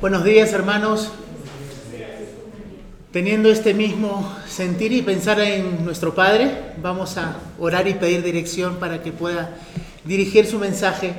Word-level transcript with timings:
Buenos 0.00 0.24
días 0.24 0.52
hermanos. 0.52 1.10
Teniendo 3.12 3.48
este 3.48 3.74
mismo 3.74 4.36
sentir 4.48 4.92
y 4.92 5.02
pensar 5.02 5.38
en 5.40 5.84
nuestro 5.84 6.14
Padre, 6.14 6.74
vamos 6.82 7.16
a 7.16 7.36
orar 7.58 7.86
y 7.86 7.94
pedir 7.94 8.22
dirección 8.22 8.76
para 8.76 9.02
que 9.02 9.12
pueda 9.12 9.56
dirigir 10.04 10.46
su 10.46 10.58
mensaje 10.58 11.14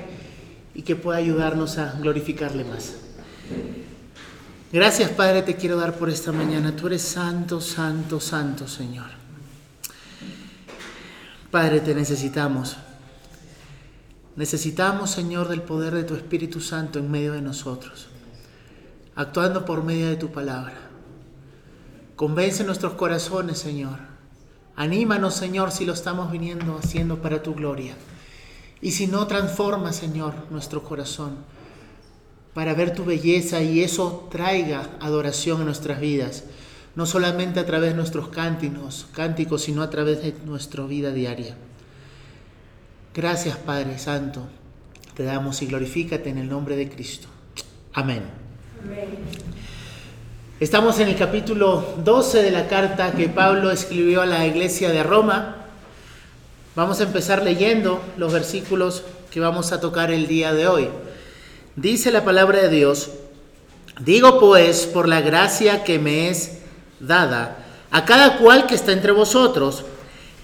y 0.74 0.82
que 0.82 0.96
pueda 0.96 1.18
ayudarnos 1.18 1.78
a 1.78 1.94
glorificarle 1.94 2.66
más. 2.66 2.96
Gracias 4.72 5.10
Padre 5.12 5.42
te 5.42 5.56
quiero 5.56 5.78
dar 5.78 5.98
por 5.98 6.10
esta 6.10 6.32
mañana. 6.32 6.76
Tú 6.76 6.88
eres 6.88 7.02
santo, 7.02 7.62
santo, 7.62 8.20
santo 8.20 8.68
Señor. 8.68 9.08
Padre, 11.50 11.80
te 11.80 11.96
necesitamos. 11.96 12.76
Necesitamos, 14.36 15.12
Señor, 15.12 15.48
del 15.48 15.62
poder 15.62 15.94
de 15.94 16.04
tu 16.04 16.14
Espíritu 16.16 16.60
Santo 16.60 17.00
en 17.00 17.10
medio 17.10 17.32
de 17.32 17.42
nosotros, 17.42 18.10
actuando 19.16 19.66
por 19.66 19.84
medio 19.84 20.10
de 20.10 20.16
tu 20.16 20.32
palabra. 20.32 20.78
Convence 22.16 22.64
nuestros 22.64 22.94
corazones, 22.94 23.58
Señor. 23.58 24.00
Anímanos, 24.76 25.36
Señor, 25.36 25.72
si 25.72 25.86
lo 25.86 25.94
estamos 25.94 26.32
viniendo 26.32 26.78
haciendo 26.78 27.22
para 27.22 27.42
tu 27.42 27.54
gloria. 27.56 27.96
Y 28.82 28.92
si 28.92 29.08
no, 29.08 29.26
transforma, 29.28 29.94
Señor, 29.94 30.34
nuestro 30.50 30.84
corazón 30.84 31.38
para 32.56 32.74
ver 32.74 32.96
tu 32.96 33.04
belleza 33.04 33.62
y 33.62 33.82
eso 33.82 34.30
traiga 34.32 34.90
adoración 35.02 35.62
a 35.62 35.66
nuestras 35.66 36.00
vidas, 36.00 36.46
no 36.96 37.06
solamente 37.06 37.60
a 37.60 37.66
través 37.66 37.90
de 37.90 37.98
nuestros 37.98 38.30
cánticos, 38.30 39.08
cánticos, 39.12 39.64
sino 39.64 39.84
a 39.84 39.90
través 39.90 40.24
de 40.24 40.34
nuestra 40.46 40.86
vida 40.86 41.12
diaria. 41.12 41.58
Gracias, 43.14 43.58
Padre 43.58 44.00
Santo. 44.00 44.48
Te 45.16 45.24
damos 45.24 45.62
y 45.62 45.68
glorifícate 45.68 46.30
en 46.30 46.38
el 46.38 46.48
nombre 46.48 46.78
de 46.78 46.90
Cristo. 46.90 47.28
Amén. 47.92 48.45
Estamos 50.58 51.00
en 51.00 51.10
el 51.10 51.18
capítulo 51.18 51.96
12 52.04 52.42
de 52.42 52.50
la 52.50 52.68
carta 52.68 53.12
que 53.12 53.28
Pablo 53.28 53.72
escribió 53.72 54.22
a 54.22 54.26
la 54.26 54.48
iglesia 54.48 54.90
de 54.90 55.04
Roma. 55.04 55.58
Vamos 56.76 57.02
a 57.02 57.04
empezar 57.04 57.44
leyendo 57.44 58.02
los 58.18 58.32
versículos 58.32 59.04
que 59.32 59.42
vamos 59.42 59.74
a 59.74 59.82
tocar 59.82 60.12
el 60.12 60.28
día 60.28 60.54
de 60.54 60.68
hoy. 60.68 60.90
Dice 61.76 62.10
la 62.10 62.24
palabra 62.24 62.62
de 62.62 62.70
Dios, 62.70 63.10
digo 64.00 64.40
pues 64.40 64.86
por 64.86 65.10
la 65.10 65.20
gracia 65.20 65.84
que 65.84 66.00
me 66.00 66.30
es 66.30 66.60
dada 67.02 67.58
a 67.92 68.06
cada 68.06 68.38
cual 68.38 68.66
que 68.66 68.76
está 68.76 68.94
entre 68.94 69.12
vosotros, 69.12 69.84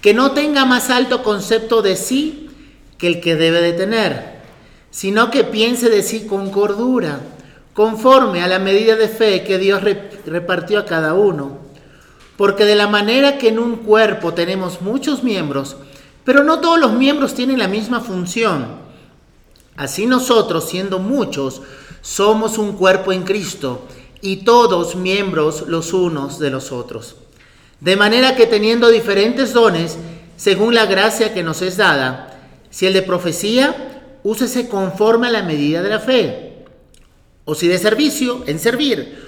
que 0.02 0.12
no 0.12 0.32
tenga 0.32 0.66
más 0.66 0.90
alto 0.90 1.22
concepto 1.22 1.80
de 1.80 1.96
sí 1.96 2.50
que 2.98 3.06
el 3.06 3.20
que 3.22 3.34
debe 3.34 3.62
de 3.62 3.72
tener, 3.72 4.40
sino 4.90 5.30
que 5.30 5.42
piense 5.44 5.88
de 5.88 6.02
sí 6.02 6.26
con 6.26 6.50
cordura 6.50 7.20
conforme 7.74 8.42
a 8.42 8.48
la 8.48 8.58
medida 8.58 8.96
de 8.96 9.08
fe 9.08 9.44
que 9.44 9.58
Dios 9.58 9.82
repartió 10.26 10.78
a 10.78 10.84
cada 10.84 11.14
uno. 11.14 11.58
Porque 12.36 12.64
de 12.64 12.76
la 12.76 12.86
manera 12.86 13.38
que 13.38 13.48
en 13.48 13.58
un 13.58 13.76
cuerpo 13.76 14.34
tenemos 14.34 14.80
muchos 14.80 15.22
miembros, 15.22 15.76
pero 16.24 16.44
no 16.44 16.60
todos 16.60 16.78
los 16.78 16.92
miembros 16.92 17.34
tienen 17.34 17.58
la 17.58 17.68
misma 17.68 18.00
función, 18.00 18.66
así 19.76 20.06
nosotros, 20.06 20.68
siendo 20.68 20.98
muchos, 20.98 21.62
somos 22.00 22.58
un 22.58 22.72
cuerpo 22.72 23.12
en 23.12 23.22
Cristo 23.22 23.86
y 24.20 24.38
todos 24.38 24.94
miembros 24.94 25.64
los 25.66 25.92
unos 25.92 26.38
de 26.38 26.50
los 26.50 26.72
otros. 26.72 27.16
De 27.80 27.96
manera 27.96 28.36
que 28.36 28.46
teniendo 28.46 28.88
diferentes 28.88 29.52
dones, 29.52 29.98
según 30.36 30.74
la 30.74 30.86
gracia 30.86 31.34
que 31.34 31.42
nos 31.42 31.62
es 31.62 31.76
dada, 31.76 32.40
si 32.70 32.86
el 32.86 32.92
de 32.92 33.02
profecía, 33.02 34.18
úsese 34.22 34.68
conforme 34.68 35.26
a 35.26 35.30
la 35.30 35.42
medida 35.42 35.82
de 35.82 35.90
la 35.90 36.00
fe 36.00 36.51
o 37.44 37.54
si 37.54 37.68
de 37.68 37.78
servicio, 37.78 38.44
en 38.46 38.58
servir, 38.58 39.18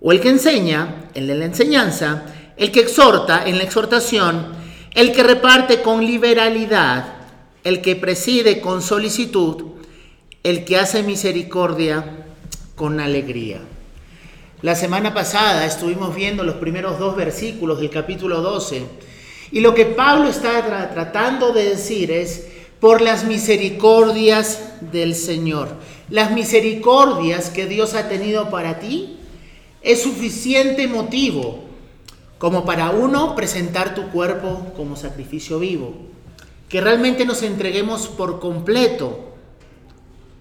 o 0.00 0.12
el 0.12 0.20
que 0.20 0.28
enseña, 0.28 1.06
en 1.14 1.26
la 1.26 1.44
enseñanza, 1.44 2.26
el 2.56 2.70
que 2.70 2.80
exhorta, 2.80 3.46
en 3.46 3.58
la 3.58 3.64
exhortación, 3.64 4.52
el 4.94 5.12
que 5.12 5.22
reparte 5.22 5.82
con 5.82 6.04
liberalidad, 6.04 7.14
el 7.64 7.80
que 7.80 7.96
preside 7.96 8.60
con 8.60 8.82
solicitud, 8.82 9.72
el 10.42 10.64
que 10.64 10.76
hace 10.76 11.02
misericordia 11.02 12.26
con 12.74 13.00
alegría. 13.00 13.60
La 14.60 14.74
semana 14.74 15.14
pasada 15.14 15.64
estuvimos 15.64 16.14
viendo 16.14 16.44
los 16.44 16.56
primeros 16.56 16.98
dos 16.98 17.16
versículos 17.16 17.80
del 17.80 17.90
capítulo 17.90 18.40
12 18.40 18.82
y 19.52 19.60
lo 19.60 19.74
que 19.74 19.86
Pablo 19.86 20.28
está 20.28 20.90
tratando 20.92 21.52
de 21.52 21.70
decir 21.70 22.10
es, 22.10 22.48
por 22.80 23.00
las 23.00 23.24
misericordias 23.24 24.60
del 24.92 25.14
Señor 25.14 25.68
las 26.10 26.32
misericordias 26.32 27.50
que 27.50 27.66
Dios 27.66 27.94
ha 27.94 28.08
tenido 28.08 28.50
para 28.50 28.78
ti, 28.78 29.16
es 29.82 30.02
suficiente 30.02 30.86
motivo 30.86 31.64
como 32.38 32.64
para 32.64 32.90
uno 32.90 33.34
presentar 33.34 33.94
tu 33.94 34.10
cuerpo 34.10 34.72
como 34.76 34.96
sacrificio 34.96 35.58
vivo. 35.58 35.94
Que 36.68 36.80
realmente 36.80 37.24
nos 37.24 37.42
entreguemos 37.42 38.08
por 38.08 38.40
completo 38.40 39.34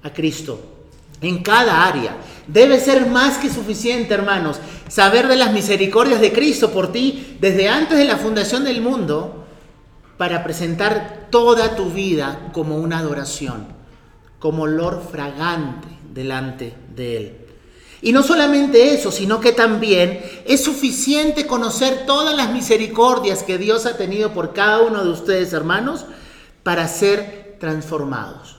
a 0.01 0.11
Cristo 0.11 0.59
en 1.21 1.43
cada 1.43 1.85
área. 1.85 2.17
Debe 2.47 2.79
ser 2.79 3.05
más 3.05 3.37
que 3.37 3.49
suficiente, 3.49 4.13
hermanos, 4.13 4.59
saber 4.89 5.27
de 5.27 5.37
las 5.37 5.53
misericordias 5.53 6.19
de 6.19 6.33
Cristo 6.33 6.71
por 6.71 6.91
ti 6.91 7.37
desde 7.39 7.69
antes 7.69 7.97
de 7.97 8.05
la 8.05 8.17
fundación 8.17 8.63
del 8.63 8.81
mundo 8.81 9.45
para 10.17 10.43
presentar 10.43 11.27
toda 11.29 11.75
tu 11.75 11.89
vida 11.89 12.49
como 12.53 12.77
una 12.77 12.99
adoración 12.99 13.82
como 14.43 14.63
olor 14.63 15.01
fragante 15.09 15.87
delante 16.13 16.73
de 16.93 17.15
Él. 17.15 17.37
Y 18.01 18.11
no 18.11 18.23
solamente 18.23 18.93
eso, 18.93 19.09
sino 19.09 19.39
que 19.39 19.53
también 19.53 20.21
es 20.45 20.61
suficiente 20.61 21.47
conocer 21.47 22.05
todas 22.05 22.35
las 22.35 22.51
misericordias 22.51 23.41
que 23.41 23.57
Dios 23.57 23.85
ha 23.85 23.95
tenido 23.95 24.33
por 24.33 24.51
cada 24.51 24.81
uno 24.81 25.01
de 25.05 25.11
ustedes, 25.11 25.53
hermanos, 25.53 26.05
para 26.61 26.89
ser 26.89 27.55
transformados. 27.57 28.57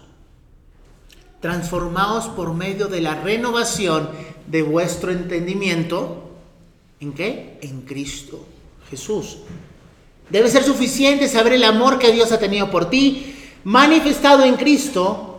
Transformados 1.43 2.29
por 2.29 2.55
medio 2.55 2.87
de 2.87 3.03
la 3.03 3.17
renovación 3.17 4.09
de 4.47 4.63
vuestro 4.63 5.13
entendimiento. 5.13 6.31
¿En 6.99 7.13
qué? 7.13 7.59
En 7.61 7.83
Cristo 7.83 8.47
Jesús. 8.89 9.37
Debe 10.31 10.49
ser 10.49 10.65
suficiente 10.65 11.29
saber 11.29 11.53
el 11.53 11.65
amor 11.65 11.99
que 11.99 12.11
Dios 12.11 12.33
ha 12.33 12.39
tenido 12.39 12.71
por 12.71 12.89
ti, 12.89 13.37
manifestado 13.65 14.45
en 14.45 14.57
Cristo, 14.57 15.34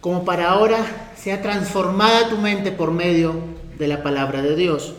como 0.00 0.24
para 0.24 0.50
ahora 0.50 1.12
sea 1.16 1.42
transformada 1.42 2.28
tu 2.28 2.38
mente 2.38 2.72
por 2.72 2.90
medio 2.90 3.34
de 3.78 3.88
la 3.88 4.02
palabra 4.02 4.42
de 4.42 4.56
Dios. 4.56 4.94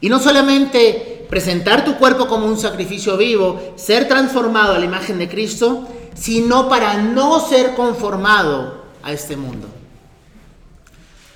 Y 0.00 0.08
no 0.08 0.18
solamente 0.18 1.26
presentar 1.28 1.84
tu 1.84 1.96
cuerpo 1.96 2.26
como 2.26 2.46
un 2.46 2.58
sacrificio 2.58 3.16
vivo, 3.16 3.74
ser 3.76 4.08
transformado 4.08 4.74
a 4.74 4.78
la 4.78 4.84
imagen 4.84 5.18
de 5.18 5.28
Cristo, 5.28 5.86
sino 6.14 6.68
para 6.68 6.98
no 6.98 7.40
ser 7.40 7.74
conformado 7.74 8.82
a 9.02 9.12
este 9.12 9.36
mundo. 9.36 9.68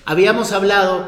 Habíamos 0.05 0.51
hablado 0.51 1.05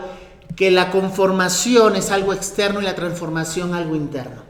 que 0.56 0.72
la 0.72 0.92
conformación 0.92 1.96
es 1.96 2.12
algo 2.12 2.34
externo 2.34 2.82
y 2.82 2.84
la 2.84 2.96
transformación 2.96 3.74
algo 3.74 3.96
interno. 3.96 4.42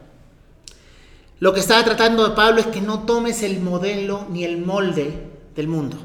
Lo 1.38 1.54
que 1.54 1.60
estaba 1.60 1.84
tratando 1.84 2.34
Pablo 2.34 2.60
es 2.60 2.66
que 2.66 2.80
no 2.80 3.00
tomes 3.00 3.42
el 3.42 3.60
modelo 3.60 4.26
ni 4.30 4.44
el 4.44 4.58
molde 4.58 5.28
del 5.54 5.68
mundo. 5.68 5.96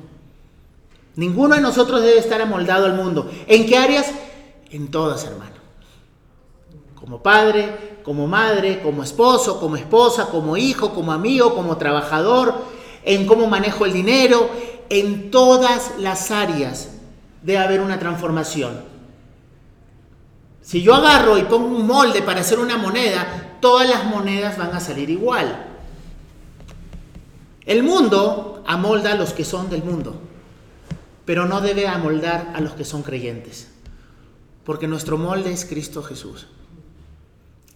Ninguno 1.16 1.56
de 1.56 1.62
nosotros 1.62 2.02
debe 2.02 2.20
estar 2.20 2.42
amoldado 2.42 2.86
al 2.86 2.94
mundo. 2.94 3.32
¿En 3.48 3.66
qué 3.66 3.78
áreas? 3.78 4.12
En 4.70 4.90
todas, 4.90 5.24
hermano. 5.24 5.56
Como 6.96 7.22
padre, 7.22 8.00
como 8.04 8.28
madre, 8.28 8.82
como 8.82 9.04
esposo, 9.04 9.60
como 9.60 9.78
esposa, 9.78 10.28
como 10.28 10.58
hijo, 10.58 10.94
como 10.94 11.14
amigo, 11.14 11.56
como 11.56 11.78
trabajador, 11.78 12.54
en 13.04 13.26
cómo 13.28 13.48
manejo 13.48 13.86
el 13.86 13.94
dinero, 13.94 14.50
en 14.90 15.32
todas 15.32 15.94
las 16.00 16.32
áreas 16.32 16.90
debe 17.42 17.60
haber 17.60 17.82
una 17.82 18.00
transformación. 18.00 18.84
Si 20.62 20.82
yo 20.82 20.96
agarro 20.96 21.38
y 21.38 21.44
pongo 21.44 21.68
un 21.68 21.86
molde 21.86 22.24
para 22.24 22.42
hacer 22.42 22.60
una 22.60 22.78
moneda, 22.78 23.58
todas 23.62 23.88
las 23.88 24.04
monedas 24.06 24.58
van 24.58 24.74
a 24.74 24.80
salir 24.80 25.10
igual. 25.10 25.68
El 27.66 27.84
mundo 27.84 28.64
amolda 28.66 29.14
a 29.14 29.16
los 29.16 29.32
que 29.32 29.46
son 29.46 29.70
del 29.70 29.84
mundo 29.84 30.25
pero 31.26 31.46
no 31.46 31.62
debe 31.62 31.88
amoldar 31.88 32.54
a 32.56 32.62
los 32.62 32.74
que 32.74 32.86
son 32.86 33.04
creyentes, 33.04 33.68
porque 34.64 34.88
nuestro 34.88 35.18
molde 35.18 35.52
es 35.52 35.66
Cristo 35.66 36.04
Jesús. 36.04 36.48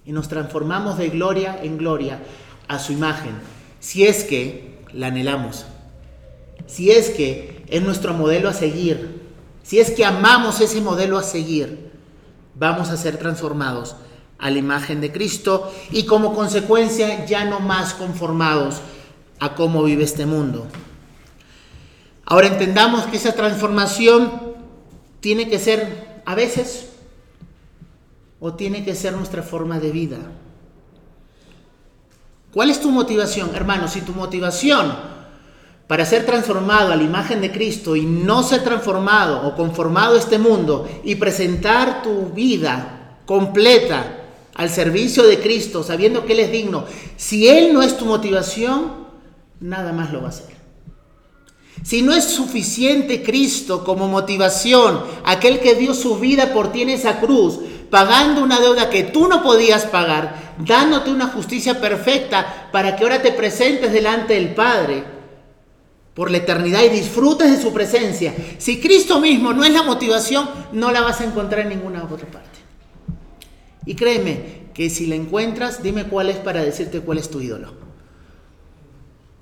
Y 0.06 0.12
nos 0.12 0.28
transformamos 0.28 0.98
de 0.98 1.10
gloria 1.10 1.60
en 1.62 1.78
gloria 1.78 2.22
a 2.68 2.80
su 2.80 2.94
imagen, 2.94 3.34
si 3.80 4.06
es 4.06 4.24
que 4.24 4.80
la 4.94 5.07
anhelamos, 5.07 5.66
si 6.68 6.92
es 6.92 7.10
que 7.10 7.66
es 7.68 7.81
nuestro 7.81 8.13
modelo 8.13 8.50
a 8.50 8.54
seguir, 8.54 9.22
si 9.63 9.80
es 9.80 9.92
que 9.92 10.06
amamos 10.06 10.62
ese 10.62 10.81
modelo 10.81 11.18
a 11.18 11.24
seguir, 11.24 11.92
vamos 12.56 12.90
a 12.90 12.98
ser 12.98 13.18
transformados 13.18 13.96
a 14.38 14.50
la 14.50 14.57
imagen 14.57 15.01
de 15.01 15.12
Cristo 15.12 15.72
y 15.92 16.06
como 16.06 16.34
consecuencia 16.34 17.25
ya 17.25 17.46
no 17.46 17.60
más 17.60 17.94
conformados 17.94 18.81
a 19.40 19.56
cómo 19.56 19.84
vive 19.84 20.04
este 20.04 20.25
mundo. 20.25 20.68
Ahora 22.29 22.45
entendamos 22.45 23.05
que 23.07 23.17
esa 23.17 23.31
transformación 23.31 24.31
tiene 25.19 25.49
que 25.49 25.57
ser 25.57 26.21
a 26.25 26.35
veces 26.35 26.89
o 28.39 28.53
tiene 28.53 28.85
que 28.85 28.93
ser 28.93 29.13
nuestra 29.13 29.41
forma 29.41 29.79
de 29.79 29.89
vida. 29.89 30.17
¿Cuál 32.53 32.69
es 32.69 32.79
tu 32.79 32.91
motivación, 32.91 33.49
hermano? 33.55 33.87
Si 33.87 34.01
tu 34.01 34.13
motivación 34.13 34.93
para 35.87 36.05
ser 36.05 36.23
transformado 36.27 36.93
a 36.93 36.95
la 36.95 37.01
imagen 37.01 37.41
de 37.41 37.51
Cristo 37.51 37.95
y 37.95 38.05
no 38.05 38.43
ser 38.43 38.63
transformado 38.63 39.47
o 39.47 39.55
conformado 39.55 40.13
a 40.13 40.19
este 40.19 40.37
mundo 40.37 40.87
y 41.03 41.15
presentar 41.15 42.03
tu 42.03 42.27
vida 42.27 43.17
completa 43.25 44.17
al 44.53 44.69
servicio 44.69 45.23
de 45.23 45.39
Cristo, 45.39 45.81
sabiendo 45.81 46.27
que 46.27 46.33
Él 46.33 46.41
es 46.41 46.51
digno, 46.51 46.85
si 47.17 47.49
Él 47.49 47.73
no 47.73 47.81
es 47.81 47.97
tu 47.97 48.05
motivación, 48.05 49.07
nada 49.59 49.93
más 49.93 50.13
lo 50.13 50.19
va 50.19 50.27
a 50.27 50.29
hacer. 50.29 50.58
Si 51.83 52.01
no 52.01 52.13
es 52.13 52.25
suficiente 52.25 53.23
Cristo 53.23 53.83
como 53.83 54.07
motivación, 54.07 55.01
aquel 55.23 55.59
que 55.59 55.75
dio 55.75 55.93
su 55.93 56.17
vida 56.19 56.53
por 56.53 56.71
ti 56.71 56.81
en 56.81 56.89
esa 56.89 57.19
cruz, 57.19 57.59
pagando 57.89 58.43
una 58.43 58.59
deuda 58.59 58.89
que 58.89 59.03
tú 59.03 59.27
no 59.27 59.41
podías 59.41 59.85
pagar, 59.85 60.55
dándote 60.59 61.09
una 61.09 61.27
justicia 61.27 61.79
perfecta 61.79 62.69
para 62.71 62.95
que 62.95 63.03
ahora 63.03 63.21
te 63.21 63.31
presentes 63.31 63.91
delante 63.91 64.35
del 64.35 64.53
Padre 64.53 65.03
por 66.13 66.31
la 66.31 66.37
eternidad 66.37 66.83
y 66.83 66.89
disfrutes 66.89 67.49
de 67.49 67.61
su 67.61 67.73
presencia. 67.73 68.35
Si 68.57 68.79
Cristo 68.81 69.19
mismo 69.19 69.53
no 69.53 69.63
es 69.63 69.71
la 69.71 69.83
motivación, 69.83 70.49
no 70.73 70.91
la 70.91 71.01
vas 71.01 71.21
a 71.21 71.25
encontrar 71.25 71.61
en 71.61 71.69
ninguna 71.69 72.03
otra 72.03 72.27
parte. 72.27 72.59
Y 73.85 73.95
créeme 73.95 74.69
que 74.73 74.89
si 74.89 75.07
la 75.07 75.15
encuentras, 75.15 75.81
dime 75.81 76.03
cuál 76.03 76.29
es 76.29 76.37
para 76.37 76.61
decirte 76.61 76.99
cuál 76.99 77.17
es 77.17 77.29
tu 77.29 77.41
ídolo. 77.41 77.73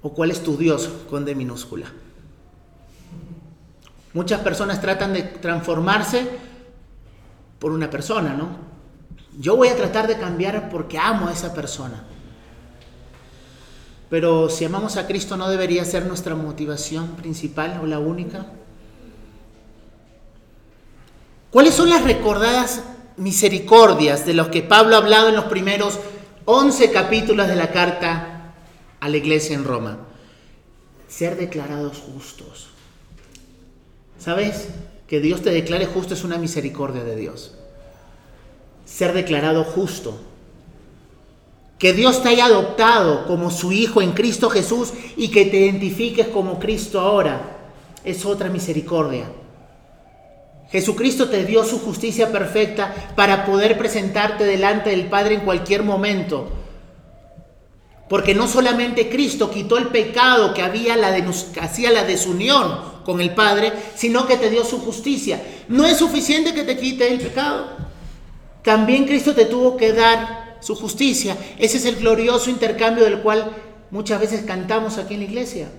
O 0.02 0.14
cuál 0.14 0.32
es 0.32 0.44
tu 0.44 0.56
Dios 0.56 0.90
con 1.10 1.26
D 1.26 1.36
minúscula. 1.36 1.92
Muchas 4.18 4.42
personas 4.42 4.82
tratan 4.82 5.14
de 5.14 5.22
transformarse 5.22 6.28
por 7.60 7.72
una 7.72 7.88
persona, 7.88 8.34
¿no? 8.34 8.50
Yo 9.40 9.56
voy 9.56 9.68
a 9.68 9.76
tratar 9.76 10.08
de 10.08 10.18
cambiar 10.18 10.72
porque 10.72 10.98
amo 10.98 11.28
a 11.28 11.34
esa 11.34 11.54
persona. 11.54 12.04
Pero 14.10 14.50
si 14.50 14.66
amamos 14.66 14.98
a 14.98 15.06
Cristo 15.06 15.38
no 15.38 15.48
debería 15.50 15.86
ser 15.86 16.08
nuestra 16.08 16.34
motivación 16.34 17.10
principal 17.10 17.80
o 17.84 17.86
la 17.86 18.00
única. 18.00 18.48
¿Cuáles 21.52 21.76
son 21.76 21.92
las 21.92 22.04
recordadas 22.04 22.82
misericordias 23.18 24.26
de 24.26 24.34
los 24.34 24.48
que 24.48 24.64
Pablo 24.64 24.96
ha 24.96 24.98
hablado 24.98 25.30
en 25.30 25.36
los 25.36 25.46
primeros 25.46 26.00
11 26.46 26.92
capítulos 26.92 27.48
de 27.48 27.56
la 27.56 27.72
carta 27.72 28.56
a 29.00 29.10
la 29.10 29.18
iglesia 29.18 29.56
en 29.56 29.64
Roma? 29.64 30.00
Ser 31.08 31.38
declarados 31.38 32.00
justos. 32.00 32.72
¿Sabes? 34.20 34.70
Que 35.08 35.20
Dios 35.20 35.42
te 35.42 35.52
declare 35.52 35.86
justo 35.86 36.14
es 36.14 36.24
una 36.24 36.38
misericordia 36.38 37.04
de 37.04 37.16
Dios. 37.16 37.54
Ser 38.86 39.14
declarado 39.14 39.64
justo. 39.64 40.20
Que 41.80 41.94
Dios 41.94 42.24
te 42.24 42.30
haya 42.30 42.46
adoptado 42.46 43.28
como 43.28 43.52
su 43.52 43.72
Hijo 43.72 44.02
en 44.02 44.12
Cristo 44.14 44.50
Jesús 44.50 44.94
y 45.16 45.30
que 45.30 45.46
te 45.46 45.58
identifiques 45.58 46.28
como 46.28 46.60
Cristo 46.60 47.00
ahora 47.00 47.58
es 48.04 48.26
otra 48.26 48.50
misericordia. 48.50 49.26
Jesucristo 50.70 51.30
te 51.30 51.46
dio 51.46 51.64
su 51.64 51.80
justicia 51.80 52.32
perfecta 52.32 52.94
para 53.16 53.46
poder 53.46 53.78
presentarte 53.78 54.44
delante 54.44 54.90
del 54.90 55.06
Padre 55.06 55.36
en 55.36 55.42
cualquier 55.42 55.84
momento. 55.84 56.50
Porque 58.10 58.34
no 58.34 58.48
solamente 58.48 59.10
Cristo 59.10 59.52
quitó 59.52 59.78
el 59.78 59.88
pecado 59.88 60.54
que, 60.54 60.62
había 60.62 60.96
la 60.96 61.16
hacía 61.62 61.92
la 61.92 62.04
desunión 62.04 62.97
con 63.08 63.22
el 63.22 63.34
Padre, 63.34 63.72
sino 63.96 64.28
que 64.28 64.36
te 64.36 64.50
dio 64.50 64.66
su 64.66 64.80
justicia. 64.80 65.42
No 65.70 65.86
es 65.86 65.96
suficiente 65.96 66.54
que 66.54 66.66
te 66.66 66.78
quite 66.78 67.08
el 67.08 67.22
pecado. 67.22 67.70
También 68.64 69.06
Cristo 69.06 69.34
te 69.34 69.46
tuvo 69.46 69.78
que 69.78 69.94
dar 69.94 70.58
su 70.60 70.76
justicia. 70.76 71.38
Ese 71.58 71.78
es 71.78 71.86
el 71.86 71.96
glorioso 71.96 72.50
intercambio 72.50 73.06
del 73.06 73.22
cual 73.22 73.56
muchas 73.92 74.20
veces 74.20 74.44
cantamos 74.44 74.98
aquí 74.98 75.14
en 75.14 75.22
la 75.22 75.26
iglesia. 75.26 75.70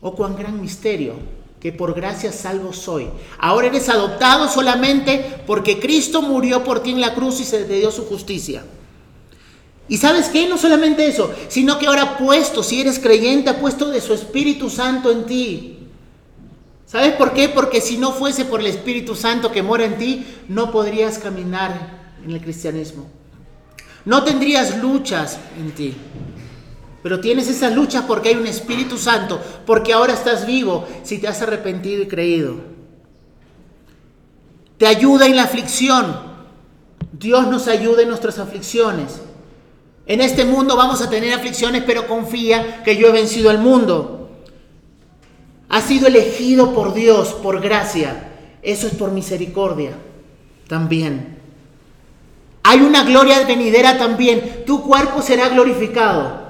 Oh, 0.00 0.14
cuán 0.14 0.36
gran 0.36 0.60
misterio 0.60 1.14
que 1.58 1.72
por 1.72 1.92
gracia 1.92 2.30
salvo 2.30 2.72
soy. 2.72 3.08
Ahora 3.40 3.66
eres 3.66 3.88
adoptado 3.88 4.48
solamente 4.48 5.42
porque 5.44 5.80
Cristo 5.80 6.22
murió 6.22 6.62
por 6.62 6.84
ti 6.84 6.92
en 6.92 7.00
la 7.00 7.16
cruz 7.16 7.40
y 7.40 7.44
se 7.44 7.64
te 7.64 7.78
dio 7.78 7.90
su 7.90 8.06
justicia. 8.06 8.62
Y 9.88 9.98
sabes 9.98 10.28
qué, 10.28 10.48
no 10.48 10.56
solamente 10.56 11.06
eso, 11.06 11.32
sino 11.48 11.78
que 11.78 11.86
ahora 11.86 12.02
ha 12.02 12.18
puesto, 12.18 12.62
si 12.62 12.80
eres 12.80 12.98
creyente, 12.98 13.50
ha 13.50 13.60
puesto 13.60 13.90
de 13.90 14.00
su 14.00 14.14
Espíritu 14.14 14.70
Santo 14.70 15.12
en 15.12 15.26
ti. 15.26 15.78
¿Sabes 16.86 17.14
por 17.14 17.32
qué? 17.34 17.48
Porque 17.48 17.80
si 17.80 17.98
no 17.98 18.12
fuese 18.12 18.44
por 18.44 18.60
el 18.60 18.66
Espíritu 18.66 19.14
Santo 19.14 19.52
que 19.52 19.62
mora 19.62 19.84
en 19.84 19.98
ti, 19.98 20.26
no 20.48 20.70
podrías 20.70 21.18
caminar 21.18 22.14
en 22.24 22.30
el 22.30 22.40
cristianismo. 22.40 23.10
No 24.04 24.22
tendrías 24.22 24.78
luchas 24.78 25.38
en 25.58 25.72
ti. 25.72 25.94
Pero 27.02 27.20
tienes 27.20 27.48
esa 27.48 27.68
lucha 27.68 28.06
porque 28.06 28.30
hay 28.30 28.36
un 28.36 28.46
Espíritu 28.46 28.96
Santo, 28.96 29.38
porque 29.66 29.92
ahora 29.92 30.14
estás 30.14 30.46
vivo 30.46 30.88
si 31.02 31.18
te 31.18 31.28
has 31.28 31.42
arrepentido 31.42 32.02
y 32.02 32.08
creído. 32.08 32.56
Te 34.78 34.86
ayuda 34.86 35.26
en 35.26 35.36
la 35.36 35.44
aflicción. 35.44 36.16
Dios 37.12 37.46
nos 37.48 37.68
ayuda 37.68 38.02
en 38.02 38.08
nuestras 38.08 38.38
aflicciones. 38.38 39.20
En 40.06 40.20
este 40.20 40.44
mundo 40.44 40.76
vamos 40.76 41.00
a 41.00 41.08
tener 41.08 41.32
aflicciones, 41.32 41.82
pero 41.86 42.06
confía 42.06 42.82
que 42.84 42.96
yo 42.96 43.08
he 43.08 43.12
vencido 43.12 43.50
al 43.50 43.58
mundo. 43.58 44.30
Has 45.68 45.84
sido 45.84 46.06
elegido 46.06 46.74
por 46.74 46.94
Dios, 46.94 47.32
por 47.34 47.60
gracia. 47.60 48.32
Eso 48.62 48.86
es 48.86 48.94
por 48.94 49.10
misericordia 49.12 49.92
también. 50.68 51.38
Hay 52.62 52.80
una 52.80 53.04
gloria 53.04 53.44
venidera 53.44 53.98
también. 53.98 54.64
Tu 54.66 54.82
cuerpo 54.82 55.20
será 55.22 55.48
glorificado. 55.48 56.44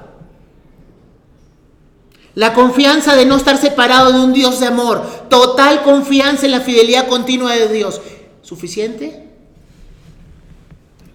La 2.35 2.53
confianza 2.53 3.15
de 3.15 3.25
no 3.25 3.37
estar 3.37 3.57
separado 3.57 4.11
de 4.11 4.19
un 4.19 4.33
Dios 4.33 4.59
de 4.59 4.67
amor. 4.67 5.01
Total 5.29 5.83
confianza 5.83 6.45
en 6.45 6.51
la 6.51 6.61
fidelidad 6.61 7.07
continua 7.07 7.55
de 7.55 7.67
Dios. 7.69 8.01
¿Suficiente? 8.41 9.27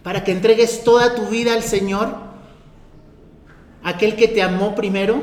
Para 0.02 0.24
que 0.24 0.32
entregues 0.32 0.82
toda 0.84 1.14
tu 1.14 1.26
vida 1.26 1.54
al 1.54 1.62
Señor. 1.62 2.29
Aquel 3.82 4.16
que 4.16 4.28
te 4.28 4.42
amó 4.42 4.74
primero. 4.74 5.22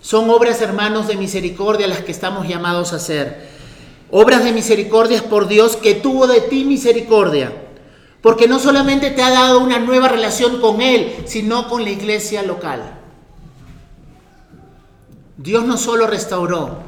Son 0.00 0.30
obras, 0.30 0.60
hermanos, 0.60 1.08
de 1.08 1.16
misericordia 1.16 1.88
las 1.88 2.00
que 2.00 2.12
estamos 2.12 2.46
llamados 2.46 2.92
a 2.92 2.96
hacer. 2.96 3.48
Obras 4.10 4.44
de 4.44 4.52
misericordia 4.52 5.22
por 5.24 5.48
Dios 5.48 5.76
que 5.76 5.94
tuvo 5.94 6.26
de 6.26 6.42
ti 6.42 6.64
misericordia. 6.64 7.52
Porque 8.20 8.46
no 8.46 8.58
solamente 8.58 9.10
te 9.10 9.22
ha 9.22 9.30
dado 9.30 9.60
una 9.60 9.78
nueva 9.78 10.08
relación 10.08 10.60
con 10.60 10.80
Él, 10.80 11.16
sino 11.26 11.68
con 11.68 11.82
la 11.84 11.90
iglesia 11.90 12.42
local. 12.42 12.98
Dios 15.38 15.64
no 15.64 15.76
solo 15.76 16.06
restauró 16.06 16.78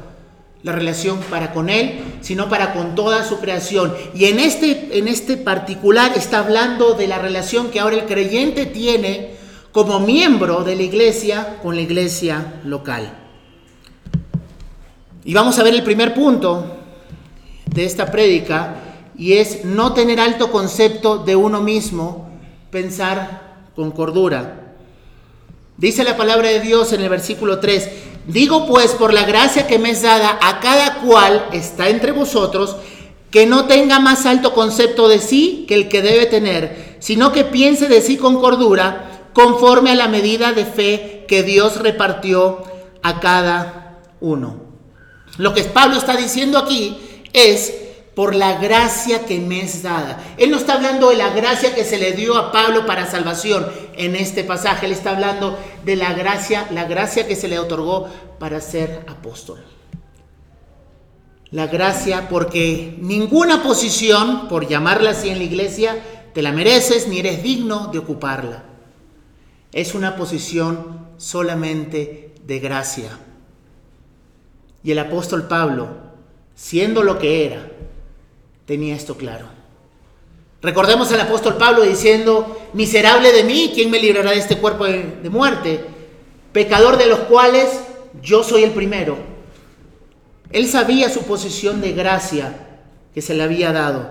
la 0.63 0.73
relación 0.73 1.19
para 1.29 1.53
con 1.53 1.69
Él, 1.69 1.99
sino 2.21 2.49
para 2.49 2.73
con 2.73 2.95
toda 2.95 3.23
su 3.23 3.39
creación. 3.39 3.95
Y 4.13 4.25
en 4.25 4.39
este, 4.39 4.97
en 4.97 5.07
este 5.07 5.37
particular 5.37 6.13
está 6.15 6.39
hablando 6.39 6.93
de 6.93 7.07
la 7.07 7.19
relación 7.19 7.69
que 7.69 7.79
ahora 7.79 7.95
el 7.95 8.05
creyente 8.05 8.65
tiene 8.65 9.38
como 9.71 9.99
miembro 9.99 10.63
de 10.63 10.75
la 10.75 10.83
iglesia 10.83 11.57
con 11.61 11.75
la 11.75 11.81
iglesia 11.81 12.61
local. 12.63 13.11
Y 15.23 15.33
vamos 15.33 15.59
a 15.59 15.63
ver 15.63 15.73
el 15.73 15.83
primer 15.83 16.13
punto 16.13 16.77
de 17.65 17.85
esta 17.85 18.09
prédica, 18.11 18.75
y 19.17 19.33
es 19.33 19.65
no 19.65 19.93
tener 19.93 20.19
alto 20.19 20.51
concepto 20.51 21.17
de 21.17 21.35
uno 21.35 21.61
mismo, 21.61 22.29
pensar 22.71 23.67
con 23.75 23.91
cordura. 23.91 24.75
Dice 25.77 26.03
la 26.03 26.17
palabra 26.17 26.49
de 26.49 26.61
Dios 26.61 26.93
en 26.93 27.01
el 27.01 27.09
versículo 27.09 27.59
3, 27.59 27.89
Digo 28.29 28.67
pues 28.67 28.91
por 28.91 29.11
la 29.11 29.23
gracia 29.23 29.65
que 29.65 29.79
me 29.79 29.89
es 29.89 30.03
dada 30.03 30.37
a 30.41 30.59
cada 30.59 30.99
cual 31.01 31.47
está 31.51 31.89
entre 31.89 32.11
vosotros, 32.11 32.75
que 33.31 33.47
no 33.47 33.65
tenga 33.65 33.99
más 33.99 34.27
alto 34.27 34.53
concepto 34.53 35.07
de 35.07 35.17
sí 35.19 35.65
que 35.67 35.73
el 35.73 35.89
que 35.89 36.03
debe 36.03 36.27
tener, 36.27 36.97
sino 36.99 37.31
que 37.31 37.43
piense 37.43 37.87
de 37.87 38.01
sí 38.01 38.17
con 38.17 38.39
cordura, 38.39 39.18
conforme 39.39 39.91
a 39.91 39.95
la 39.95 40.09
medida 40.09 40.51
de 40.51 40.65
fe 40.65 41.23
que 41.25 41.43
Dios 41.43 41.77
repartió 41.77 42.61
a 43.01 43.21
cada 43.21 44.01
uno. 44.19 44.57
Lo 45.37 45.53
que 45.53 45.63
Pablo 45.63 45.97
está 45.97 46.17
diciendo 46.17 46.57
aquí 46.57 46.97
es 47.31 47.73
por 48.15 48.35
la 48.35 48.59
gracia 48.59 49.25
que 49.25 49.39
me 49.39 49.61
es 49.61 49.81
dada. 49.81 50.21
Él 50.37 50.51
no 50.51 50.57
está 50.57 50.73
hablando 50.73 51.09
de 51.09 51.15
la 51.15 51.29
gracia 51.29 51.73
que 51.73 51.85
se 51.85 51.97
le 51.97 52.11
dio 52.11 52.35
a 52.35 52.51
Pablo 52.51 52.85
para 52.85 53.09
salvación 53.09 53.65
en 53.95 54.17
este 54.17 54.43
pasaje, 54.43 54.87
él 54.87 54.91
está 54.91 55.11
hablando 55.11 55.57
de 55.85 55.95
la 55.95 56.11
gracia, 56.11 56.67
la 56.71 56.83
gracia 56.83 57.25
que 57.25 57.37
se 57.37 57.47
le 57.47 57.59
otorgó 57.59 58.09
para 58.39 58.59
ser 58.59 59.05
apóstol. 59.07 59.63
La 61.51 61.67
gracia 61.67 62.27
porque 62.27 62.97
ninguna 62.99 63.63
posición, 63.63 64.49
por 64.49 64.67
llamarla 64.67 65.11
así 65.11 65.29
en 65.29 65.37
la 65.37 65.45
iglesia, 65.45 65.95
te 66.33 66.41
la 66.41 66.51
mereces 66.51 67.07
ni 67.07 67.19
eres 67.19 67.41
digno 67.41 67.87
de 67.87 67.99
ocuparla. 67.99 68.68
Es 69.71 69.93
una 69.93 70.15
posición 70.15 71.07
solamente 71.17 72.33
de 72.45 72.59
gracia. 72.59 73.19
Y 74.83 74.91
el 74.91 74.99
apóstol 74.99 75.47
Pablo, 75.47 75.89
siendo 76.55 77.03
lo 77.03 77.19
que 77.19 77.45
era, 77.45 77.67
tenía 78.65 78.95
esto 78.95 79.15
claro. 79.15 79.59
Recordemos 80.61 81.11
al 81.11 81.21
apóstol 81.21 81.55
Pablo 81.55 81.83
diciendo, 81.83 82.59
miserable 82.73 83.31
de 83.31 83.43
mí, 83.43 83.71
¿quién 83.73 83.89
me 83.89 83.99
librará 83.99 84.31
de 84.31 84.39
este 84.39 84.57
cuerpo 84.57 84.85
de, 84.85 85.29
muerte? 85.29 85.85
Pecador 86.51 86.97
de 86.97 87.05
los 87.05 87.19
cuales 87.19 87.69
yo 88.21 88.43
soy 88.43 88.63
el 88.63 88.71
primero. 88.71 89.17
Él 90.51 90.67
sabía 90.67 91.09
su 91.09 91.23
posición 91.23 91.79
de 91.79 91.93
gracia 91.93 92.67
que 93.13 93.21
se 93.21 93.35
le 93.35 93.43
había 93.43 93.71
dado. 93.71 94.09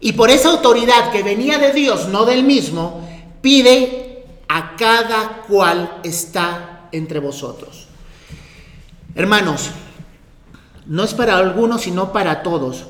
Y 0.00 0.12
por 0.12 0.30
esa 0.30 0.50
autoridad 0.50 1.10
que 1.10 1.24
venía 1.24 1.58
de 1.58 1.72
Dios, 1.72 2.08
no 2.08 2.24
del 2.24 2.44
mismo, 2.44 3.08
pide 3.40 4.07
a 4.48 4.76
cada 4.76 5.42
cual 5.42 6.00
está 6.02 6.88
entre 6.92 7.20
vosotros. 7.20 7.86
Hermanos, 9.14 9.70
no 10.86 11.04
es 11.04 11.14
para 11.14 11.36
algunos, 11.36 11.82
sino 11.82 12.12
para 12.12 12.42
todos. 12.42 12.86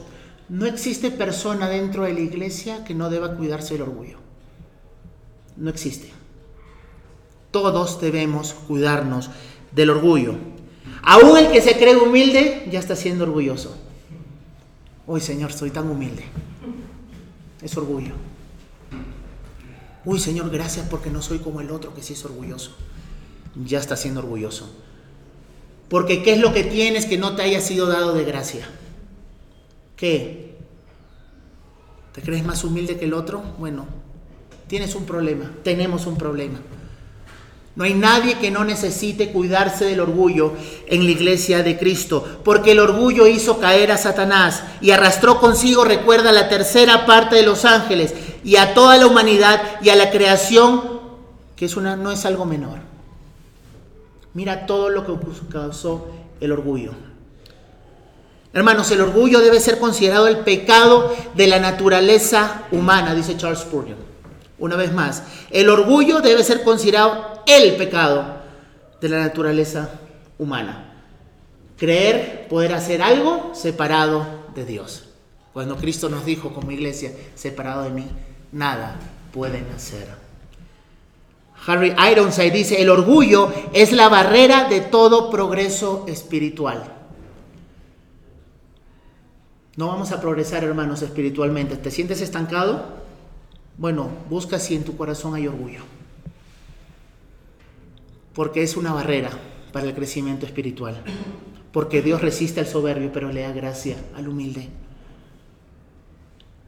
No 0.48 0.66
existe 0.66 1.10
persona 1.10 1.68
dentro 1.68 2.04
de 2.04 2.14
la 2.14 2.20
iglesia 2.20 2.84
que 2.84 2.94
no 2.94 3.10
deba 3.10 3.34
cuidarse 3.34 3.74
del 3.74 3.82
orgullo. 3.82 4.18
No 5.56 5.68
existe. 5.68 6.10
Todos 7.50 8.00
debemos 8.00 8.54
cuidarnos 8.54 9.30
del 9.72 9.90
orgullo. 9.90 10.36
Aún 11.02 11.36
el 11.38 11.50
que 11.50 11.60
se 11.60 11.76
cree 11.76 11.96
humilde 11.96 12.68
ya 12.70 12.78
está 12.78 12.94
siendo 12.94 13.24
orgulloso. 13.24 13.76
Hoy, 15.06 15.20
Señor, 15.20 15.52
soy 15.52 15.70
tan 15.70 15.90
humilde. 15.90 16.24
Es 17.62 17.76
orgullo. 17.76 18.12
Uy, 20.08 20.18
Señor, 20.18 20.48
gracias 20.48 20.86
porque 20.88 21.10
no 21.10 21.20
soy 21.20 21.38
como 21.38 21.60
el 21.60 21.70
otro 21.70 21.94
que 21.94 22.02
sí 22.02 22.14
es 22.14 22.24
orgulloso. 22.24 22.70
Ya 23.62 23.78
está 23.78 23.94
siendo 23.94 24.20
orgulloso. 24.20 24.66
Porque 25.90 26.22
¿qué 26.22 26.32
es 26.32 26.40
lo 26.40 26.54
que 26.54 26.64
tienes 26.64 27.04
que 27.04 27.18
no 27.18 27.36
te 27.36 27.42
haya 27.42 27.60
sido 27.60 27.88
dado 27.88 28.14
de 28.14 28.24
gracia? 28.24 28.66
¿Qué? 29.96 30.56
¿Te 32.14 32.22
crees 32.22 32.42
más 32.42 32.64
humilde 32.64 32.96
que 32.96 33.04
el 33.04 33.12
otro? 33.12 33.42
Bueno, 33.58 33.84
tienes 34.66 34.94
un 34.94 35.04
problema, 35.04 35.52
tenemos 35.62 36.06
un 36.06 36.16
problema. 36.16 36.58
No 37.76 37.84
hay 37.84 37.92
nadie 37.92 38.38
que 38.38 38.50
no 38.50 38.64
necesite 38.64 39.30
cuidarse 39.30 39.84
del 39.84 40.00
orgullo 40.00 40.54
en 40.86 41.04
la 41.04 41.10
iglesia 41.10 41.62
de 41.62 41.78
Cristo, 41.78 42.40
porque 42.44 42.72
el 42.72 42.80
orgullo 42.80 43.26
hizo 43.26 43.60
caer 43.60 43.92
a 43.92 43.98
Satanás 43.98 44.64
y 44.80 44.90
arrastró 44.90 45.38
consigo, 45.38 45.84
recuerda, 45.84 46.32
la 46.32 46.48
tercera 46.48 47.04
parte 47.04 47.36
de 47.36 47.44
los 47.44 47.66
ángeles 47.66 48.14
y 48.44 48.56
a 48.56 48.74
toda 48.74 48.96
la 48.96 49.06
humanidad 49.06 49.60
y 49.82 49.90
a 49.90 49.96
la 49.96 50.10
creación, 50.10 51.00
que 51.56 51.64
es 51.64 51.76
una, 51.76 51.96
no 51.96 52.10
es 52.10 52.24
algo 52.24 52.44
menor. 52.44 52.78
Mira 54.34 54.66
todo 54.66 54.90
lo 54.90 55.04
que 55.04 55.14
causó 55.50 56.08
el 56.40 56.52
orgullo. 56.52 56.92
Hermanos, 58.52 58.90
el 58.90 59.00
orgullo 59.00 59.40
debe 59.40 59.60
ser 59.60 59.78
considerado 59.78 60.26
el 60.26 60.38
pecado 60.38 61.14
de 61.34 61.46
la 61.46 61.58
naturaleza 61.58 62.62
humana, 62.72 63.14
dice 63.14 63.36
Charles 63.36 63.60
Spurgeon. 63.60 63.98
Una 64.58 64.76
vez 64.76 64.92
más, 64.92 65.22
el 65.50 65.68
orgullo 65.68 66.20
debe 66.20 66.42
ser 66.42 66.62
considerado 66.62 67.42
el 67.46 67.76
pecado 67.76 68.38
de 69.00 69.08
la 69.08 69.18
naturaleza 69.20 69.90
humana. 70.38 70.92
Creer 71.76 72.48
poder 72.48 72.72
hacer 72.72 73.02
algo 73.02 73.52
separado 73.54 74.26
de 74.54 74.64
Dios. 74.64 75.04
Cuando 75.52 75.76
Cristo 75.76 76.08
nos 76.08 76.24
dijo 76.24 76.52
como 76.52 76.70
iglesia, 76.70 77.12
separado 77.34 77.84
de 77.84 77.90
mí, 77.90 78.06
nada 78.52 78.96
pueden 79.32 79.66
hacer. 79.74 80.06
Harry 81.66 81.94
Ironside 82.12 82.50
dice, 82.50 82.80
el 82.80 82.88
orgullo 82.88 83.52
es 83.72 83.92
la 83.92 84.08
barrera 84.08 84.68
de 84.68 84.80
todo 84.80 85.30
progreso 85.30 86.06
espiritual. 86.08 86.94
No 89.76 89.88
vamos 89.88 90.10
a 90.12 90.20
progresar, 90.20 90.64
hermanos, 90.64 91.02
espiritualmente. 91.02 91.76
¿Te 91.76 91.90
sientes 91.90 92.20
estancado? 92.20 92.84
Bueno, 93.76 94.08
busca 94.28 94.58
si 94.58 94.74
en 94.74 94.84
tu 94.84 94.96
corazón 94.96 95.34
hay 95.34 95.46
orgullo. 95.46 95.82
Porque 98.34 98.62
es 98.62 98.76
una 98.76 98.92
barrera 98.92 99.30
para 99.72 99.86
el 99.86 99.94
crecimiento 99.94 100.46
espiritual. 100.46 101.00
Porque 101.72 102.02
Dios 102.02 102.20
resiste 102.22 102.60
al 102.60 102.66
soberbio, 102.66 103.12
pero 103.12 103.30
le 103.30 103.42
da 103.42 103.52
gracia 103.52 103.96
al 104.16 104.28
humilde. 104.28 104.68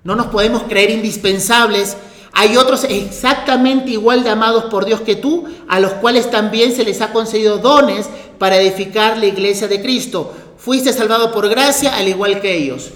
No 0.04 0.16
nos 0.16 0.26
podemos 0.26 0.62
creer 0.64 0.90
indispensables 0.90 1.96
hay 2.32 2.56
otros 2.56 2.84
exactamente 2.84 3.90
igual 3.90 4.22
de 4.22 4.30
amados 4.30 4.64
por 4.64 4.84
Dios 4.84 5.00
que 5.00 5.16
tú, 5.16 5.46
a 5.68 5.80
los 5.80 5.92
cuales 5.94 6.30
también 6.30 6.72
se 6.72 6.84
les 6.84 7.00
ha 7.00 7.12
concedido 7.12 7.58
dones 7.58 8.08
para 8.38 8.56
edificar 8.56 9.18
la 9.18 9.26
iglesia 9.26 9.68
de 9.68 9.82
Cristo. 9.82 10.32
Fuiste 10.56 10.92
salvado 10.92 11.32
por 11.32 11.48
gracia 11.48 11.96
al 11.96 12.08
igual 12.08 12.40
que 12.40 12.56
ellos. 12.56 12.90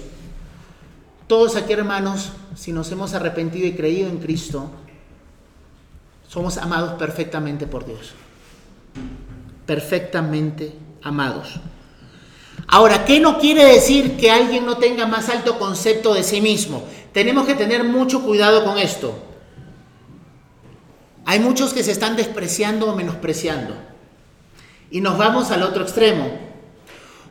Todos 1.27 1.55
aquí, 1.55 1.73
hermanos, 1.73 2.29
si 2.55 2.71
nos 2.71 2.91
hemos 2.91 3.13
arrepentido 3.13 3.67
y 3.67 3.73
creído 3.73 4.07
en 4.07 4.19
Cristo, 4.19 4.69
somos 6.27 6.57
amados 6.57 6.93
perfectamente 6.93 7.67
por 7.67 7.85
Dios. 7.85 8.13
Perfectamente 9.65 10.73
amados. 11.01 11.59
Ahora, 12.67 13.05
¿qué 13.05 13.19
no 13.19 13.39
quiere 13.39 13.63
decir 13.65 14.17
que 14.17 14.31
alguien 14.31 14.65
no 14.65 14.77
tenga 14.77 15.05
más 15.05 15.29
alto 15.29 15.59
concepto 15.59 16.13
de 16.13 16.23
sí 16.23 16.41
mismo? 16.41 16.83
Tenemos 17.13 17.45
que 17.45 17.53
tener 17.53 17.83
mucho 17.83 18.23
cuidado 18.23 18.65
con 18.65 18.77
esto. 18.77 19.13
Hay 21.25 21.39
muchos 21.39 21.73
que 21.73 21.83
se 21.83 21.91
están 21.91 22.15
despreciando 22.15 22.87
o 22.87 22.95
menospreciando. 22.95 23.75
Y 24.91 25.01
nos 25.01 25.17
vamos 25.17 25.51
al 25.51 25.63
otro 25.63 25.83
extremo. 25.83 26.45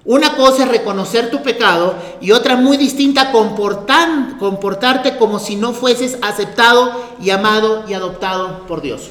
Una 0.05 0.37
cosa 0.37 0.64
es 0.64 0.69
reconocer 0.69 1.31
tu 1.31 1.43
pecado 1.43 1.95
y 2.21 2.33
otra 2.33 2.57
muy 2.57 2.76
distinta 2.76 3.33
comportarte 3.33 5.17
como 5.17 5.38
si 5.38 5.57
no 5.57 5.73
fueses 5.73 6.19
aceptado 6.21 6.93
y 7.23 7.31
amado 7.31 7.85
y 7.88 7.95
adoptado 7.95 8.67
por 8.67 8.83
Dios. 8.83 9.09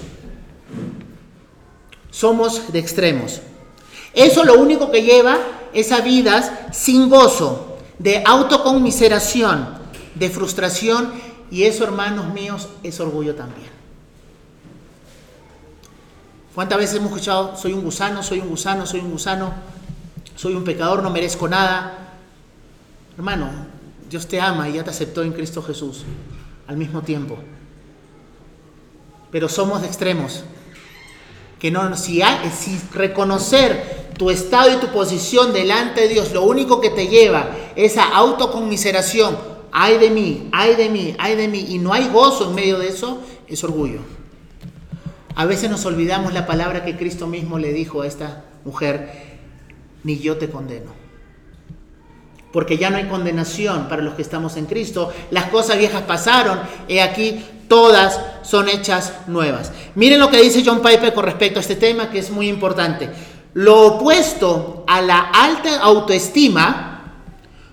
Somos 2.12 2.72
de 2.72 2.78
extremos. 2.78 3.42
Eso 4.14 4.44
lo 4.44 4.60
único 4.60 4.92
que 4.92 5.02
lleva 5.02 5.40
es 5.74 5.92
a 5.92 6.02
vidas 6.02 6.52
sin 6.72 7.10
gozo, 7.10 7.78
de 8.00 8.24
autoconmiseración, 8.26 9.70
de 10.16 10.30
frustración 10.30 11.12
y 11.52 11.64
eso, 11.64 11.84
hermanos 11.84 12.34
míos, 12.34 12.68
es 12.84 13.00
orgullo 13.00 13.36
también. 13.36 13.72
¿Cuántas 16.56 16.78
veces 16.78 16.98
hemos 16.98 17.12
escuchado, 17.12 17.58
soy 17.58 17.74
un 17.74 17.82
gusano, 17.82 18.22
soy 18.22 18.40
un 18.40 18.50
gusano, 18.50 18.86
soy 18.86 19.00
un 19.00 19.12
gusano, 19.12 19.54
soy 20.36 20.54
un 20.54 20.64
pecador, 20.64 21.02
no 21.02 21.10
merezco 21.10 21.48
nada? 21.48 22.16
Hermano, 23.18 23.50
Dios 24.10 24.28
te 24.28 24.40
ama 24.40 24.70
y 24.70 24.74
ya 24.74 24.84
te 24.84 24.92
aceptó 24.92 25.24
en 25.24 25.34
Cristo 25.34 25.64
Jesús 25.64 26.04
al 26.68 26.78
mismo 26.78 27.02
tiempo. 27.02 27.38
Pero 29.32 29.50
somos 29.50 29.82
de 29.82 29.88
extremos. 29.88 30.44
Que 31.64 31.72
no, 31.72 31.96
si, 31.96 32.22
si 32.54 32.78
reconocer 32.94 34.12
tu 34.18 34.30
estado 34.30 34.74
y 34.74 34.82
tu 34.82 34.88
posición 34.88 35.54
delante 35.54 36.02
de 36.02 36.10
Dios, 36.10 36.34
lo 36.34 36.44
único 36.44 36.82
que 36.82 36.90
te 36.90 37.08
lleva 37.08 37.52
es 37.78 37.96
a 37.96 38.04
autoconmiseración, 38.18 39.38
ay 39.72 39.98
de 39.98 40.10
mí, 40.10 40.50
ay 40.52 40.76
de 40.76 40.90
mí, 40.90 41.16
ay 41.18 41.38
de 41.38 41.48
mí, 41.48 41.66
y 41.70 41.78
no 41.78 41.94
hay 41.94 42.10
gozo 42.10 42.50
en 42.50 42.56
medio 42.56 42.80
de 42.80 42.90
eso, 42.90 43.22
es 43.48 43.64
orgullo. 43.64 44.02
A 45.36 45.46
veces 45.46 45.72
nos 45.72 45.86
olvidamos 45.86 46.34
la 46.34 46.46
palabra 46.46 46.84
que 46.84 46.98
Cristo 46.98 47.28
mismo 47.28 47.58
le 47.58 47.72
dijo 47.72 48.02
a 48.02 48.08
esta 48.08 48.44
mujer, 48.66 49.40
ni 50.04 50.20
yo 50.20 50.36
te 50.36 50.50
condeno. 50.50 50.92
Porque 52.52 52.78
ya 52.78 52.90
no 52.90 52.98
hay 52.98 53.06
condenación 53.06 53.88
para 53.88 54.02
los 54.02 54.16
que 54.16 54.22
estamos 54.22 54.58
en 54.58 54.66
Cristo. 54.66 55.14
Las 55.32 55.46
cosas 55.46 55.78
viejas 55.78 56.02
pasaron. 56.02 56.60
He 56.90 57.02
aquí, 57.02 57.42
todas 57.70 58.20
son 58.54 58.70
hechas 58.70 59.14
nuevas. 59.26 59.72
Miren 59.96 60.20
lo 60.20 60.30
que 60.30 60.40
dice 60.40 60.62
John 60.64 60.84
Piper 60.84 61.12
con 61.16 61.26
respecto 61.26 61.58
a 61.58 61.62
este 61.62 61.76
tema, 61.76 62.12
que 62.12 62.20
es 62.20 62.30
muy 62.30 62.48
importante. 62.48 63.10
Lo 63.56 63.96
opuesto 63.96 64.84
a 64.88 65.02
la 65.02 65.22
alta 65.22 65.80
autoestima 65.80 67.16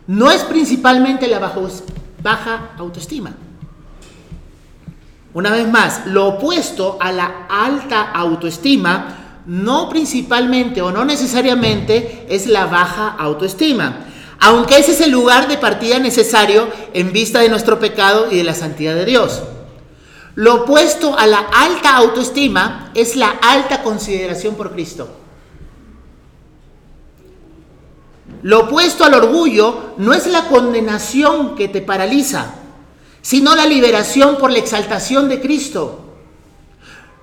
no 0.06 0.30
es 0.30 0.42
principalmente 0.44 1.28
la 1.28 1.38
baja 1.38 2.70
autoestima. 2.78 3.34
Una 5.34 5.50
vez 5.50 5.68
más, 5.68 6.06
lo 6.06 6.28
opuesto 6.28 6.96
a 6.98 7.12
la 7.12 7.46
alta 7.50 8.12
autoestima 8.12 9.42
no 9.44 9.90
principalmente 9.90 10.80
o 10.80 10.90
no 10.92 11.04
necesariamente 11.04 12.24
es 12.30 12.46
la 12.46 12.64
baja 12.64 13.16
autoestima, 13.18 14.06
aunque 14.38 14.78
ese 14.78 14.92
es 14.92 15.02
el 15.02 15.10
lugar 15.10 15.46
de 15.46 15.58
partida 15.58 15.98
necesario 15.98 16.70
en 16.94 17.12
vista 17.12 17.40
de 17.40 17.50
nuestro 17.50 17.78
pecado 17.78 18.28
y 18.30 18.38
de 18.38 18.44
la 18.44 18.54
santidad 18.54 18.94
de 18.94 19.04
Dios. 19.04 19.42
Lo 20.36 20.62
opuesto 20.62 21.18
a 21.18 21.26
la 21.26 21.38
alta 21.38 21.96
autoestima 21.96 22.90
es 22.94 23.16
la 23.16 23.30
alta 23.30 23.82
consideración 23.82 24.54
por 24.54 24.72
Cristo. 24.72 25.08
Lo 28.42 28.60
opuesto 28.60 29.04
al 29.04 29.14
orgullo 29.14 29.94
no 29.98 30.14
es 30.14 30.26
la 30.26 30.48
condenación 30.48 31.56
que 31.56 31.68
te 31.68 31.82
paraliza, 31.82 32.54
sino 33.20 33.54
la 33.54 33.66
liberación 33.66 34.36
por 34.38 34.50
la 34.50 34.58
exaltación 34.58 35.28
de 35.28 35.40
Cristo. 35.40 36.00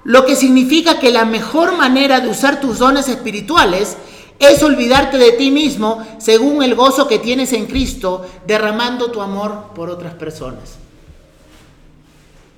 Lo 0.04 0.26
que 0.26 0.36
significa 0.36 1.00
que 1.00 1.12
la 1.12 1.26
mejor 1.26 1.76
manera 1.76 2.20
de 2.20 2.30
usar 2.30 2.62
tus 2.62 2.78
dones 2.78 3.08
espirituales 3.08 3.98
es 4.40 4.62
olvidarte 4.62 5.18
de 5.18 5.32
ti 5.32 5.50
mismo 5.50 6.06
según 6.20 6.62
el 6.62 6.76
gozo 6.76 7.08
que 7.08 7.20
tienes 7.20 7.52
en 7.54 7.66
Cristo, 7.66 8.26
derramando 8.46 9.10
tu 9.10 9.22
amor 9.22 9.72
por 9.74 9.90
otras 9.90 10.14
personas. 10.14 10.78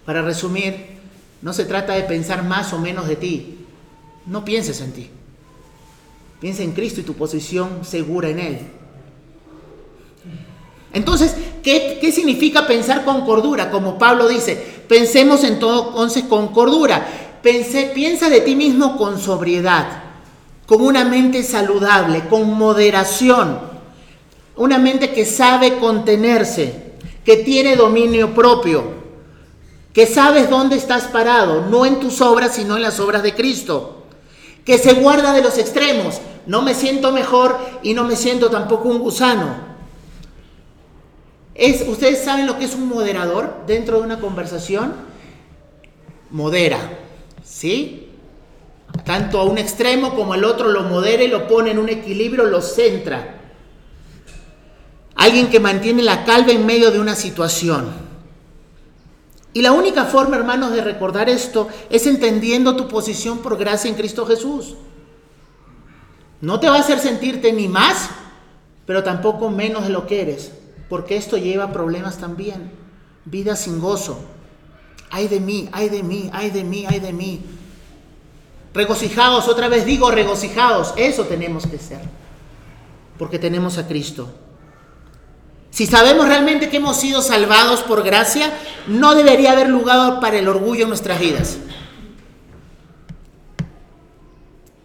Para 0.10 0.24
resumir, 0.24 0.88
no 1.44 1.54
se 1.54 1.66
trata 1.66 1.94
de 1.94 2.02
pensar 2.02 2.44
más 2.44 2.74
o 2.74 2.80
menos 2.80 3.08
de 3.08 3.16
ti. 3.16 3.60
No 4.26 4.44
pienses 4.44 4.82
en 4.82 4.92
ti. 4.92 5.08
Piensa 6.42 6.64
en 6.64 6.72
Cristo 6.72 7.00
y 7.00 7.04
tu 7.04 7.14
posición 7.14 7.86
segura 7.86 8.28
en 8.30 8.40
Él. 8.40 8.60
Entonces, 10.94 11.36
¿qué, 11.62 12.12
significa 12.12 12.66
pensar 12.66 13.06
con 13.06 13.24
cordura? 13.24 13.70
Como 13.70 14.00
Pablo 14.00 14.28
dice, 14.28 14.56
pensemos 14.88 15.44
entonces 15.44 16.24
con 16.24 16.48
cordura. 16.48 17.06
piensa 17.44 18.32
de 18.32 18.42
ti 18.42 18.56
mismo 18.56 18.98
con 18.98 19.20
sobriedad, 19.20 20.06
con 20.66 20.82
una 20.82 21.06
mente 21.06 21.44
saludable, 21.44 22.24
con 22.28 22.52
moderación, 22.58 23.60
una 24.56 24.80
mente 24.80 25.14
que 25.14 25.26
sabe 25.26 25.78
contenerse, 25.78 26.94
que 27.24 27.38
tiene 27.38 27.76
dominio 27.76 28.34
propio, 28.34 28.98
que 29.94 30.06
sabes 30.06 30.50
dónde 30.50 30.76
estás 30.76 31.06
parado, 31.06 31.66
no 31.70 31.86
en 31.86 32.00
tus 32.00 32.22
obras, 32.22 32.56
sino 32.56 32.76
en 32.76 32.84
las 32.84 33.00
obras 33.00 33.24
de 33.24 33.34
Cristo, 33.34 34.04
que 34.66 34.78
se 34.78 34.94
guarda 34.94 35.34
de 35.34 35.42
los 35.42 35.58
extremos, 35.58 36.20
no 36.46 36.62
me 36.62 36.74
siento 36.74 37.12
mejor 37.12 37.58
y 37.84 37.94
no 37.94 38.04
me 38.04 38.16
siento 38.16 38.50
tampoco 38.50 38.90
un 38.90 39.00
gusano 39.00 39.70
¿Ustedes 41.88 42.24
saben 42.24 42.48
lo 42.48 42.58
que 42.58 42.66
es 42.66 42.74
un 42.74 42.88
moderador 42.88 43.64
dentro 43.68 43.98
de 43.98 44.04
una 44.04 44.22
conversación? 44.22 44.94
Modera, 46.30 46.80
¿sí? 47.44 48.12
Tanto 49.04 49.40
a 49.40 49.44
un 49.44 49.58
extremo 49.58 50.16
como 50.16 50.34
al 50.34 50.46
otro 50.46 50.70
lo 50.70 50.84
modera 50.84 51.22
y 51.22 51.28
lo 51.28 51.48
pone 51.48 51.72
en 51.72 51.80
un 51.80 51.90
equilibrio, 51.90 52.46
lo 52.46 52.62
centra. 52.62 53.42
Alguien 55.16 55.50
que 55.50 55.60
mantiene 55.60 56.02
la 56.02 56.24
calma 56.24 56.52
en 56.52 56.66
medio 56.66 56.92
de 56.92 57.00
una 57.00 57.16
situación. 57.16 58.09
Y 59.54 59.62
la 59.62 59.72
única 59.72 60.06
forma, 60.06 60.36
hermanos, 60.36 60.72
de 60.72 60.82
recordar 60.82 61.30
esto 61.30 61.68
es 61.90 62.06
entendiendo 62.06 62.76
tu 62.76 62.88
posición 62.88 63.40
por 63.40 63.58
gracia 63.58 63.90
en 63.90 63.96
Cristo 63.96 64.26
Jesús. 64.26 64.76
No 66.42 66.60
te 66.60 66.70
va 66.70 66.78
a 66.78 66.80
hacer 66.80 67.00
sentirte 67.00 67.52
ni 67.52 67.68
más, 67.68 68.10
pero 68.86 69.04
tampoco 69.04 69.50
menos 69.50 69.84
de 69.84 69.90
lo 69.90 70.06
que 70.08 70.22
eres 70.22 70.52
porque 70.90 71.16
esto 71.16 71.38
lleva 71.38 71.72
problemas 71.72 72.18
también. 72.18 72.72
Vida 73.24 73.56
sin 73.56 73.80
gozo. 73.80 74.20
Ay 75.12 75.28
de 75.28 75.40
mí, 75.40 75.70
ay 75.72 75.90
de 75.90 76.04
mí, 76.04 76.30
ay 76.34 76.50
de 76.50 76.64
mí, 76.64 76.86
ay 76.88 77.00
de 77.00 77.14
mí. 77.14 77.42
Regocijados, 78.74 79.48
otra 79.48 79.70
vez 79.70 79.86
digo 79.86 80.12
regocijados, 80.12 80.94
eso 80.96 81.24
tenemos 81.26 81.66
que 81.66 81.80
ser, 81.80 82.02
porque 83.18 83.40
tenemos 83.40 83.80
a 83.80 83.88
Cristo. 83.88 84.30
Si 85.72 85.86
sabemos 85.86 86.28
realmente 86.28 86.70
que 86.70 86.78
hemos 86.78 86.98
sido 86.98 87.22
salvados 87.22 87.84
por 87.84 88.04
gracia, 88.04 88.52
no 88.88 89.16
debería 89.16 89.52
haber 89.52 89.70
lugar 89.70 90.20
para 90.20 90.38
el 90.38 90.48
orgullo 90.48 90.84
en 90.84 90.90
nuestras 90.90 91.20
vidas. 91.20 91.58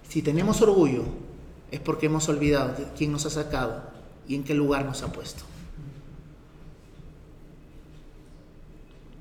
Si 0.09 0.23
tenemos 0.23 0.61
orgullo, 0.63 1.05
es 1.71 1.81
porque 1.81 2.07
hemos 2.07 2.29
olvidado 2.29 2.77
quién 2.97 3.11
nos 3.11 3.27
ha 3.27 3.31
sacado 3.31 3.83
y 4.29 4.37
en 4.37 4.45
qué 4.45 4.55
lugar 4.55 4.85
nos 4.85 5.03
ha 5.03 5.11
puesto. 5.11 5.43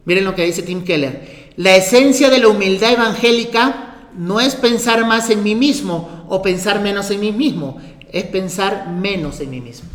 Miren 0.06 0.26
lo 0.26 0.36
que 0.36 0.46
dice 0.46 0.62
Tim 0.62 0.84
Keller. 0.84 1.54
La 1.56 1.76
esencia 1.76 2.30
de 2.30 2.40
la 2.40 2.50
humildad 2.50 2.92
evangélica 2.92 4.10
no 4.18 4.40
es 4.40 4.56
pensar 4.56 5.06
más 5.08 5.30
en 5.30 5.44
mí 5.44 5.56
mismo 5.56 6.26
o 6.30 6.42
pensar 6.42 6.82
menos 6.82 7.10
en 7.10 7.22
mí 7.22 7.32
mismo, 7.32 7.80
es 8.12 8.26
pensar 8.26 8.90
menos 8.90 9.40
en 9.40 9.50
mí 9.50 9.62
mismo. 9.62 9.90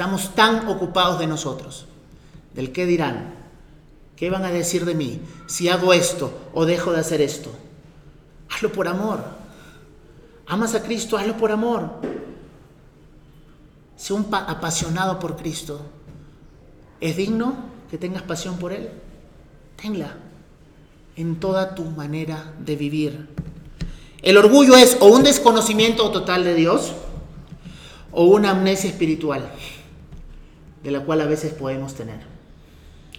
Estamos 0.00 0.34
tan 0.34 0.66
ocupados 0.66 1.18
de 1.18 1.26
nosotros, 1.26 1.84
del 2.54 2.72
qué 2.72 2.86
dirán, 2.86 3.34
qué 4.16 4.30
van 4.30 4.46
a 4.46 4.50
decir 4.50 4.86
de 4.86 4.94
mí 4.94 5.20
si 5.46 5.68
hago 5.68 5.92
esto 5.92 6.32
o 6.54 6.64
dejo 6.64 6.92
de 6.92 7.00
hacer 7.00 7.20
esto. 7.20 7.50
Hazlo 8.48 8.72
por 8.72 8.88
amor. 8.88 9.22
Amas 10.46 10.74
a 10.74 10.82
Cristo, 10.82 11.18
hazlo 11.18 11.36
por 11.36 11.52
amor. 11.52 11.90
Sé 13.94 14.14
un 14.14 14.26
apasionado 14.32 15.18
por 15.18 15.36
Cristo. 15.36 15.82
¿Es 16.98 17.18
digno 17.18 17.56
que 17.90 17.98
tengas 17.98 18.22
pasión 18.22 18.56
por 18.56 18.72
Él? 18.72 18.88
Tenla 19.76 20.16
en 21.14 21.38
toda 21.38 21.74
tu 21.74 21.84
manera 21.84 22.54
de 22.58 22.74
vivir. 22.74 23.28
El 24.22 24.38
orgullo 24.38 24.78
es 24.78 24.96
o 25.00 25.08
un 25.08 25.24
desconocimiento 25.24 26.10
total 26.10 26.42
de 26.44 26.54
Dios 26.54 26.94
o 28.12 28.24
una 28.24 28.52
amnesia 28.52 28.88
espiritual, 28.88 29.52
de 30.82 30.90
la 30.90 31.00
cual 31.00 31.20
a 31.20 31.26
veces 31.26 31.52
podemos 31.52 31.94
tener. 31.94 32.20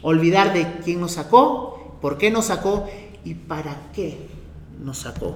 Olvidar 0.01 0.53
de 0.53 0.79
quién 0.83 0.99
nos 0.99 1.13
sacó, 1.13 1.97
por 2.01 2.17
qué 2.17 2.31
nos 2.31 2.45
sacó 2.45 2.87
y 3.23 3.35
para 3.35 3.77
qué 3.93 4.17
nos 4.83 4.99
sacó. 4.99 5.35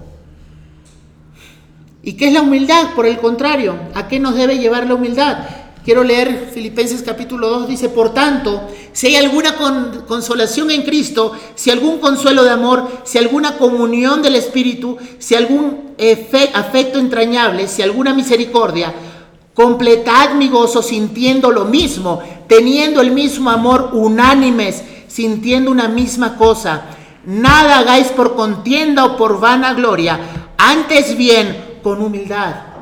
¿Y 2.01 2.13
qué 2.13 2.27
es 2.27 2.33
la 2.33 2.41
humildad? 2.41 2.93
Por 2.95 3.05
el 3.05 3.17
contrario, 3.17 3.75
¿a 3.93 4.07
qué 4.07 4.19
nos 4.19 4.35
debe 4.35 4.57
llevar 4.57 4.87
la 4.87 4.95
humildad? 4.95 5.37
Quiero 5.83 6.03
leer 6.03 6.49
Filipenses 6.51 7.03
capítulo 7.03 7.47
2, 7.47 7.67
dice, 7.67 7.89
por 7.89 8.11
tanto, 8.11 8.67
si 8.91 9.07
hay 9.07 9.17
alguna 9.17 9.55
consolación 10.07 10.71
en 10.71 10.81
Cristo, 10.81 11.33
si 11.53 11.69
algún 11.69 11.99
consuelo 11.99 12.43
de 12.43 12.49
amor, 12.49 12.89
si 13.03 13.19
alguna 13.19 13.59
comunión 13.59 14.23
del 14.23 14.35
Espíritu, 14.35 14.97
si 15.19 15.35
algún 15.35 15.93
afecto 16.53 16.97
entrañable, 16.97 17.67
si 17.67 17.83
alguna 17.83 18.15
misericordia, 18.15 18.95
completad 19.55 20.35
mi 20.35 20.49
gozo 20.49 20.83
sintiendo 20.83 21.49
lo 21.49 21.65
mismo, 21.65 22.21
teniendo 22.47 23.01
el 23.01 23.09
mismo 23.09 23.49
amor 23.49 23.89
unánimes, 23.93 24.83
sintiendo 25.07 25.71
una 25.71 25.87
misma 25.87 26.37
cosa. 26.37 26.83
Nada 27.25 27.79
hagáis 27.79 28.09
por 28.09 28.35
contienda 28.35 29.05
o 29.05 29.17
por 29.17 29.39
vana 29.39 29.73
gloria, 29.73 30.19
antes 30.57 31.17
bien 31.17 31.79
con 31.81 31.99
humildad 31.99 32.75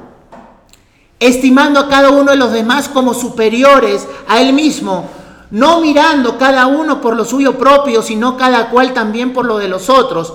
estimando 1.23 1.79
a 1.79 1.87
cada 1.87 2.09
uno 2.09 2.31
de 2.31 2.37
los 2.37 2.51
demás 2.51 2.89
como 2.89 3.13
superiores 3.13 4.05
a 4.27 4.41
él 4.41 4.51
mismo, 4.51 5.05
no 5.51 5.79
mirando 5.79 6.37
cada 6.37 6.67
uno 6.67 6.99
por 6.99 7.15
lo 7.15 7.23
suyo 7.23 7.57
propio, 7.57 8.01
sino 8.01 8.35
cada 8.35 8.69
cual 8.69 8.93
también 8.93 9.31
por 9.31 9.45
lo 9.45 9.57
de 9.57 9.69
los 9.69 9.89
otros. 9.89 10.33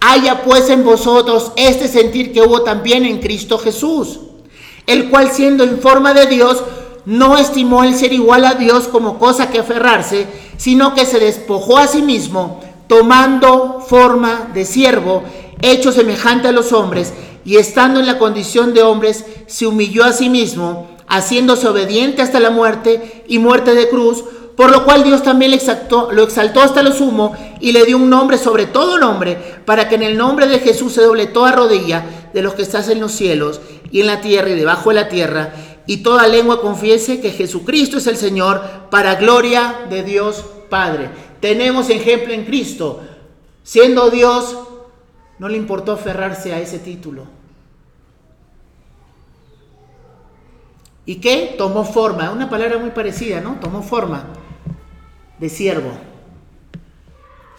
Haya 0.00 0.42
pues 0.42 0.70
en 0.70 0.82
vosotros 0.82 1.52
este 1.56 1.88
sentir 1.88 2.32
que 2.32 2.40
hubo 2.40 2.62
también 2.62 3.04
en 3.04 3.20
Cristo 3.20 3.58
Jesús, 3.58 4.20
el 4.86 5.08
cual 5.10 5.30
siendo 5.30 5.64
en 5.64 5.80
forma 5.80 6.14
de 6.14 6.26
Dios, 6.26 6.62
no 7.06 7.38
estimó 7.38 7.84
el 7.84 7.94
ser 7.94 8.12
igual 8.12 8.44
a 8.44 8.54
Dios 8.54 8.88
como 8.88 9.18
cosa 9.18 9.50
que 9.50 9.58
aferrarse, 9.58 10.26
sino 10.56 10.94
que 10.94 11.06
se 11.06 11.18
despojó 11.18 11.78
a 11.78 11.86
sí 11.86 12.02
mismo, 12.02 12.60
tomando 12.86 13.80
forma 13.80 14.50
de 14.52 14.64
siervo, 14.64 15.22
hecho 15.62 15.92
semejante 15.92 16.48
a 16.48 16.52
los 16.52 16.72
hombres, 16.72 17.12
y 17.44 17.56
estando 17.56 18.00
en 18.00 18.06
la 18.06 18.18
condición 18.18 18.74
de 18.74 18.82
hombres, 18.82 19.24
se 19.46 19.66
humilló 19.66 20.04
a 20.04 20.12
sí 20.12 20.28
mismo, 20.28 20.88
haciéndose 21.06 21.66
obediente 21.66 22.22
hasta 22.22 22.40
la 22.40 22.50
muerte 22.50 23.24
y 23.26 23.38
muerte 23.38 23.74
de 23.74 23.88
cruz, 23.88 24.24
por 24.60 24.70
lo 24.70 24.84
cual 24.84 25.02
Dios 25.02 25.22
también 25.22 25.52
le 25.52 25.58
lo 26.12 26.22
exaltó 26.22 26.60
hasta 26.60 26.82
lo 26.82 26.92
sumo 26.92 27.34
y 27.60 27.72
le 27.72 27.86
dio 27.86 27.96
un 27.96 28.10
nombre 28.10 28.36
sobre 28.36 28.66
todo 28.66 28.98
nombre, 28.98 29.38
para 29.64 29.88
que 29.88 29.94
en 29.94 30.02
el 30.02 30.18
nombre 30.18 30.48
de 30.48 30.58
Jesús 30.58 30.92
se 30.92 31.00
doble 31.00 31.28
toda 31.28 31.52
rodilla 31.52 32.28
de 32.34 32.42
los 32.42 32.52
que 32.52 32.60
estás 32.60 32.90
en 32.90 33.00
los 33.00 33.10
cielos 33.12 33.62
y 33.90 34.02
en 34.02 34.06
la 34.06 34.20
tierra 34.20 34.50
y 34.50 34.56
debajo 34.56 34.90
de 34.90 34.96
la 34.96 35.08
tierra, 35.08 35.54
y 35.86 36.02
toda 36.02 36.28
lengua 36.28 36.60
confiese 36.60 37.22
que 37.22 37.30
Jesucristo 37.30 37.96
es 37.96 38.06
el 38.06 38.18
Señor, 38.18 38.60
para 38.90 39.14
gloria 39.14 39.86
de 39.88 40.02
Dios 40.02 40.44
Padre. 40.68 41.08
Tenemos 41.40 41.88
ejemplo 41.88 42.34
en 42.34 42.44
Cristo. 42.44 43.00
Siendo 43.62 44.10
Dios, 44.10 44.58
no 45.38 45.48
le 45.48 45.56
importó 45.56 45.92
aferrarse 45.92 46.52
a 46.52 46.60
ese 46.60 46.80
título. 46.80 47.28
¿Y 51.06 51.14
qué? 51.14 51.54
Tomó 51.56 51.82
forma, 51.82 52.30
una 52.30 52.50
palabra 52.50 52.76
muy 52.76 52.90
parecida, 52.90 53.40
¿no? 53.40 53.56
Tomó 53.58 53.82
forma 53.82 54.26
de 55.40 55.48
siervo. 55.48 55.90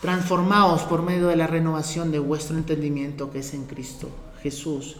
Transformaos 0.01 0.83
por 0.83 1.01
medio 1.01 1.27
de 1.27 1.35
la 1.35 1.47
renovación 1.47 2.11
de 2.11 2.19
vuestro 2.19 2.57
entendimiento 2.57 3.31
que 3.31 3.39
es 3.39 3.53
en 3.53 3.65
Cristo 3.65 4.09
Jesús. 4.41 4.97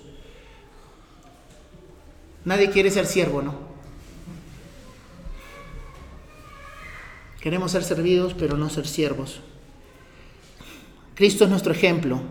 Nadie 2.44 2.72
quiere 2.72 2.92
ser 2.92 3.06
siervo, 3.06 3.42
¿no? 3.42 3.72
Queremos 7.40 7.72
ser 7.72 7.84
servidos, 7.84 8.36
pero 8.36 8.58
no 8.58 8.70
ser 8.70 8.88
siervos. 8.88 9.42
Cristo 11.16 11.44
es 11.44 11.50
nuestro 11.50 11.72
ejemplo. 11.72 12.22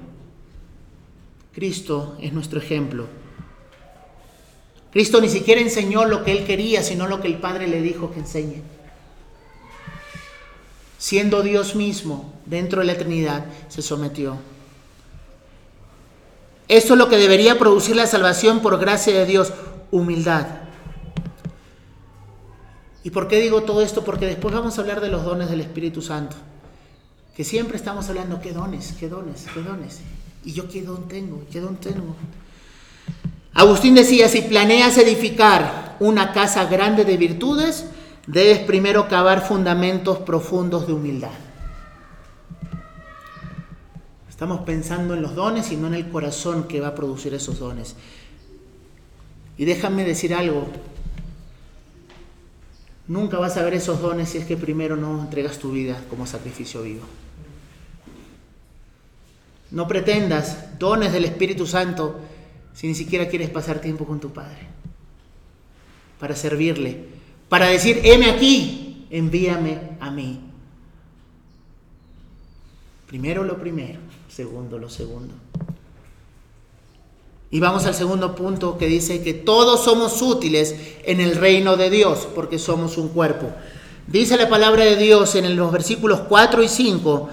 Cristo 1.52 2.16
es 2.20 2.32
nuestro 2.32 2.60
ejemplo. 2.60 3.06
Cristo 4.92 5.20
ni 5.20 5.28
siquiera 5.28 5.60
enseñó 5.60 6.04
lo 6.04 6.24
que 6.24 6.32
él 6.32 6.44
quería, 6.44 6.82
sino 6.82 7.06
lo 7.06 7.20
que 7.20 7.28
el 7.28 7.38
Padre 7.38 7.66
le 7.68 7.82
dijo 7.82 8.12
que 8.12 8.20
enseñe. 8.20 8.62
Siendo 11.00 11.40
Dios 11.40 11.74
mismo 11.76 12.30
dentro 12.44 12.80
de 12.80 12.86
la 12.86 12.92
eternidad, 12.92 13.46
se 13.70 13.80
sometió. 13.80 14.36
Eso 16.68 16.92
es 16.92 16.98
lo 16.98 17.08
que 17.08 17.16
debería 17.16 17.58
producir 17.58 17.96
la 17.96 18.06
salvación 18.06 18.60
por 18.60 18.78
gracia 18.78 19.14
de 19.14 19.24
Dios, 19.24 19.50
humildad. 19.90 20.46
¿Y 23.02 23.08
por 23.08 23.28
qué 23.28 23.40
digo 23.40 23.62
todo 23.62 23.80
esto? 23.80 24.04
Porque 24.04 24.26
después 24.26 24.54
vamos 24.54 24.76
a 24.76 24.82
hablar 24.82 25.00
de 25.00 25.08
los 25.08 25.24
dones 25.24 25.48
del 25.48 25.62
Espíritu 25.62 26.02
Santo. 26.02 26.36
Que 27.34 27.44
siempre 27.44 27.78
estamos 27.78 28.10
hablando, 28.10 28.42
¿qué 28.42 28.52
dones? 28.52 28.94
¿Qué 29.00 29.08
dones? 29.08 29.46
¿Qué 29.54 29.62
dones? 29.62 30.00
¿Y 30.44 30.52
yo 30.52 30.68
qué 30.68 30.82
don 30.82 31.08
tengo? 31.08 31.42
¿Qué 31.50 31.60
don 31.60 31.76
tengo? 31.76 32.14
Agustín 33.54 33.94
decía, 33.94 34.28
si 34.28 34.42
planeas 34.42 34.98
edificar 34.98 35.96
una 35.98 36.32
casa 36.32 36.66
grande 36.66 37.06
de 37.06 37.16
virtudes, 37.16 37.86
debes 38.31 38.61
primero 38.61 39.09
cavar 39.09 39.45
fundamentos 39.45 40.19
profundos 40.19 40.87
de 40.87 40.93
humildad. 40.93 41.33
Estamos 44.29 44.61
pensando 44.61 45.14
en 45.14 45.23
los 45.23 45.35
dones 45.35 45.73
y 45.73 45.77
no 45.77 45.88
en 45.88 45.95
el 45.95 46.09
corazón 46.09 46.69
que 46.69 46.81
va 46.81 46.88
a 46.88 46.95
producir 46.95 47.35
esos 47.35 47.59
dones. 47.59 47.97
Y 49.59 49.64
déjame 49.64 50.05
decir 50.05 50.33
algo, 50.33 50.69
nunca 53.09 53.38
vas 53.38 53.57
a 53.57 53.62
ver 53.62 53.75
esos 53.75 54.01
dones 54.01 54.29
si 54.31 54.38
es 54.38 54.47
que 54.47 54.57
primero 54.57 54.97
no 54.97 55.21
entregas 55.21 55.59
tu 55.59 55.73
vida 55.73 56.01
como 56.09 56.25
sacrificio 56.25 56.83
vivo. 56.83 57.03
No 59.73 59.88
pretendas 59.88 60.79
dones 60.79 61.12
del 61.12 61.25
Espíritu 61.25 61.66
Santo 61.66 62.21
si 62.75 62.87
ni 62.87 62.95
siquiera 62.95 63.29
quieres 63.29 63.51
pasar 63.51 63.81
tiempo 63.81 64.07
con 64.07 64.21
tu 64.21 64.33
Padre, 64.33 64.69
para 66.19 66.35
servirle, 66.35 67.19
para 67.50 67.66
decir, 67.66 68.00
heme 68.04 68.30
aquí, 68.30 69.06
envíame 69.10 69.96
a 69.98 70.10
mí. 70.10 70.40
Primero 73.08 73.42
lo 73.42 73.58
primero, 73.58 73.98
segundo 74.28 74.78
lo 74.78 74.88
segundo. 74.88 75.34
Y 77.50 77.58
vamos 77.58 77.84
al 77.86 77.94
segundo 77.96 78.36
punto 78.36 78.78
que 78.78 78.86
dice 78.86 79.24
que 79.24 79.34
todos 79.34 79.82
somos 79.82 80.22
útiles 80.22 80.76
en 81.02 81.20
el 81.20 81.34
reino 81.34 81.76
de 81.76 81.90
Dios 81.90 82.28
porque 82.36 82.60
somos 82.60 82.96
un 82.96 83.08
cuerpo. 83.08 83.50
Dice 84.06 84.36
la 84.36 84.48
palabra 84.48 84.84
de 84.84 84.94
Dios 84.94 85.34
en 85.34 85.56
los 85.56 85.72
versículos 85.72 86.20
4 86.28 86.62
y 86.62 86.68
5, 86.68 87.28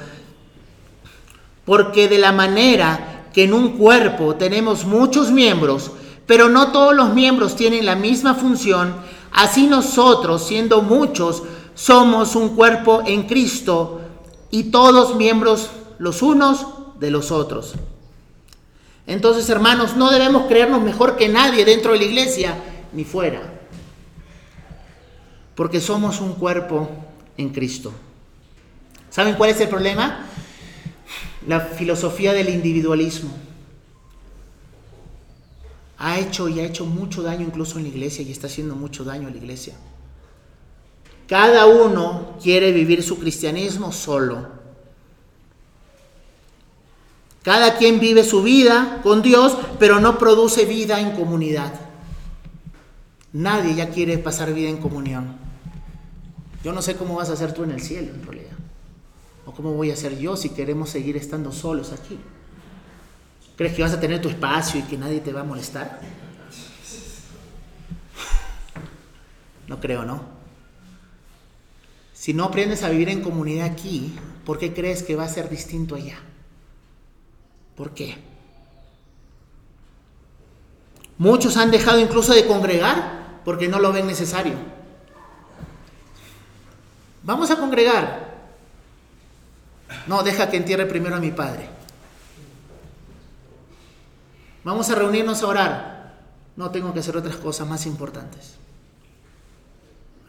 porque 1.63 2.08
de 2.08 2.17
la 2.17 2.32
manera 2.32 3.30
que 3.32 3.43
en 3.43 3.53
un 3.53 3.77
cuerpo 3.77 4.34
tenemos 4.34 4.84
muchos 4.86 5.30
miembros, 5.30 5.91
pero 6.25 6.49
no 6.49 6.71
todos 6.71 6.95
los 6.95 7.13
miembros 7.13 7.56
tienen 7.56 7.86
la 7.86 7.95
misma 7.95 8.34
función, 8.34 8.95
así 9.32 9.68
nosotros, 9.68 10.46
siendo 10.46 10.82
muchos, 10.82 11.44
somos 11.76 12.36
un 12.36 12.56
cuerpo 12.56 13.04
en 13.06 13.24
Cristo 13.28 14.02
y 14.50 14.66
todos 14.66 15.16
miembros 15.16 15.70
los 16.00 16.22
unos 16.22 16.68
de 17.00 17.12
los 17.12 17.32
otros. 17.32 17.74
Entonces, 19.06 19.50
hermanos, 19.50 19.96
no 19.96 20.10
debemos 20.10 20.48
creernos 20.48 20.82
mejor 20.82 21.16
que 21.16 21.30
nadie 21.30 21.63
dentro 21.66 21.94
de 21.94 22.00
la 22.00 22.06
iglesia 22.06 22.56
ni 22.94 23.04
fuera, 23.04 23.42
porque 25.56 25.80
somos 25.80 26.20
un 26.20 26.34
cuerpo 26.34 26.90
en 27.38 27.50
Cristo. 27.50 27.94
¿Saben 29.10 29.36
cuál 29.36 29.52
es 29.52 29.62
el 29.62 29.70
problema? 29.70 30.26
La 31.48 31.62
filosofía 31.62 32.34
del 32.34 32.50
individualismo 32.50 33.47
ha 36.00 36.20
hecho 36.20 36.48
y 36.48 36.60
ha 36.60 36.64
hecho 36.64 36.86
mucho 36.86 37.24
daño 37.24 37.46
incluso 37.46 37.78
en 37.78 37.84
la 37.84 37.90
iglesia 37.90 38.24
y 38.24 38.32
está 38.32 38.48
haciendo 38.48 38.76
mucho 38.76 39.04
daño 39.04 39.28
a 39.28 39.32
la 39.32 39.38
iglesia. 39.38 39.74
Cada 41.28 41.66
uno 41.66 42.38
quiere 42.42 42.72
vivir 42.72 43.04
su 43.04 43.18
cristianismo 43.20 43.92
solo. 43.92 44.58
Cada 47.44 47.78
quien 47.78 48.00
vive 48.00 48.24
su 48.24 48.44
vida 48.44 49.00
con 49.04 49.22
Dios, 49.22 49.58
pero 49.80 50.00
no 50.00 50.18
produce 50.18 50.66
vida 50.66 51.00
en 51.00 51.12
comunidad. 51.12 51.74
Nadie 53.34 53.76
ya 53.76 53.90
quiere 53.90 54.18
pasar 54.18 54.54
vida 54.54 54.70
en 54.70 54.78
comunión. 54.78 55.38
Yo 56.64 56.74
no 56.74 56.82
sé 56.82 56.96
cómo 56.96 57.16
vas 57.16 57.30
a 57.30 57.34
hacer 57.34 57.54
tú 57.54 57.64
en 57.64 57.72
el 57.72 57.82
cielo, 57.82 58.14
en 58.14 58.24
realidad. 58.24 58.58
O 59.46 59.52
cómo 59.52 59.74
voy 59.74 59.92
a 59.92 59.94
hacer 59.94 60.18
yo 60.18 60.36
si 60.36 60.50
queremos 60.50 60.90
seguir 60.90 61.18
estando 61.18 61.52
solos 61.52 61.92
aquí. 61.92 62.18
¿Crees 63.58 63.74
que 63.74 63.82
vas 63.82 63.93
a 63.93 64.00
tener 64.00 64.22
tu 64.22 64.30
espacio 64.30 64.80
y 64.80 64.84
que 64.84 64.98
nadie 64.98 65.20
te 65.20 65.34
va 65.34 65.41
a 65.41 65.43
molestar? 65.43 66.00
No 69.67 69.80
creo, 69.80 70.06
¿no? 70.06 70.22
Si 72.13 72.34
no 72.34 72.46
aprendes 72.46 72.84
a 72.84 72.89
vivir 72.89 73.10
en 73.10 73.22
comunidad 73.22 73.65
aquí, 73.65 74.15
¿por 74.46 74.60
qué 74.60 74.74
crees 74.74 75.02
que 75.02 75.15
va 75.15 75.24
a 75.24 75.30
ser 75.30 75.50
distinto 75.50 75.96
allá? 75.96 76.17
¿Por 77.76 77.96
qué? 77.96 78.17
Muchos 81.17 81.58
han 81.58 81.72
dejado 81.72 82.00
incluso 82.00 82.34
de 82.34 82.46
congregar 82.46 83.41
porque 83.43 83.67
no 83.67 83.80
lo 83.80 83.91
ven 83.91 84.06
necesario. 84.06 84.54
Vamos 87.24 87.50
a 87.50 87.58
congregar. 87.58 88.36
No, 90.06 90.22
deja 90.22 90.50
que 90.50 90.58
entierre 90.58 90.86
primero 90.86 91.15
a 91.15 91.20
mi 91.20 91.32
padre. 91.32 91.77
Vamos 94.67 94.89
a 94.89 94.95
reunirnos 94.95 95.41
a 95.43 95.47
orar. 95.47 96.13
No 96.58 96.71
tengo 96.71 96.93
que 96.93 96.99
hacer 96.99 97.15
otras 97.15 97.38
cosas 97.38 97.65
más 97.65 97.86
importantes. 97.86 98.56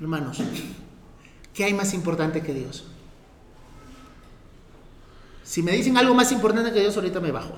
Hermanos, 0.00 0.38
¿qué 1.52 1.64
hay 1.64 1.74
más 1.74 1.92
importante 1.92 2.40
que 2.40 2.54
Dios? 2.54 2.84
Si 5.42 5.60
me 5.60 5.72
dicen 5.72 5.98
algo 5.98 6.14
más 6.14 6.30
importante 6.30 6.72
que 6.72 6.78
Dios, 6.78 6.94
ahorita 6.94 7.18
me 7.18 7.32
bajo. 7.32 7.52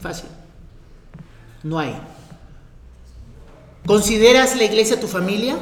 Fácil. 0.00 0.30
No 1.62 1.78
hay. 1.78 1.94
¿Consideras 3.84 4.56
la 4.56 4.64
iglesia 4.64 4.98
tu 4.98 5.08
familia? 5.08 5.58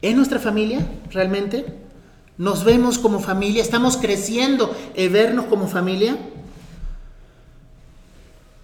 ¿Es 0.00 0.14
nuestra 0.14 0.38
familia 0.38 0.86
realmente? 1.10 1.76
¿Nos 2.36 2.62
vemos 2.62 3.00
como 3.00 3.18
familia? 3.18 3.62
¿Estamos 3.62 3.96
creciendo 3.96 4.76
en 4.94 5.12
vernos 5.12 5.46
como 5.46 5.66
familia? 5.66 6.16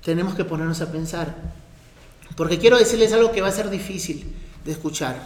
Tenemos 0.04 0.34
que 0.34 0.44
ponernos 0.44 0.80
a 0.82 0.92
pensar. 0.92 1.34
Porque 2.36 2.58
quiero 2.58 2.76
decirles 2.78 3.12
algo 3.12 3.32
que 3.32 3.40
va 3.40 3.48
a 3.48 3.52
ser 3.52 3.70
difícil 3.70 4.34
de 4.64 4.72
escuchar. 4.72 5.16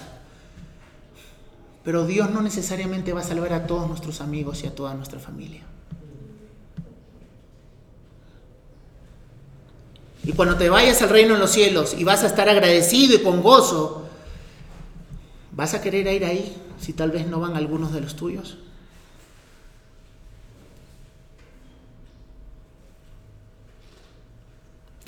Pero 1.85 2.07
Dios 2.07 2.31
no 2.31 2.43
necesariamente 2.43 3.13
va 3.13 3.21
a 3.21 3.25
salvar 3.25 3.53
a 3.53 3.67
todos 3.67 3.89
nuestros 3.89 4.21
amigos 4.21 4.63
y 4.63 4.67
a 4.67 4.75
toda 4.75 4.95
nuestra 4.95 5.19
familia. 5.19 5.63
Y 10.25 10.33
cuando 10.33 10.57
te 10.57 10.69
vayas 10.69 11.01
al 11.01 11.09
reino 11.09 11.35
en 11.35 11.41
los 11.41 11.51
cielos 11.51 11.95
y 11.97 12.05
vas 12.05 12.23
a 12.23 12.27
estar 12.27 12.49
agradecido 12.49 13.17
y 13.17 13.23
con 13.23 13.43
gozo, 13.43 14.07
¿vas 15.53 15.75
a 15.75 15.81
querer 15.81 16.07
ir 16.07 16.25
ahí 16.25 16.55
si 16.79 16.93
tal 16.93 17.11
vez 17.11 17.27
no 17.27 17.41
van 17.41 17.57
algunos 17.57 17.93
de 17.93 18.03
los 18.03 18.15
tuyos? 18.15 18.59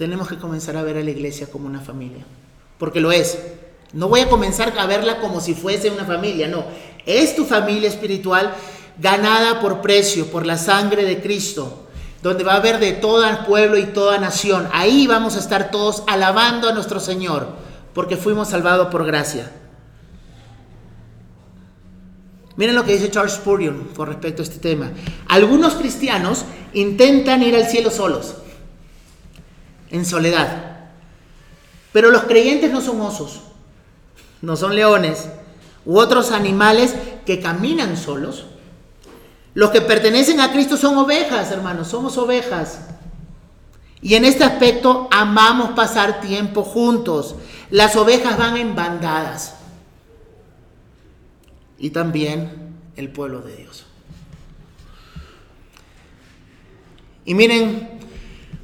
Tenemos 0.00 0.28
que 0.28 0.38
comenzar 0.38 0.78
a 0.78 0.82
ver 0.82 0.96
a 0.96 1.02
la 1.02 1.10
iglesia 1.10 1.50
como 1.50 1.66
una 1.66 1.82
familia, 1.82 2.24
porque 2.78 3.02
lo 3.02 3.12
es. 3.12 3.38
No 3.92 4.08
voy 4.08 4.20
a 4.20 4.30
comenzar 4.30 4.72
a 4.78 4.86
verla 4.86 5.20
como 5.20 5.42
si 5.42 5.52
fuese 5.52 5.90
una 5.90 6.06
familia, 6.06 6.48
no. 6.48 6.64
Es 7.04 7.36
tu 7.36 7.44
familia 7.44 7.90
espiritual 7.90 8.54
ganada 8.98 9.60
por 9.60 9.82
precio, 9.82 10.28
por 10.28 10.46
la 10.46 10.56
sangre 10.56 11.04
de 11.04 11.20
Cristo, 11.20 11.86
donde 12.22 12.44
va 12.44 12.54
a 12.54 12.56
haber 12.56 12.78
de 12.78 12.92
todo 12.92 13.26
pueblo 13.46 13.76
y 13.76 13.88
toda 13.88 14.16
nación. 14.16 14.70
Ahí 14.72 15.06
vamos 15.06 15.36
a 15.36 15.40
estar 15.40 15.70
todos 15.70 16.02
alabando 16.06 16.70
a 16.70 16.72
nuestro 16.72 16.98
Señor, 16.98 17.48
porque 17.92 18.16
fuimos 18.16 18.48
salvados 18.48 18.88
por 18.88 19.04
gracia. 19.04 19.52
Miren 22.56 22.74
lo 22.74 22.86
que 22.86 22.94
dice 22.94 23.10
Charles 23.10 23.34
Spurgeon 23.34 23.90
con 23.94 24.08
respecto 24.08 24.40
a 24.40 24.46
este 24.46 24.60
tema. 24.60 24.92
Algunos 25.28 25.74
cristianos 25.74 26.46
intentan 26.72 27.42
ir 27.42 27.54
al 27.54 27.66
cielo 27.66 27.90
solos, 27.90 28.36
en 29.90 30.04
soledad. 30.04 30.78
Pero 31.92 32.10
los 32.10 32.22
creyentes 32.22 32.70
no 32.70 32.80
son 32.80 33.00
osos 33.00 33.40
no 34.42 34.56
son 34.56 34.74
leones, 34.74 35.28
u 35.84 35.98
otros 35.98 36.32
animales 36.32 36.94
que 37.26 37.40
caminan 37.40 37.96
solos. 37.96 38.46
Los 39.54 39.70
que 39.70 39.80
pertenecen 39.80 40.40
a 40.40 40.52
Cristo 40.52 40.76
son 40.76 40.96
ovejas, 40.96 41.50
hermanos, 41.50 41.88
somos 41.88 42.16
ovejas. 42.16 42.80
Y 44.00 44.14
en 44.14 44.24
este 44.24 44.44
aspecto 44.44 45.08
amamos 45.10 45.70
pasar 45.70 46.20
tiempo 46.20 46.62
juntos. 46.62 47.34
Las 47.70 47.96
ovejas 47.96 48.38
van 48.38 48.56
en 48.56 48.74
bandadas. 48.74 49.56
Y 51.78 51.90
también 51.90 52.74
el 52.96 53.10
pueblo 53.10 53.40
de 53.42 53.56
Dios. 53.56 53.84
Y 57.26 57.34
miren 57.34 57.99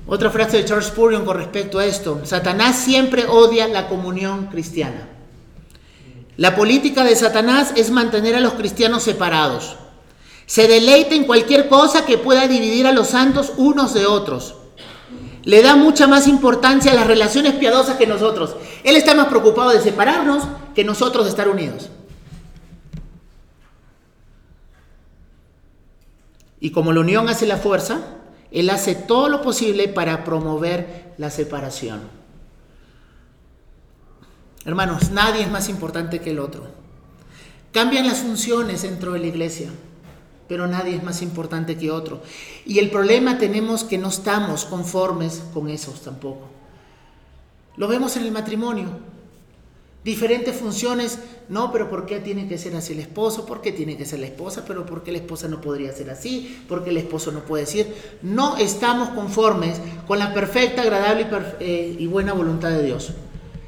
otra 0.07 0.31
frase 0.31 0.59
de 0.59 0.65
Charles 0.65 0.87
Spurgeon 0.87 1.25
con 1.25 1.37
respecto 1.37 1.79
a 1.79 1.85
esto. 1.85 2.21
Satanás 2.25 2.77
siempre 2.77 3.27
odia 3.27 3.67
la 3.67 3.89
comunión 3.89 4.47
cristiana. 4.47 5.09
La 6.37 6.55
política 6.55 7.03
de 7.03 7.17
Satanás 7.17 7.73
es 7.77 7.91
mantener 7.91 8.37
a 8.37 8.41
los 8.41 8.55
cristianos 8.55 9.03
separados. 9.03 9.77
Se 10.45 10.69
deleita 10.69 11.15
en 11.15 11.25
cualquier 11.25 11.69
cosa 11.69 12.05
que 12.05 12.19
pueda 12.19 12.47
dividir 12.47 12.87
a 12.87 12.93
los 12.93 13.09
santos 13.09 13.53
unos 13.57 13.95
de 13.95 14.07
otros. 14.07 14.55
Le 15.43 15.63
da 15.63 15.77
mucha 15.77 16.07
más 16.07 16.29
importancia 16.29 16.93
a 16.93 16.95
las 16.95 17.07
relaciones 17.07 17.55
piadosas 17.55 17.97
que 17.97 18.07
nosotros. 18.07 18.57
Él 18.85 18.97
está 18.97 19.15
más 19.15 19.27
preocupado 19.27 19.71
de 19.71 19.81
separarnos 19.81 20.45
que 20.75 20.85
nosotros 20.85 21.25
de 21.25 21.31
estar 21.31 21.49
unidos. 21.49 21.89
Y 26.61 26.71
como 26.71 26.93
la 26.93 27.01
unión 27.01 27.29
hace 27.29 27.47
la 27.47 27.57
fuerza, 27.57 28.01
Él 28.57 28.71
hace 28.71 28.95
todo 28.95 29.29
lo 29.29 29.43
posible 29.43 29.87
para 29.87 30.25
promover 30.25 31.13
la 31.19 31.29
separación. 31.29 32.01
Hermanos, 34.65 35.11
nadie 35.11 35.43
es 35.43 35.51
más 35.51 35.69
importante 35.69 36.23
que 36.23 36.31
el 36.31 36.39
otro. 36.39 36.65
Cambian 37.71 38.07
las 38.07 38.21
funciones 38.21 38.81
dentro 38.81 39.13
de 39.13 39.19
la 39.19 39.27
iglesia, 39.27 39.69
pero 40.49 40.67
nadie 40.67 40.97
es 40.97 41.03
más 41.03 41.21
importante 41.21 41.77
que 41.77 41.91
otro. 41.91 42.23
Y 42.65 42.79
el 42.79 42.89
problema 42.91 43.37
tenemos 43.37 43.85
que 43.85 43.99
no 43.99 44.09
estamos 44.09 44.65
conformes 44.65 45.43
con 45.53 45.69
esos 45.69 46.01
tampoco. 46.01 46.49
Lo 47.77 47.89
vemos 47.89 48.17
en 48.17 48.23
el 48.23 48.33
matrimonio 48.33 48.89
diferentes 50.07 50.55
funciones. 50.55 51.19
No, 51.49 51.73
pero 51.73 51.91
¿por 51.91 52.07
qué 52.07 52.21
tiene 52.21 52.47
que 52.47 52.59
ser 52.59 52.77
así 52.77 52.93
el 52.93 53.01
esposo? 53.01 53.45
¿Por 53.45 53.61
qué 53.61 53.73
tiene 53.73 53.97
que 53.97 54.07
ser 54.07 54.21
la 54.21 54.27
esposa? 54.27 54.65
¿Pero 54.67 54.87
por 54.87 55.03
qué 55.03 55.11
la 55.11 55.19
esposa 55.19 55.49
no 55.49 55.61
podría 55.61 55.93
ser 55.93 56.11
así? 56.11 56.65
¿Por 56.69 56.85
qué 56.85 56.91
el 56.91 56.97
esposo 56.97 57.33
no 57.33 57.41
puede 57.41 57.65
decir? 57.65 57.93
No 58.23 58.57
estamos 58.57 59.09
conformes 59.11 59.81
con 60.07 60.21
la 60.21 60.33
perfecta, 60.33 60.83
agradable 60.83 61.23
y, 61.23 61.65
eh, 61.65 61.97
y 61.99 62.07
buena 62.07 62.33
voluntad 62.33 62.71
de 62.71 62.85
Dios. 62.85 63.11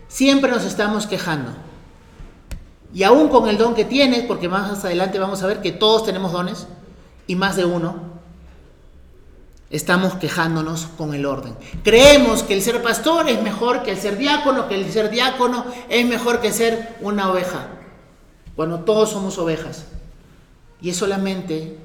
Siempre 0.07 0.51
nos 0.51 0.65
estamos 0.65 1.09
quejando. 1.09 1.51
Y 2.95 3.03
aún 3.03 3.29
con 3.29 3.49
el 3.49 3.59
don 3.59 3.75
que 3.75 3.85
tienes, 3.85 4.23
porque 4.23 4.49
más 4.49 4.85
adelante 4.85 5.19
vamos 5.19 5.43
a 5.43 5.49
ver 5.49 5.61
que 5.61 5.73
todos 5.73 6.05
tenemos 6.05 6.33
dones, 6.33 6.69
y 7.27 7.35
más 7.35 7.57
de 7.57 7.65
uno, 7.65 8.08
estamos 9.71 10.15
quejándonos 10.15 10.87
con 10.97 11.15
el 11.15 11.27
orden. 11.27 11.55
Creemos 11.83 12.43
que 12.43 12.55
el 12.55 12.63
ser 12.63 12.83
pastor 12.83 13.29
es 13.29 13.43
mejor 13.43 13.83
que 13.83 13.93
el 13.93 13.99
ser 13.99 14.17
diácono, 14.17 14.69
que 14.69 14.75
el 14.75 14.91
ser 14.91 15.11
diácono 15.11 15.65
es 15.89 16.07
mejor 16.07 16.41
que 16.41 16.53
ser 16.53 16.97
una 17.01 17.31
oveja, 17.31 17.69
cuando 18.57 18.81
todos 18.81 19.11
somos 19.11 19.39
ovejas. 19.39 19.87
Y 20.81 20.91
es 20.91 20.97
solamente 20.97 21.79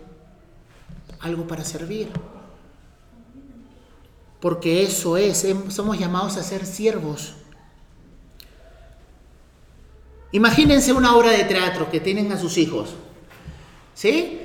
algo 1.19 1.47
para 1.47 1.65
servir. 1.65 2.09
Porque 4.39 4.83
eso 4.83 5.17
es, 5.17 5.47
somos 5.69 5.97
llamados 5.97 6.37
a 6.37 6.43
ser 6.43 6.65
siervos. 6.65 7.33
Imagínense 10.31 10.91
una 10.93 11.15
obra 11.15 11.31
de 11.31 11.43
teatro 11.43 11.89
que 11.89 11.99
tienen 11.99 12.31
a 12.31 12.37
sus 12.37 12.57
hijos. 12.57 12.95
¿Sí? 13.93 14.42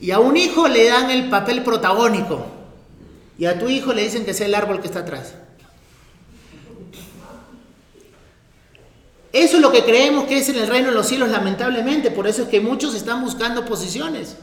Y 0.00 0.10
a 0.12 0.18
un 0.18 0.36
hijo 0.36 0.66
le 0.66 0.86
dan 0.86 1.10
el 1.10 1.28
papel 1.28 1.62
protagónico. 1.62 2.46
Y 3.38 3.44
a 3.44 3.58
tu 3.58 3.68
hijo 3.68 3.92
le 3.92 4.02
dicen 4.02 4.24
que 4.24 4.34
sea 4.34 4.46
el 4.46 4.54
árbol 4.54 4.80
que 4.80 4.86
está 4.86 5.00
atrás. 5.00 5.34
Eso 9.32 9.56
es 9.56 9.62
lo 9.62 9.70
que 9.70 9.84
creemos 9.84 10.24
que 10.24 10.38
es 10.38 10.48
en 10.48 10.56
el 10.56 10.66
reino 10.66 10.88
de 10.88 10.94
los 10.94 11.06
cielos, 11.06 11.28
lamentablemente. 11.28 12.10
Por 12.10 12.26
eso 12.26 12.42
es 12.42 12.48
que 12.48 12.60
muchos 12.60 12.94
están 12.94 13.22
buscando 13.22 13.64
posiciones. 13.64 14.36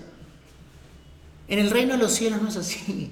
En 1.48 1.60
el 1.60 1.72
reino 1.72 1.93
de 1.93 2.00
los 2.00 2.13
cielos 2.13 2.41
no 2.41 2.50
es 2.50 2.58
así. 2.58 3.12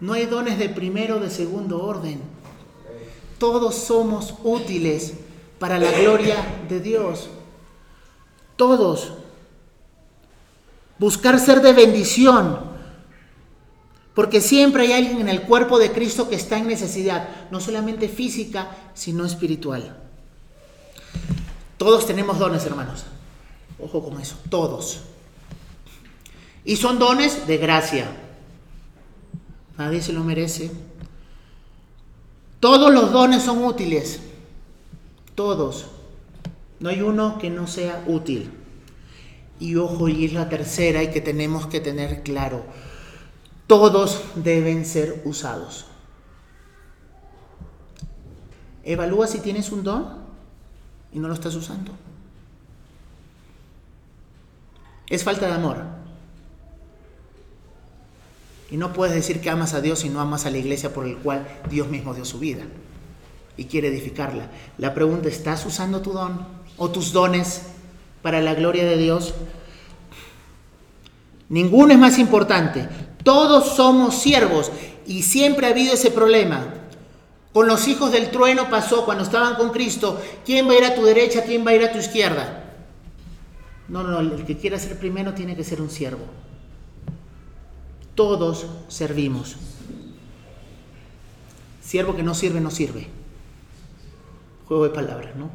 No 0.00 0.14
hay 0.14 0.26
dones 0.26 0.58
de 0.58 0.70
primero 0.70 1.16
o 1.16 1.20
de 1.20 1.28
segundo 1.28 1.84
orden. 1.84 2.20
Todos 3.38 3.74
somos 3.74 4.34
útiles 4.42 5.14
para 5.58 5.78
la 5.78 5.90
gloria 5.92 6.36
de 6.68 6.80
Dios. 6.80 7.28
Todos 8.56 9.12
buscar 11.00 11.40
ser 11.40 11.62
de 11.62 11.72
bendición, 11.72 12.60
porque 14.14 14.42
siempre 14.42 14.82
hay 14.82 14.92
alguien 14.92 15.22
en 15.22 15.30
el 15.30 15.42
cuerpo 15.42 15.78
de 15.78 15.92
Cristo 15.92 16.28
que 16.28 16.36
está 16.36 16.58
en 16.58 16.66
necesidad, 16.66 17.48
no 17.50 17.58
solamente 17.58 18.06
física, 18.06 18.76
sino 18.92 19.24
espiritual. 19.24 19.96
Todos 21.78 22.06
tenemos 22.06 22.38
dones, 22.38 22.66
hermanos. 22.66 23.04
Ojo 23.78 24.04
con 24.04 24.20
eso, 24.20 24.36
todos. 24.50 25.00
Y 26.66 26.76
son 26.76 26.98
dones 26.98 27.46
de 27.46 27.56
gracia. 27.56 28.06
Nadie 29.78 30.02
se 30.02 30.12
lo 30.12 30.22
merece. 30.22 30.70
Todos 32.60 32.92
los 32.92 33.10
dones 33.10 33.42
son 33.42 33.64
útiles. 33.64 34.20
Todos. 35.34 35.86
No 36.78 36.90
hay 36.90 37.00
uno 37.00 37.38
que 37.38 37.48
no 37.48 37.66
sea 37.66 38.04
útil. 38.06 38.59
Y 39.60 39.76
ojo, 39.76 40.08
y 40.08 40.24
es 40.24 40.32
la 40.32 40.48
tercera 40.48 41.02
y 41.02 41.10
que 41.10 41.20
tenemos 41.20 41.66
que 41.66 41.80
tener 41.80 42.22
claro. 42.22 42.64
Todos 43.66 44.22
deben 44.34 44.84
ser 44.84 45.22
usados. 45.24 45.86
Evalúa 48.82 49.26
si 49.26 49.38
tienes 49.38 49.70
un 49.70 49.84
don 49.84 50.08
y 51.12 51.18
no 51.18 51.28
lo 51.28 51.34
estás 51.34 51.54
usando. 51.54 51.92
Es 55.08 55.22
falta 55.22 55.46
de 55.46 55.52
amor. 55.52 55.84
Y 58.70 58.76
no 58.76 58.92
puedes 58.92 59.14
decir 59.14 59.40
que 59.40 59.50
amas 59.50 59.74
a 59.74 59.80
Dios 59.80 60.00
si 60.00 60.08
no 60.08 60.20
amas 60.20 60.46
a 60.46 60.50
la 60.50 60.58
iglesia 60.58 60.94
por 60.94 61.06
el 61.06 61.18
cual 61.18 61.46
Dios 61.68 61.88
mismo 61.88 62.14
dio 62.14 62.24
su 62.24 62.38
vida 62.38 62.62
y 63.56 63.64
quiere 63.64 63.88
edificarla. 63.88 64.50
La 64.78 64.94
pregunta, 64.94 65.28
¿estás 65.28 65.66
usando 65.66 66.00
tu 66.00 66.12
don 66.12 66.46
o 66.76 66.90
tus 66.90 67.12
dones 67.12 67.62
para 68.22 68.40
la 68.40 68.54
gloria 68.54 68.84
de 68.84 68.96
Dios? 68.96 69.34
Ninguno 71.48 71.92
es 71.92 71.98
más 71.98 72.18
importante. 72.18 72.88
Todos 73.24 73.74
somos 73.76 74.14
siervos 74.14 74.70
y 75.06 75.22
siempre 75.22 75.66
ha 75.66 75.70
habido 75.70 75.94
ese 75.94 76.10
problema. 76.10 76.74
Con 77.52 77.66
los 77.66 77.88
hijos 77.88 78.12
del 78.12 78.30
trueno 78.30 78.70
pasó 78.70 79.04
cuando 79.04 79.24
estaban 79.24 79.56
con 79.56 79.70
Cristo. 79.70 80.20
¿Quién 80.44 80.68
va 80.68 80.72
a 80.72 80.78
ir 80.78 80.84
a 80.84 80.94
tu 80.94 81.02
derecha? 81.02 81.42
¿Quién 81.42 81.66
va 81.66 81.72
a 81.72 81.74
ir 81.74 81.84
a 81.84 81.92
tu 81.92 81.98
izquierda? 81.98 82.64
No, 83.88 84.04
no, 84.04 84.20
el 84.20 84.44
que 84.44 84.56
quiera 84.56 84.78
ser 84.78 84.96
primero 84.98 85.34
tiene 85.34 85.56
que 85.56 85.64
ser 85.64 85.82
un 85.82 85.90
siervo. 85.90 86.24
Todos 88.14 88.66
servimos. 88.86 89.56
Siervo 91.82 92.14
que 92.14 92.22
no 92.22 92.36
sirve, 92.36 92.60
no 92.60 92.70
sirve. 92.70 93.08
Juego 94.68 94.84
de 94.84 94.90
palabras, 94.90 95.34
¿no? 95.34 95.50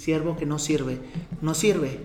Siervo 0.00 0.34
que 0.34 0.46
no 0.46 0.58
sirve, 0.58 0.98
no 1.42 1.52
sirve. 1.52 2.00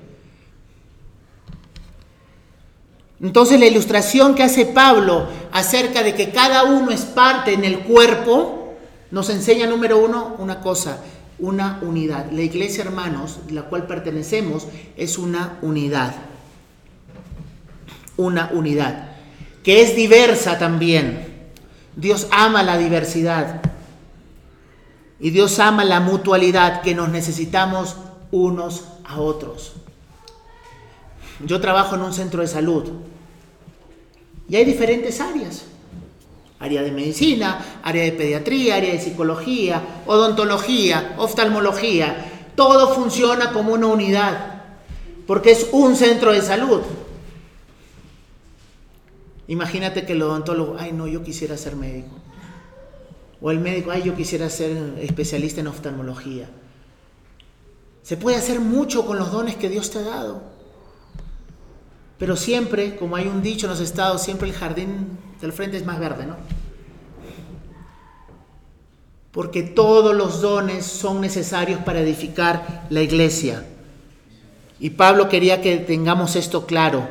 Entonces 3.21 3.58
la 3.58 3.67
ilustración 3.67 4.36
que 4.36 4.43
hace 4.43 4.65
Pablo 4.65 5.27
acerca 5.53 6.03
de 6.03 6.13
que 6.13 6.31
cada 6.31 6.65
uno 6.65 6.91
es 6.91 7.03
parte 7.03 7.53
en 7.53 7.63
el 7.63 7.79
cuerpo, 7.79 8.73
nos 9.12 9.29
enseña 9.29 9.65
número 9.65 9.97
uno 10.03 10.36
una 10.39 10.60
cosa, 10.60 10.99
una 11.39 11.79
unidad. 11.84 12.29
La 12.31 12.41
iglesia, 12.41 12.84
hermanos, 12.84 13.39
la 13.49 13.62
cual 13.63 13.88
pertenecemos, 13.88 14.67
es 14.97 15.17
una 15.17 15.58
unidad. 15.62 16.15
Una 18.17 18.49
unidad, 18.51 19.12
que 19.63 19.84
es 19.84 19.95
diversa 19.95 20.58
también. 20.58 21.34
Dios 21.95 22.27
ama 22.29 22.62
la 22.62 22.77
diversidad. 22.77 23.62
Y 25.25 25.31
Dios 25.31 25.57
ama 25.57 25.83
la 25.83 26.01
mutualidad 26.01 26.83
que 26.83 26.93
nos 26.93 27.09
necesitamos 27.09 27.95
unos 28.29 28.83
a 29.03 29.19
otros. 29.19 29.73
Yo 31.43 31.59
trabajo 31.59 31.95
en 31.95 32.03
un 32.03 32.13
centro 32.13 32.41
de 32.41 32.47
salud 32.47 32.83
y 34.47 34.55
hay 34.55 34.65
diferentes 34.65 35.19
áreas. 35.19 35.65
Área 36.59 36.83
de 36.83 36.91
medicina, 36.91 37.79
área 37.81 38.03
de 38.03 38.11
pediatría, 38.11 38.75
área 38.75 38.93
de 38.93 38.99
psicología, 38.99 40.03
odontología, 40.05 41.15
oftalmología. 41.17 42.51
Todo 42.55 42.93
funciona 42.93 43.51
como 43.51 43.73
una 43.73 43.88
unidad 43.88 44.61
porque 45.25 45.53
es 45.53 45.69
un 45.71 45.95
centro 45.95 46.33
de 46.33 46.43
salud. 46.43 46.83
Imagínate 49.47 50.05
que 50.05 50.13
el 50.13 50.21
odontólogo, 50.21 50.75
ay 50.77 50.91
no, 50.91 51.07
yo 51.07 51.23
quisiera 51.23 51.57
ser 51.57 51.75
médico. 51.75 52.15
O 53.41 53.52
el 53.52 53.60
médico, 53.60 53.91
ay, 53.91 54.04
yo 54.04 54.15
quisiera 54.15 54.50
ser 54.50 54.95
especialista 55.00 55.62
en 55.62 55.67
oftalmología. 55.67 56.50
Se 58.02 58.17
puede 58.17 58.38
hacer 58.38 58.60
mucho 58.60 59.06
con 59.06 59.17
los 59.17 59.32
dones 59.32 59.56
que 59.56 59.69
Dios 59.69 59.91
te 59.91 60.00
ha 60.00 60.04
dado. 60.04 60.41
Pero 62.17 62.36
siempre, 62.36 62.95
como 62.95 63.15
hay 63.15 63.28
un 63.28 63.41
dicho 63.41 63.65
en 63.65 63.71
los 63.71 63.82
estados, 63.82 64.21
siempre 64.21 64.48
el 64.48 64.56
jardín 64.56 65.17
del 65.41 65.52
frente 65.52 65.78
es 65.78 65.86
más 65.86 66.00
verde, 66.00 66.26
¿no? 66.26 66.38
Porque 69.32 69.63
todos 69.63 70.15
los 70.15 70.39
dones 70.39 70.86
son 70.86 71.19
necesarios 71.19 71.82
para 71.82 72.00
edificar 72.00 72.86
la 72.89 73.02
iglesia. 73.02 73.65
Y 74.80 74.91
Pablo 74.91 75.28
quería 75.28 75.62
que 75.62 75.78
tengamos 75.78 76.38
esto 76.38 76.65
claro. 76.65 77.08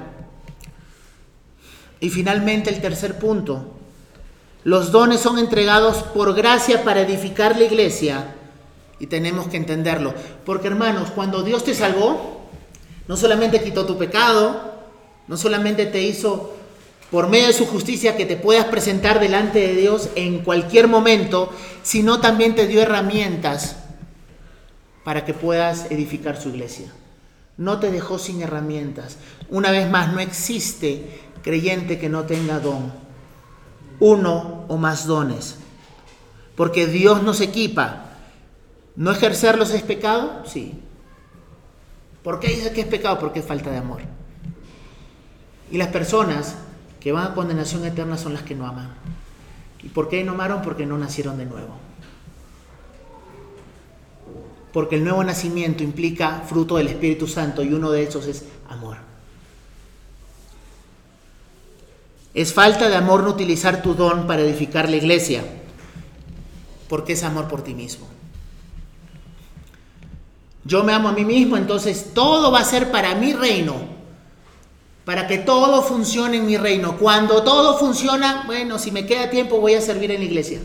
Y 2.00 2.08
finalmente 2.08 2.70
el 2.70 2.80
tercer 2.80 3.18
punto. 3.18 3.73
Los 4.64 4.90
dones 4.92 5.20
son 5.20 5.38
entregados 5.38 5.98
por 5.98 6.34
gracia 6.34 6.82
para 6.84 7.02
edificar 7.02 7.56
la 7.56 7.64
iglesia. 7.64 8.34
Y 8.98 9.06
tenemos 9.06 9.48
que 9.48 9.58
entenderlo. 9.58 10.14
Porque 10.46 10.68
hermanos, 10.68 11.10
cuando 11.14 11.42
Dios 11.42 11.64
te 11.64 11.74
salvó, 11.74 12.40
no 13.06 13.16
solamente 13.16 13.62
quitó 13.62 13.84
tu 13.86 13.98
pecado, 13.98 14.72
No 15.26 15.38
solamente 15.38 15.86
te 15.86 16.02
hizo 16.02 16.52
por 17.10 17.28
medio 17.28 17.46
de 17.46 17.54
su 17.54 17.64
justicia 17.64 18.14
que 18.14 18.26
te 18.26 18.36
puedas 18.36 18.66
presentar 18.66 19.20
delante 19.20 19.58
de 19.60 19.74
Dios 19.74 20.10
en 20.16 20.40
cualquier 20.40 20.86
momento, 20.86 21.50
sino 21.82 22.20
también 22.20 22.54
te 22.54 22.66
dio 22.66 22.82
herramientas 22.82 23.76
para 25.02 25.24
que 25.24 25.32
puedas 25.32 25.90
edificar 25.90 26.38
su 26.38 26.50
iglesia. 26.50 26.92
No 27.56 27.78
te 27.78 27.90
dejó 27.90 28.18
sin 28.18 28.42
herramientas. 28.42 29.16
Una 29.48 29.70
vez 29.70 29.88
más, 29.88 30.12
no 30.12 30.20
existe 30.20 31.22
creyente 31.42 31.98
que 31.98 32.08
no 32.08 32.24
tenga 32.24 32.58
don. 32.58 33.03
Uno 34.00 34.64
o 34.68 34.76
más 34.76 35.06
dones. 35.06 35.56
Porque 36.56 36.86
Dios 36.86 37.22
nos 37.22 37.40
equipa. 37.40 38.10
¿No 38.96 39.10
ejercerlos 39.10 39.72
es 39.72 39.82
pecado? 39.82 40.42
Sí. 40.46 40.80
¿Por 42.22 42.40
qué 42.40 42.48
dice 42.48 42.72
que 42.72 42.82
es 42.82 42.86
pecado? 42.86 43.18
Porque 43.18 43.40
es 43.40 43.46
falta 43.46 43.70
de 43.70 43.78
amor. 43.78 44.02
Y 45.70 45.78
las 45.78 45.88
personas 45.88 46.54
que 47.00 47.12
van 47.12 47.32
a 47.32 47.34
condenación 47.34 47.84
eterna 47.84 48.16
son 48.16 48.32
las 48.32 48.42
que 48.42 48.54
no 48.54 48.66
aman. 48.66 48.94
¿Y 49.82 49.88
por 49.88 50.08
qué 50.08 50.24
no 50.24 50.32
amaron? 50.32 50.62
Porque 50.62 50.86
no 50.86 50.96
nacieron 50.96 51.36
de 51.36 51.44
nuevo. 51.44 51.74
Porque 54.72 54.96
el 54.96 55.04
nuevo 55.04 55.22
nacimiento 55.22 55.84
implica 55.84 56.42
fruto 56.46 56.76
del 56.76 56.88
Espíritu 56.88 57.26
Santo 57.26 57.62
y 57.62 57.74
uno 57.74 57.90
de 57.90 58.04
esos 58.04 58.26
es 58.26 58.44
amor. 58.68 58.96
Es 62.34 62.52
falta 62.52 62.88
de 62.88 62.96
amor 62.96 63.22
no 63.22 63.30
utilizar 63.30 63.80
tu 63.80 63.94
don 63.94 64.26
para 64.26 64.42
edificar 64.42 64.90
la 64.90 64.96
iglesia, 64.96 65.44
porque 66.88 67.12
es 67.12 67.22
amor 67.22 67.46
por 67.46 67.62
ti 67.62 67.74
mismo. 67.74 68.08
Yo 70.64 70.82
me 70.82 70.92
amo 70.92 71.08
a 71.08 71.12
mí 71.12 71.24
mismo, 71.24 71.56
entonces 71.56 72.10
todo 72.12 72.50
va 72.50 72.58
a 72.60 72.64
ser 72.64 72.90
para 72.90 73.14
mi 73.14 73.32
reino, 73.34 73.76
para 75.04 75.28
que 75.28 75.38
todo 75.38 75.82
funcione 75.82 76.38
en 76.38 76.46
mi 76.46 76.56
reino. 76.56 76.96
Cuando 76.96 77.44
todo 77.44 77.78
funciona, 77.78 78.42
bueno, 78.46 78.80
si 78.80 78.90
me 78.90 79.06
queda 79.06 79.30
tiempo 79.30 79.60
voy 79.60 79.74
a 79.74 79.80
servir 79.80 80.10
en 80.10 80.18
la 80.20 80.26
iglesia. 80.26 80.60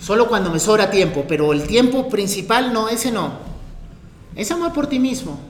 Solo 0.00 0.28
cuando 0.28 0.50
me 0.50 0.58
sobra 0.58 0.90
tiempo, 0.90 1.24
pero 1.26 1.52
el 1.52 1.66
tiempo 1.66 2.08
principal 2.08 2.72
no, 2.72 2.88
ese 2.88 3.10
no. 3.10 3.32
Es 4.34 4.50
amor 4.50 4.72
por 4.72 4.86
ti 4.86 4.98
mismo. 4.98 5.49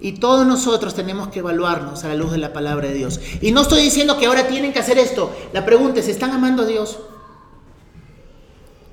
Y 0.00 0.12
todos 0.12 0.46
nosotros 0.46 0.94
tenemos 0.94 1.28
que 1.28 1.40
evaluarnos 1.40 2.04
a 2.04 2.08
la 2.08 2.14
luz 2.14 2.30
de 2.30 2.38
la 2.38 2.52
palabra 2.52 2.88
de 2.88 2.94
Dios. 2.94 3.20
Y 3.40 3.50
no 3.50 3.62
estoy 3.62 3.82
diciendo 3.82 4.16
que 4.16 4.26
ahora 4.26 4.46
tienen 4.46 4.72
que 4.72 4.78
hacer 4.78 4.98
esto. 4.98 5.34
La 5.52 5.64
pregunta 5.64 6.00
es, 6.00 6.08
¿están 6.08 6.30
amando 6.30 6.62
a 6.62 6.66
Dios? 6.66 6.98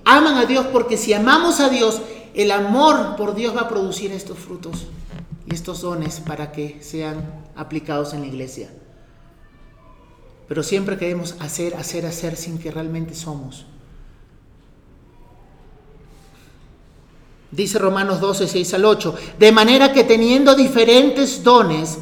Aman 0.03 0.37
a 0.37 0.45
Dios 0.45 0.65
porque 0.71 0.97
si 0.97 1.13
amamos 1.13 1.59
a 1.59 1.69
Dios, 1.69 2.01
el 2.33 2.51
amor 2.51 3.15
por 3.17 3.35
Dios 3.35 3.55
va 3.55 3.61
a 3.61 3.69
producir 3.69 4.11
estos 4.11 4.37
frutos 4.37 4.87
y 5.45 5.53
estos 5.53 5.81
dones 5.81 6.19
para 6.19 6.51
que 6.51 6.79
sean 6.81 7.43
aplicados 7.55 8.13
en 8.13 8.21
la 8.21 8.27
iglesia. 8.27 8.69
Pero 10.47 10.63
siempre 10.63 10.97
queremos 10.97 11.35
hacer, 11.39 11.75
hacer, 11.75 12.05
hacer 12.05 12.35
sin 12.35 12.59
que 12.59 12.71
realmente 12.71 13.15
somos. 13.15 13.65
Dice 17.55 17.79
Romanos 17.79 18.19
12, 18.19 18.47
6 18.47 18.73
al 18.73 18.85
8. 18.85 19.15
De 19.39 19.51
manera 19.51 19.93
que 19.93 20.03
teniendo 20.03 20.55
diferentes 20.55 21.41
dones, 21.43 21.97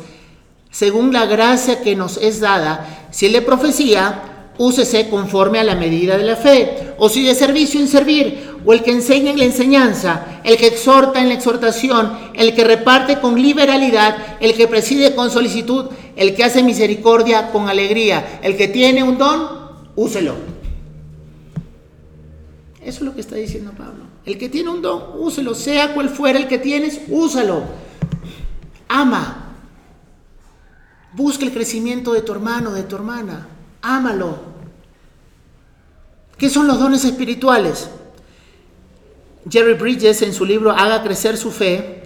según 0.71 1.13
la 1.13 1.27
gracia 1.27 1.81
que 1.81 1.95
nos 1.95 2.17
es 2.17 2.39
dada, 2.39 3.07
si 3.11 3.27
él 3.27 3.33
de 3.33 3.41
profecía, 3.43 4.49
úsese 4.57 5.09
conforme 5.09 5.59
a 5.59 5.63
la 5.63 5.75
medida 5.75 6.17
de 6.17 6.23
la 6.23 6.35
fe, 6.35 6.93
o 6.97 7.07
si 7.07 7.23
de 7.23 7.35
servicio 7.35 7.79
en 7.79 7.87
servir, 7.87 8.53
o 8.65 8.73
el 8.73 8.81
que 8.81 8.91
enseña 8.91 9.29
en 9.29 9.37
la 9.37 9.45
enseñanza, 9.45 10.41
el 10.43 10.57
que 10.57 10.67
exhorta 10.67 11.21
en 11.21 11.27
la 11.27 11.35
exhortación, 11.35 12.17
el 12.33 12.55
que 12.55 12.63
reparte 12.63 13.19
con 13.19 13.39
liberalidad, 13.39 14.37
el 14.39 14.55
que 14.55 14.67
preside 14.67 15.13
con 15.13 15.29
solicitud, 15.29 15.85
el 16.15 16.33
que 16.33 16.43
hace 16.43 16.63
misericordia 16.63 17.51
con 17.51 17.69
alegría, 17.69 18.39
el 18.41 18.57
que 18.57 18.67
tiene 18.67 19.03
un 19.03 19.19
don, 19.19 19.47
úselo. 19.95 20.33
Eso 22.81 22.97
es 22.97 23.01
lo 23.01 23.13
que 23.13 23.21
está 23.21 23.35
diciendo 23.35 23.71
Pablo. 23.77 24.02
El 24.25 24.37
que 24.37 24.49
tiene 24.49 24.69
un 24.69 24.81
don, 24.81 25.03
úselo. 25.17 25.53
Sea 25.53 25.93
cual 25.93 26.09
fuera 26.09 26.39
el 26.39 26.47
que 26.47 26.57
tienes, 26.57 27.01
úsalo. 27.07 27.63
Ama. 28.87 29.55
Busca 31.13 31.45
el 31.45 31.51
crecimiento 31.51 32.13
de 32.13 32.21
tu 32.21 32.31
hermano, 32.31 32.71
de 32.71 32.83
tu 32.83 32.95
hermana. 32.95 33.47
Ámalo. 33.81 34.53
¿Qué 36.37 36.49
son 36.49 36.67
los 36.67 36.79
dones 36.79 37.05
espirituales? 37.05 37.89
Jerry 39.49 39.73
Bridges 39.73 40.21
en 40.21 40.33
su 40.33 40.45
libro 40.45 40.71
Haga 40.71 41.03
crecer 41.03 41.37
su 41.37 41.51
fe 41.51 42.03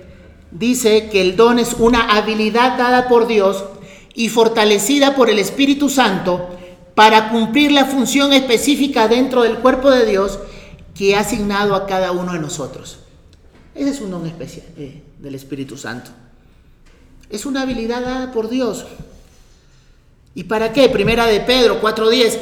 dice 0.52 1.10
que 1.10 1.22
el 1.22 1.36
don 1.36 1.60
es 1.60 1.74
una 1.74 2.18
habilidad 2.18 2.78
dada 2.78 3.08
por 3.08 3.28
Dios 3.28 3.64
y 4.16 4.30
fortalecida 4.30 5.16
por 5.16 5.30
el 5.30 5.40
Espíritu 5.40 5.90
Santo 5.90 6.50
para 6.96 7.30
cumplir 7.30 7.72
la 7.72 7.86
función 7.86 8.34
específica 8.34 9.08
dentro 9.08 9.44
del 9.44 9.58
cuerpo 9.58 9.92
de 9.92 10.06
Dios 10.06 10.40
que 10.98 11.16
ha 11.16 11.20
asignado 11.20 11.76
a 11.76 11.86
cada 11.86 12.12
uno 12.12 12.34
de 12.34 12.40
nosotros. 12.40 13.00
Ese 13.76 13.92
es 13.92 14.02
un 14.02 14.12
don 14.12 14.26
especial 14.26 14.66
eh, 14.78 15.04
del 15.20 15.36
Espíritu 15.36 15.78
Santo. 15.78 16.10
Es 17.30 17.46
una 17.46 17.62
habilidad 17.62 18.02
dada 18.02 18.32
por 18.32 18.50
Dios. 18.50 18.86
¿Y 20.34 20.46
para 20.46 20.74
qué? 20.74 20.90
Primera 20.90 21.28
de 21.28 21.42
Pedro 21.42 21.80
4.10. 21.82 22.40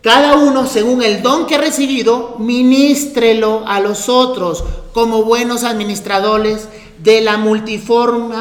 Cada 0.00 0.36
uno, 0.36 0.66
según 0.66 1.02
el 1.02 1.22
don 1.22 1.46
que 1.46 1.56
ha 1.56 1.60
recibido, 1.60 2.36
ministrelo 2.38 3.64
a 3.66 3.80
los 3.80 4.08
otros 4.08 4.64
como 4.92 5.24
buenos 5.24 5.64
administradores 5.64 6.68
de 7.02 7.20
la 7.20 7.36
multiforme 7.36 8.38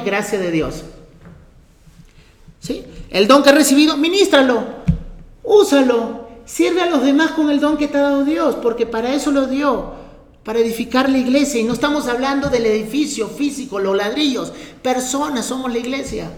gracia 0.00 0.38
de 0.38 0.50
Dios. 0.50 0.84
¿Sí? 2.60 2.84
El 3.10 3.26
don 3.26 3.42
que 3.42 3.50
ha 3.50 3.54
recibido, 3.54 3.96
ministralo, 3.96 4.64
úsalo, 5.42 6.19
sirve 6.50 6.82
a 6.82 6.90
los 6.90 7.02
demás 7.02 7.32
con 7.32 7.50
el 7.50 7.60
don 7.60 7.76
que 7.76 7.88
te 7.88 7.98
ha 7.98 8.02
dado 8.02 8.24
Dios, 8.24 8.56
porque 8.56 8.86
para 8.86 9.14
eso 9.14 9.30
lo 9.30 9.46
dio, 9.46 9.92
para 10.44 10.58
edificar 10.58 11.08
la 11.08 11.18
iglesia. 11.18 11.60
Y 11.60 11.64
no 11.64 11.74
estamos 11.74 12.08
hablando 12.08 12.48
del 12.48 12.66
edificio 12.66 13.28
físico, 13.28 13.78
los 13.78 13.96
ladrillos, 13.96 14.52
personas 14.82 15.46
somos 15.46 15.72
la 15.72 15.78
iglesia 15.78 16.30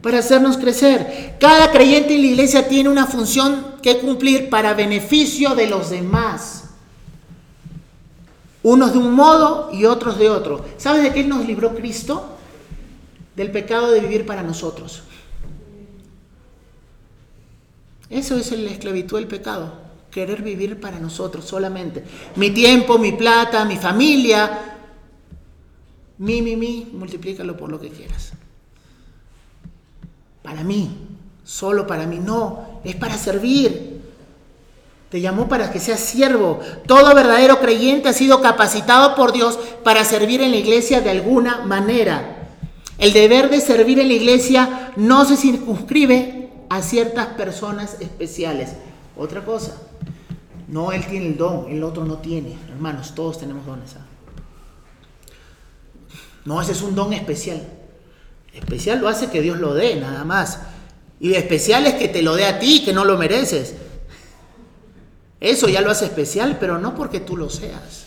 para 0.00 0.18
hacernos 0.18 0.56
crecer. 0.58 1.36
Cada 1.40 1.70
creyente 1.70 2.14
en 2.14 2.22
la 2.22 2.26
iglesia 2.28 2.68
tiene 2.68 2.88
una 2.88 3.06
función 3.06 3.76
que 3.82 3.98
cumplir 3.98 4.48
para 4.48 4.74
beneficio 4.74 5.54
de 5.54 5.66
los 5.66 5.90
demás. 5.90 6.64
Unos 8.62 8.92
de 8.92 8.98
un 8.98 9.12
modo 9.12 9.70
y 9.72 9.86
otros 9.86 10.18
de 10.18 10.30
otro. 10.30 10.64
¿Sabes 10.76 11.02
de 11.02 11.12
qué 11.12 11.24
nos 11.24 11.46
libró 11.46 11.74
Cristo? 11.74 12.28
Del 13.34 13.50
pecado 13.50 13.90
de 13.90 14.00
vivir 14.00 14.24
para 14.24 14.42
nosotros. 14.42 15.02
Eso 18.12 18.36
es 18.36 18.52
la 18.52 18.70
esclavitud 18.70 19.16
del 19.16 19.26
pecado. 19.26 19.80
Querer 20.10 20.42
vivir 20.42 20.78
para 20.78 21.00
nosotros 21.00 21.44
solamente. 21.44 22.04
Mi 22.36 22.50
tiempo, 22.50 22.98
mi 22.98 23.12
plata, 23.12 23.64
mi 23.64 23.76
familia. 23.76 24.78
Mi, 26.18 26.42
mi, 26.42 26.54
mi. 26.54 26.90
Multiplícalo 26.92 27.56
por 27.56 27.70
lo 27.70 27.80
que 27.80 27.88
quieras 27.88 28.32
para 30.42 30.64
mí, 30.64 30.90
solo 31.44 31.86
para 31.86 32.06
mí. 32.06 32.18
No, 32.18 32.80
es 32.84 32.96
para 32.96 33.16
servir. 33.16 34.00
Te 35.08 35.20
llamó 35.20 35.48
para 35.48 35.70
que 35.70 35.78
seas 35.78 36.00
siervo. 36.00 36.60
Todo 36.86 37.14
verdadero 37.14 37.60
creyente 37.60 38.08
ha 38.08 38.12
sido 38.12 38.40
capacitado 38.40 39.14
por 39.14 39.32
Dios 39.32 39.58
para 39.84 40.04
servir 40.04 40.40
en 40.40 40.50
la 40.50 40.56
iglesia 40.56 41.00
de 41.00 41.10
alguna 41.10 41.62
manera. 41.64 42.48
El 42.98 43.12
deber 43.12 43.50
de 43.50 43.60
servir 43.60 43.98
en 43.98 44.08
la 44.08 44.14
iglesia 44.14 44.92
no 44.96 45.24
se 45.24 45.36
circunscribe 45.36 46.50
a 46.72 46.80
ciertas 46.80 47.26
personas 47.26 47.98
especiales. 48.00 48.70
Otra 49.14 49.44
cosa, 49.44 49.76
no 50.68 50.90
él 50.92 51.04
tiene 51.04 51.26
el 51.26 51.36
don, 51.36 51.70
el 51.70 51.84
otro 51.84 52.06
no 52.06 52.16
tiene. 52.16 52.56
Hermanos, 52.70 53.14
todos 53.14 53.38
tenemos 53.38 53.66
dones. 53.66 53.94
¿ah? 53.96 54.06
No, 56.46 56.62
ese 56.62 56.72
es 56.72 56.80
un 56.80 56.94
don 56.94 57.12
especial. 57.12 57.62
Especial 58.54 59.00
lo 59.00 59.08
hace 59.08 59.28
que 59.28 59.42
Dios 59.42 59.58
lo 59.58 59.74
dé, 59.74 59.96
nada 59.96 60.24
más. 60.24 60.60
Y 61.20 61.34
especial 61.34 61.86
es 61.86 61.94
que 61.94 62.08
te 62.08 62.22
lo 62.22 62.36
dé 62.36 62.46
a 62.46 62.58
ti, 62.58 62.82
que 62.82 62.94
no 62.94 63.04
lo 63.04 63.18
mereces. 63.18 63.74
Eso 65.40 65.68
ya 65.68 65.82
lo 65.82 65.90
hace 65.90 66.06
especial, 66.06 66.56
pero 66.58 66.78
no 66.78 66.94
porque 66.94 67.20
tú 67.20 67.36
lo 67.36 67.50
seas. 67.50 68.04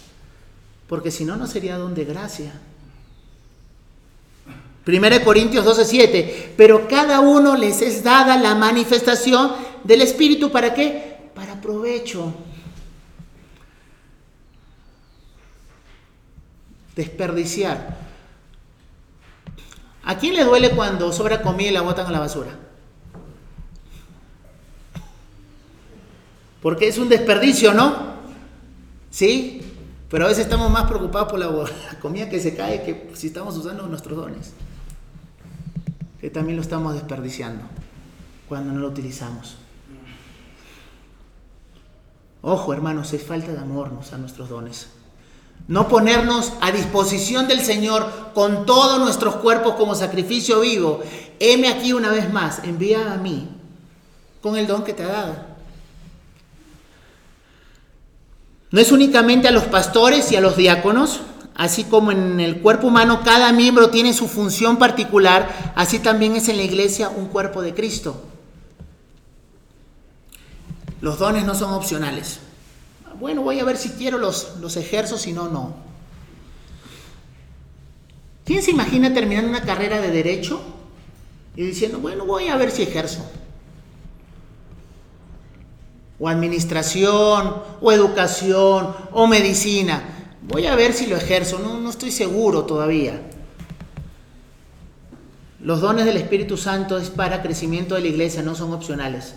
Porque 0.88 1.12
si 1.12 1.24
no, 1.24 1.36
no 1.36 1.46
sería 1.46 1.78
don 1.78 1.94
de 1.94 2.06
gracia. 2.06 2.52
1 4.86 5.24
Corintios 5.24 5.66
12:7. 5.66 6.54
Pero 6.56 6.88
cada 6.88 7.20
uno 7.20 7.56
les 7.56 7.82
es 7.82 8.04
dada 8.04 8.38
la 8.38 8.56
manifestación 8.56 9.52
del 9.84 10.02
Espíritu. 10.02 10.52
¿Para 10.52 10.74
qué? 10.74 11.30
Para 11.34 11.60
provecho. 11.60 12.34
Desperdiciar. 16.96 17.98
¿A 20.04 20.18
quién 20.18 20.36
le 20.36 20.44
duele 20.44 20.70
cuando 20.70 21.12
sobra 21.12 21.42
comida 21.42 21.70
y 21.70 21.74
la 21.74 21.82
botan 21.82 22.06
a 22.06 22.12
la 22.12 22.20
basura? 22.20 22.52
Porque 26.62 26.88
es 26.88 26.98
un 26.98 27.10
desperdicio, 27.10 27.74
¿no? 27.74 28.16
¿Sí? 29.10 29.62
Pero 30.10 30.26
a 30.26 30.28
veces 30.30 30.46
estamos 30.46 30.70
más 30.72 30.86
preocupados 30.86 31.30
por 31.30 31.40
la, 31.40 31.50
comida 32.02 32.30
que 32.30 32.40
se 32.40 32.56
cae 32.56 32.84
que 32.84 33.12
si 33.16 33.28
estamos 33.28 33.58
usando 33.58 33.88
nuestros 33.88 34.18
dones. 34.18 34.54
Que 36.26 36.32
también 36.32 36.56
lo 36.56 36.64
estamos 36.64 36.96
desperdiciando 36.96 37.66
cuando 38.50 38.74
no 38.74 38.80
lo 38.80 38.88
utilizamos. 38.88 39.58
Ojo, 42.42 42.74
hermanos, 42.74 43.14
es 43.14 43.22
falta 43.22 43.52
de 43.52 43.60
amornos 43.60 44.12
a 44.12 44.18
nuestros 44.18 44.50
dones. 44.50 44.88
No 45.68 45.88
ponernos 45.88 46.54
a 46.62 46.72
disposición 46.72 47.48
del 47.48 47.62
Señor 47.62 48.32
con 48.34 48.66
todos 48.66 49.00
nuestros 49.00 49.36
cuerpos 49.36 49.76
como 49.76 49.94
sacrificio 49.94 50.62
vivo. 50.62 51.04
Heme 51.40 51.68
aquí 51.68 51.94
una 51.94 52.10
vez 52.10 52.34
más, 52.34 52.64
envía 52.64 53.14
a 53.14 53.18
mí 53.18 53.48
con 54.42 54.58
el 54.58 54.66
don 54.66 54.84
que 54.84 54.94
te 54.94 55.04
ha 55.04 55.10
dado. 55.10 55.36
No 58.72 58.82
es 58.82 58.92
únicamente 58.92 59.48
a 59.48 59.52
los 59.52 59.66
pastores 59.66 60.32
y 60.32 60.38
a 60.38 60.42
los 60.42 60.58
diáconos, 60.58 61.22
así 61.56 61.86
como 61.86 62.12
en 62.12 62.40
el 62.40 62.62
cuerpo 62.62 62.88
humano 62.88 63.22
cada 63.24 63.52
miembro 63.54 63.90
tiene 63.90 64.14
su 64.14 64.28
función 64.28 64.78
particular, 64.78 65.74
así 65.76 66.00
también 66.00 66.36
es 66.36 66.50
en 66.50 66.58
la 66.58 66.64
iglesia 66.64 67.10
un 67.10 67.28
cuerpo 67.28 67.62
de 67.62 67.74
Cristo. 67.74 68.22
Los 71.02 71.18
dones 71.18 71.46
no 71.46 71.56
son 71.56 71.74
opcionales. 71.74 72.40
Bueno, 73.20 73.42
voy 73.42 73.60
a 73.60 73.64
ver 73.64 73.78
si 73.78 73.90
quiero 73.92 74.18
los, 74.18 74.58
los 74.60 74.76
ejerzo, 74.76 75.18
si 75.18 75.32
no, 75.32 75.48
no. 75.48 75.76
¿Quién 78.44 78.62
se 78.62 78.72
imagina 78.72 79.14
terminando 79.14 79.50
una 79.50 79.62
carrera 79.62 80.02
de 80.02 80.12
derecho 80.12 80.62
y 81.56 81.64
diciendo, 81.64 82.00
bueno, 82.00 82.26
voy 82.26 82.50
a 82.50 82.58
ver 82.58 82.70
si 82.70 82.84
ejerzo? 82.84 83.26
O 86.20 86.28
administración, 86.28 87.56
o 87.82 87.92
educación, 87.92 88.94
o 89.12 89.28
medicina. 89.28 90.15
Voy 90.48 90.68
a 90.68 90.76
ver 90.76 90.94
si 90.94 91.08
lo 91.08 91.16
ejerzo, 91.16 91.60
no, 91.60 91.80
no 91.80 91.90
estoy 91.90 92.12
seguro 92.12 92.66
todavía. 92.66 93.20
Los 95.60 95.82
dones 95.82 96.06
del 96.06 96.18
Espíritu 96.18 96.58
Santo 96.58 96.98
es 97.00 97.10
para 97.10 97.42
crecimiento 97.42 97.96
de 97.96 98.02
la 98.02 98.08
iglesia, 98.08 98.44
no 98.44 98.54
son 98.54 98.72
opcionales. 98.72 99.34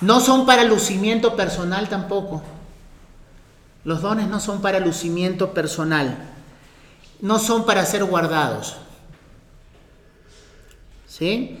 No 0.00 0.20
son 0.20 0.46
para 0.46 0.62
lucimiento 0.62 1.34
personal 1.34 1.88
tampoco. 1.88 2.42
Los 3.82 4.00
dones 4.00 4.28
no 4.28 4.38
son 4.38 4.62
para 4.62 4.78
lucimiento 4.78 5.52
personal. 5.52 6.16
No 7.20 7.40
son 7.40 7.66
para 7.66 7.84
ser 7.84 8.04
guardados. 8.04 8.76
¿Sí? 11.08 11.58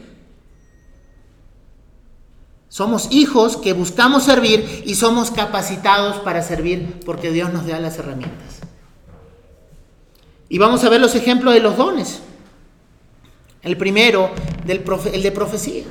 Somos 2.68 3.08
hijos 3.10 3.56
que 3.56 3.72
buscamos 3.72 4.24
servir 4.24 4.82
y 4.84 4.94
somos 4.94 5.30
capacitados 5.30 6.16
para 6.18 6.42
servir 6.42 7.00
porque 7.04 7.30
Dios 7.30 7.52
nos 7.52 7.66
da 7.66 7.78
las 7.80 7.98
herramientas. 7.98 8.60
Y 10.48 10.58
vamos 10.58 10.84
a 10.84 10.88
ver 10.88 11.00
los 11.00 11.14
ejemplos 11.14 11.54
de 11.54 11.60
los 11.60 11.76
dones. 11.76 12.20
El 13.62 13.76
primero, 13.76 14.30
del 14.64 14.84
el 15.12 15.22
de 15.22 15.32
profecía. 15.32 15.84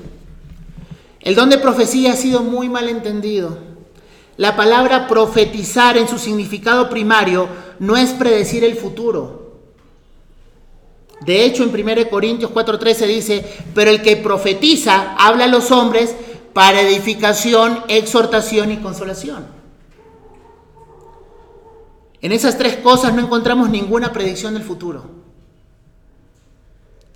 El 1.19 1.35
don 1.35 1.49
de 1.49 1.57
profecía 1.57 2.13
ha 2.13 2.15
sido 2.15 2.41
muy 2.41 2.69
mal 2.69 2.89
entendido. 2.89 3.57
La 4.37 4.55
palabra 4.55 5.07
profetizar 5.07 5.97
en 5.97 6.07
su 6.07 6.19
significado 6.19 6.89
primario 6.89 7.47
no 7.79 7.97
es 7.97 8.11
predecir 8.11 8.63
el 8.63 8.75
futuro. 8.75 9.47
De 11.21 11.43
hecho, 11.43 11.63
en 11.63 11.69
1 11.69 12.09
Corintios 12.09 12.51
4:13 12.51 13.07
dice, 13.07 13.45
pero 13.73 13.89
el 13.89 14.01
que 14.03 14.15
profetiza 14.17 15.15
habla 15.17 15.45
a 15.45 15.47
los 15.47 15.71
hombres 15.71 16.15
para 16.57 16.81
edificación, 16.81 17.83
exhortación 17.87 18.71
y 18.71 18.77
consolación. 18.77 19.45
En 22.19 22.31
esas 22.31 22.57
tres 22.57 22.77
cosas 22.77 23.13
no 23.13 23.21
encontramos 23.21 23.69
ninguna 23.69 24.11
predicción 24.11 24.55
del 24.55 24.63
futuro. 24.63 25.05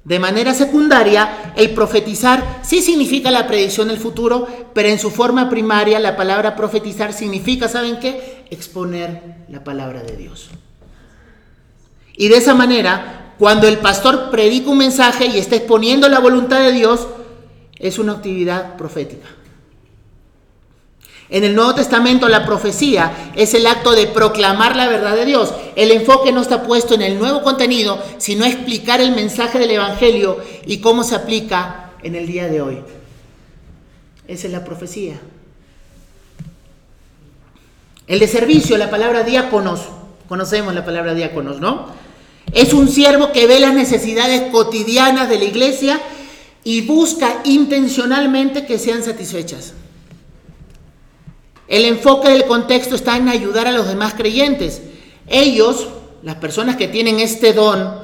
De 0.03 0.19
manera 0.19 0.53
secundaria, 0.53 1.53
el 1.55 1.71
profetizar 1.71 2.59
sí 2.61 2.83
significa 2.83 3.31
la 3.31 3.47
predicción 3.47 3.87
del 3.87 3.97
futuro, 3.97 4.47
pero 4.75 4.89
en 4.89 4.99
su 4.99 5.09
forma 5.09 5.49
primaria 5.49 5.97
la 5.97 6.15
palabra 6.15 6.55
profetizar 6.55 7.11
significa, 7.11 7.67
¿saben 7.67 7.99
qué? 7.99 8.45
Exponer 8.51 9.37
la 9.49 9.63
palabra 9.63 10.03
de 10.03 10.17
Dios. 10.17 10.51
Y 12.15 12.27
de 12.27 12.37
esa 12.37 12.53
manera, 12.53 13.33
cuando 13.39 13.67
el 13.67 13.79
pastor 13.79 14.29
predica 14.29 14.69
un 14.69 14.77
mensaje 14.77 15.25
y 15.25 15.39
está 15.39 15.55
exponiendo 15.55 16.07
la 16.09 16.19
voluntad 16.19 16.59
de 16.59 16.73
Dios, 16.73 17.07
es 17.81 17.99
una 17.99 18.13
actividad 18.13 18.77
profética. 18.77 19.27
En 21.29 21.45
el 21.45 21.55
Nuevo 21.55 21.73
Testamento 21.73 22.27
la 22.27 22.45
profecía 22.45 23.31
es 23.35 23.53
el 23.53 23.65
acto 23.65 23.91
de 23.91 24.07
proclamar 24.07 24.75
la 24.75 24.89
verdad 24.89 25.15
de 25.15 25.25
Dios. 25.25 25.53
El 25.77 25.91
enfoque 25.91 26.33
no 26.33 26.41
está 26.41 26.63
puesto 26.63 26.93
en 26.93 27.01
el 27.01 27.17
nuevo 27.17 27.41
contenido, 27.41 28.03
sino 28.17 28.45
explicar 28.45 28.99
el 28.99 29.13
mensaje 29.13 29.57
del 29.57 29.71
Evangelio 29.71 30.39
y 30.65 30.79
cómo 30.79 31.03
se 31.03 31.15
aplica 31.15 31.91
en 32.03 32.15
el 32.15 32.27
día 32.27 32.47
de 32.47 32.61
hoy. 32.61 32.79
Esa 34.27 34.47
es 34.47 34.53
la 34.53 34.65
profecía. 34.65 35.21
El 38.07 38.19
de 38.19 38.27
servicio, 38.27 38.77
la 38.77 38.89
palabra 38.89 39.23
diáconos, 39.23 39.83
conocemos 40.27 40.73
la 40.75 40.83
palabra 40.83 41.13
diáconos, 41.13 41.61
¿no? 41.61 41.87
Es 42.51 42.73
un 42.73 42.89
siervo 42.89 43.31
que 43.31 43.47
ve 43.47 43.61
las 43.61 43.73
necesidades 43.73 44.51
cotidianas 44.51 45.29
de 45.29 45.37
la 45.37 45.45
iglesia 45.45 46.01
y 46.63 46.81
busca 46.81 47.41
intencionalmente 47.43 48.65
que 48.65 48.77
sean 48.77 49.03
satisfechas. 49.03 49.73
El 51.67 51.85
enfoque 51.85 52.29
del 52.29 52.45
contexto 52.45 52.95
está 52.95 53.17
en 53.17 53.29
ayudar 53.29 53.67
a 53.67 53.71
los 53.71 53.87
demás 53.87 54.13
creyentes. 54.13 54.81
Ellos, 55.27 55.87
las 56.21 56.35
personas 56.35 56.75
que 56.75 56.87
tienen 56.87 57.19
este 57.19 57.53
don, 57.53 57.99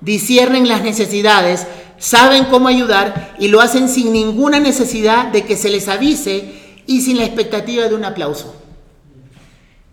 disciernen 0.00 0.68
las 0.68 0.82
necesidades, 0.82 1.66
saben 1.98 2.44
cómo 2.44 2.68
ayudar 2.68 3.34
y 3.38 3.48
lo 3.48 3.60
hacen 3.60 3.88
sin 3.88 4.12
ninguna 4.12 4.60
necesidad 4.60 5.26
de 5.32 5.44
que 5.44 5.56
se 5.56 5.68
les 5.68 5.88
avise 5.88 6.52
y 6.86 7.02
sin 7.02 7.18
la 7.18 7.24
expectativa 7.24 7.88
de 7.88 7.94
un 7.94 8.04
aplauso. 8.04 8.54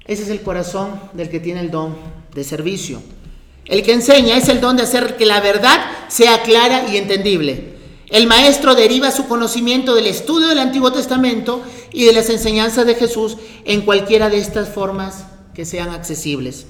Ese 0.06 0.24
es 0.24 0.30
el 0.30 0.42
corazón 0.42 1.00
del 1.14 1.30
que 1.30 1.40
tiene 1.40 1.62
el 1.62 1.72
don 1.72 1.96
de 2.34 2.44
servicio. 2.44 3.02
El 3.66 3.82
que 3.82 3.94
enseña 3.94 4.38
es 4.38 4.48
el 4.50 4.62
don 4.62 4.78
de 4.78 4.84
hacer 4.84 5.18
que 5.18 5.26
la 5.26 5.42
verdad 5.42 5.80
sea 6.08 6.44
clara 6.44 6.86
y 6.92 6.98
entendible. 6.98 7.75
El 8.16 8.28
maestro 8.28 8.76
deriva 8.76 9.12
su 9.12 9.28
conocimiento 9.28 9.94
del 9.94 10.08
estudio 10.08 10.48
del 10.48 10.60
Antiguo 10.60 10.90
Testamento 10.90 11.62
y 11.92 12.06
de 12.06 12.14
las 12.14 12.30
enseñanzas 12.30 12.86
de 12.86 12.96
Jesús 12.96 13.36
en 13.66 13.82
cualquiera 13.82 14.30
de 14.30 14.38
estas 14.38 14.70
formas 14.70 15.26
que 15.54 15.66
sean 15.66 15.90
accesibles. 15.90 16.66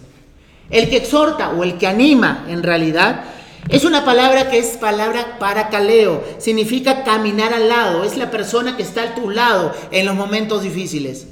El 0.71 0.89
que 0.89 0.97
exhorta 0.97 1.51
o 1.51 1.63
el 1.63 1.77
que 1.77 1.85
anima, 1.85 2.47
en 2.49 2.63
realidad, 2.63 3.25
es 3.69 3.85
una 3.85 4.03
palabra 4.03 4.49
que 4.49 4.57
es 4.57 4.77
palabra 4.77 5.37
para 5.37 5.69
caleo, 5.69 6.23
significa 6.39 7.03
caminar 7.03 7.53
al 7.53 7.69
lado, 7.69 8.03
es 8.03 8.17
la 8.17 8.31
persona 8.31 8.75
que 8.75 8.81
está 8.81 9.03
a 9.03 9.13
tu 9.13 9.29
lado 9.29 9.71
en 9.91 10.07
los 10.07 10.15
momentos 10.15 10.63
difíciles. 10.63 11.27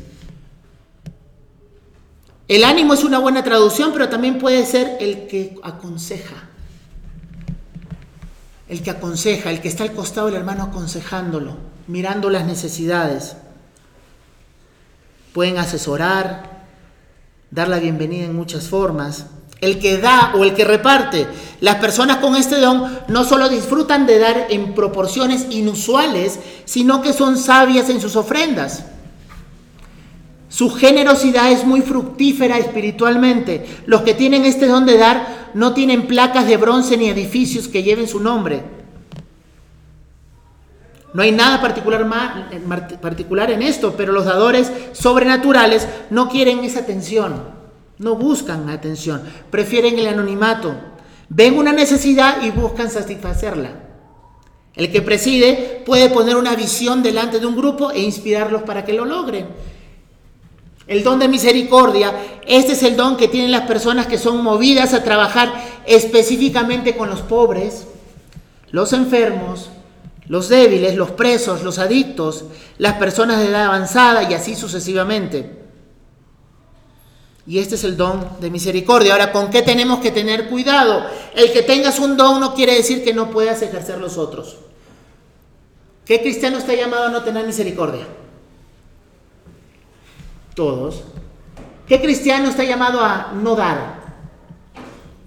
El 2.47 2.65
ánimo 2.65 2.93
es 2.93 3.03
una 3.03 3.17
buena 3.17 3.43
traducción, 3.43 3.91
pero 3.93 4.09
también 4.09 4.37
puede 4.37 4.63
ser 4.67 4.95
el 4.99 5.25
que 5.25 5.55
aconseja 5.63 6.42
el 8.73 8.81
que 8.81 8.89
aconseja, 8.89 9.51
el 9.51 9.61
que 9.61 9.67
está 9.67 9.83
al 9.83 9.93
costado 9.93 10.25
del 10.25 10.35
hermano 10.37 10.63
aconsejándolo, 10.63 11.57
mirando 11.85 12.31
las 12.31 12.47
necesidades. 12.47 13.35
Pueden 15.31 15.59
asesorar, 15.59 16.63
dar 17.51 17.67
la 17.67 17.77
bienvenida 17.77 18.25
en 18.25 18.35
muchas 18.35 18.67
formas. 18.67 19.27
El 19.61 19.77
que 19.77 19.99
da 19.99 20.33
o 20.33 20.43
el 20.43 20.55
que 20.55 20.65
reparte. 20.65 21.27
Las 21.61 21.75
personas 21.75 22.17
con 22.17 22.35
este 22.35 22.59
don 22.59 22.99
no 23.09 23.23
solo 23.23 23.47
disfrutan 23.47 24.07
de 24.07 24.17
dar 24.17 24.47
en 24.49 24.73
proporciones 24.73 25.45
inusuales, 25.51 26.39
sino 26.65 27.03
que 27.03 27.13
son 27.13 27.37
sabias 27.37 27.91
en 27.91 28.01
sus 28.01 28.15
ofrendas. 28.15 28.85
Su 30.49 30.71
generosidad 30.71 31.51
es 31.51 31.63
muy 31.63 31.81
fructífera 31.81 32.57
espiritualmente. 32.57 33.67
Los 33.85 34.01
que 34.01 34.15
tienen 34.15 34.45
este 34.45 34.65
don 34.65 34.87
de 34.87 34.97
dar 34.97 35.42
no 35.53 35.73
tienen 35.73 36.07
placas 36.07 36.47
de 36.47 36.57
bronce 36.57 36.97
ni 36.97 37.09
edificios 37.09 37.67
que 37.67 37.83
lleven 37.83 38.07
su 38.07 38.19
nombre. 38.19 38.63
No 41.13 41.21
hay 41.21 41.31
nada 41.31 41.61
particular, 41.61 42.09
particular 43.01 43.51
en 43.51 43.61
esto, 43.61 43.93
pero 43.95 44.11
los 44.11 44.25
dadores 44.25 44.71
sobrenaturales 44.93 45.87
no 46.09 46.27
quieren 46.27 46.63
esa 46.63 46.79
atención, 46.79 47.43
no 47.99 48.15
buscan 48.15 48.69
atención, 48.69 49.21
prefieren 49.51 49.99
el 49.99 50.07
anonimato, 50.07 50.75
ven 51.29 51.57
una 51.57 51.71
necesidad 51.71 52.41
y 52.41 52.49
buscan 52.49 52.89
satisfacerla. 52.89 53.69
El 54.75 54.91
que 54.91 55.03
preside 55.03 55.83
puede 55.85 56.09
poner 56.09 56.35
una 56.35 56.55
visión 56.55 57.03
delante 57.03 57.39
de 57.39 57.45
un 57.45 57.55
grupo 57.55 57.91
e 57.91 58.01
inspirarlos 58.01 58.63
para 58.63 58.83
que 58.83 58.93
lo 58.93 59.05
logren. 59.05 59.47
El 60.87 61.03
don 61.03 61.19
de 61.19 61.27
misericordia, 61.27 62.13
este 62.45 62.73
es 62.73 62.83
el 62.83 62.97
don 62.97 63.15
que 63.15 63.29
tienen 63.29 63.51
las 63.51 63.67
personas 63.67 64.07
que 64.07 64.17
son 64.17 64.43
movidas 64.43 64.93
a 64.93 65.03
trabajar 65.03 65.53
específicamente 65.85 66.97
con 66.97 67.09
los 67.09 67.21
pobres, 67.21 67.87
los 68.69 68.91
enfermos, 68.91 69.69
los 70.27 70.49
débiles, 70.49 70.95
los 70.95 71.11
presos, 71.11 71.63
los 71.63 71.79
adictos, 71.79 72.45
las 72.77 72.95
personas 72.95 73.39
de 73.39 73.47
edad 73.47 73.65
avanzada 73.65 74.29
y 74.29 74.33
así 74.33 74.55
sucesivamente. 74.55 75.63
Y 77.45 77.59
este 77.59 77.75
es 77.75 77.83
el 77.83 77.97
don 77.97 78.25
de 78.39 78.49
misericordia. 78.49 79.13
Ahora, 79.13 79.31
¿con 79.31 79.49
qué 79.49 79.61
tenemos 79.61 79.99
que 79.99 80.11
tener 80.11 80.49
cuidado? 80.49 81.05
El 81.35 81.51
que 81.51 81.61
tengas 81.61 81.99
un 81.99 82.15
don 82.15 82.39
no 82.39 82.53
quiere 82.53 82.75
decir 82.75 83.03
que 83.03 83.13
no 83.13 83.31
puedas 83.31 83.61
ejercer 83.61 83.99
los 83.99 84.17
otros. 84.17 84.57
¿Qué 86.05 86.21
cristiano 86.21 86.57
está 86.57 86.73
llamado 86.73 87.05
a 87.05 87.09
no 87.09 87.23
tener 87.23 87.45
misericordia? 87.45 88.05
Todos. 90.55 91.03
¿Qué 91.87 92.01
cristiano 92.01 92.49
está 92.49 92.63
llamado 92.63 93.01
a 93.01 93.33
no 93.33 93.55
dar? 93.55 94.01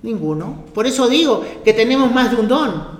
Ninguno. 0.02 0.64
Por 0.74 0.86
eso 0.86 1.08
digo 1.08 1.44
que 1.64 1.72
tenemos 1.72 2.12
más 2.12 2.30
de 2.30 2.36
un 2.36 2.48
don. 2.48 2.96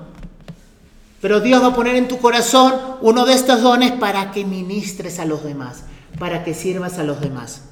Pero 1.20 1.40
Dios 1.40 1.62
va 1.62 1.68
a 1.68 1.74
poner 1.74 1.96
en 1.96 2.08
tu 2.08 2.18
corazón 2.18 2.74
uno 3.00 3.24
de 3.24 3.32
estos 3.32 3.62
dones 3.62 3.92
para 3.92 4.32
que 4.32 4.44
ministres 4.44 5.18
a 5.18 5.24
los 5.24 5.42
demás, 5.42 5.84
para 6.18 6.44
que 6.44 6.54
sirvas 6.54 6.98
a 6.98 7.04
los 7.04 7.20
demás. 7.20 7.62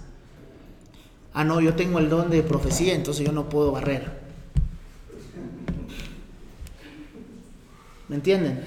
Ah, 1.35 1.45
no, 1.45 1.61
yo 1.61 1.75
tengo 1.75 1.99
el 1.99 2.09
don 2.09 2.31
de 2.31 2.43
profecía, 2.43 2.95
entonces 2.95 3.27
yo 3.27 3.33
no 3.33 3.49
puedo 3.49 3.73
barrer. 3.73 4.25
¿Me 8.09 8.17
entienden? 8.17 8.65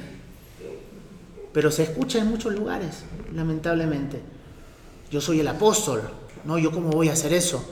Pero 1.53 1.71
se 1.71 1.83
escucha 1.83 2.19
en 2.19 2.27
muchos 2.27 2.53
lugares, 2.53 3.03
lamentablemente. 3.33 4.21
Yo 5.11 5.21
soy 5.21 5.39
el 5.39 5.47
apóstol, 5.47 6.09
no, 6.43 6.57
yo 6.57 6.71
cómo 6.71 6.89
voy 6.89 7.09
a 7.09 7.13
hacer 7.13 7.33
eso. 7.33 7.63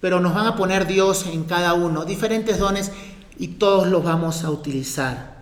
Pero 0.00 0.20
nos 0.20 0.34
van 0.34 0.46
a 0.46 0.56
poner 0.56 0.86
Dios 0.86 1.26
en 1.26 1.44
cada 1.44 1.74
uno, 1.74 2.04
diferentes 2.04 2.58
dones 2.58 2.90
y 3.38 3.48
todos 3.48 3.86
los 3.86 4.02
vamos 4.02 4.44
a 4.44 4.50
utilizar. 4.50 5.40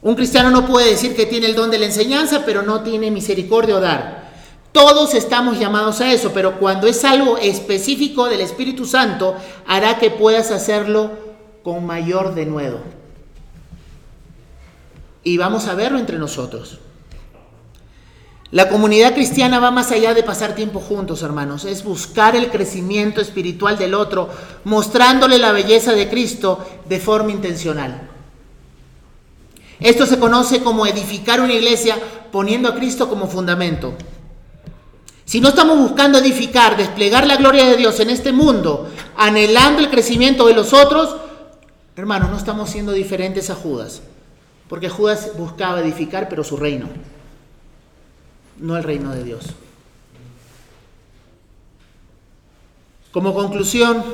Un 0.00 0.14
cristiano 0.14 0.50
no 0.50 0.64
puede 0.66 0.90
decir 0.90 1.16
que 1.16 1.26
tiene 1.26 1.46
el 1.46 1.56
don 1.56 1.70
de 1.70 1.78
la 1.78 1.86
enseñanza, 1.86 2.44
pero 2.46 2.62
no 2.62 2.82
tiene 2.82 3.10
misericordia 3.10 3.76
o 3.76 3.80
dar. 3.80 4.28
Todos 4.70 5.14
estamos 5.14 5.58
llamados 5.58 6.00
a 6.00 6.12
eso, 6.12 6.30
pero 6.32 6.58
cuando 6.60 6.86
es 6.86 7.04
algo 7.04 7.36
específico 7.38 8.26
del 8.28 8.40
Espíritu 8.40 8.86
Santo, 8.86 9.34
hará 9.66 9.98
que 9.98 10.10
puedas 10.10 10.52
hacerlo 10.52 11.10
con 11.64 11.84
mayor 11.84 12.34
denuedo. 12.34 12.78
Y 15.28 15.36
vamos 15.36 15.66
a 15.66 15.74
verlo 15.74 15.98
entre 15.98 16.18
nosotros. 16.18 16.78
La 18.50 18.70
comunidad 18.70 19.12
cristiana 19.12 19.58
va 19.58 19.70
más 19.70 19.92
allá 19.92 20.14
de 20.14 20.22
pasar 20.22 20.54
tiempo 20.54 20.80
juntos, 20.80 21.20
hermanos. 21.22 21.66
Es 21.66 21.84
buscar 21.84 22.34
el 22.34 22.50
crecimiento 22.50 23.20
espiritual 23.20 23.76
del 23.76 23.92
otro, 23.92 24.30
mostrándole 24.64 25.36
la 25.38 25.52
belleza 25.52 25.92
de 25.92 26.08
Cristo 26.08 26.66
de 26.88 26.98
forma 26.98 27.30
intencional. 27.30 28.08
Esto 29.80 30.06
se 30.06 30.18
conoce 30.18 30.62
como 30.62 30.86
edificar 30.86 31.42
una 31.42 31.52
iglesia 31.52 31.98
poniendo 32.32 32.70
a 32.70 32.74
Cristo 32.74 33.10
como 33.10 33.28
fundamento. 33.28 33.92
Si 35.26 35.42
no 35.42 35.50
estamos 35.50 35.76
buscando 35.76 36.16
edificar, 36.16 36.74
desplegar 36.74 37.26
la 37.26 37.36
gloria 37.36 37.66
de 37.66 37.76
Dios 37.76 38.00
en 38.00 38.08
este 38.08 38.32
mundo, 38.32 38.88
anhelando 39.14 39.80
el 39.80 39.90
crecimiento 39.90 40.46
de 40.46 40.54
los 40.54 40.72
otros, 40.72 41.16
hermanos, 41.96 42.30
no 42.30 42.38
estamos 42.38 42.70
siendo 42.70 42.92
diferentes 42.92 43.50
a 43.50 43.54
Judas. 43.54 44.00
Porque 44.68 44.88
Judas 44.88 45.32
buscaba 45.36 45.80
edificar, 45.80 46.28
pero 46.28 46.44
su 46.44 46.56
reino 46.56 46.88
no 48.60 48.76
el 48.76 48.84
reino 48.84 49.14
de 49.14 49.24
Dios. 49.24 49.54
Como 53.12 53.34
conclusión, 53.34 54.04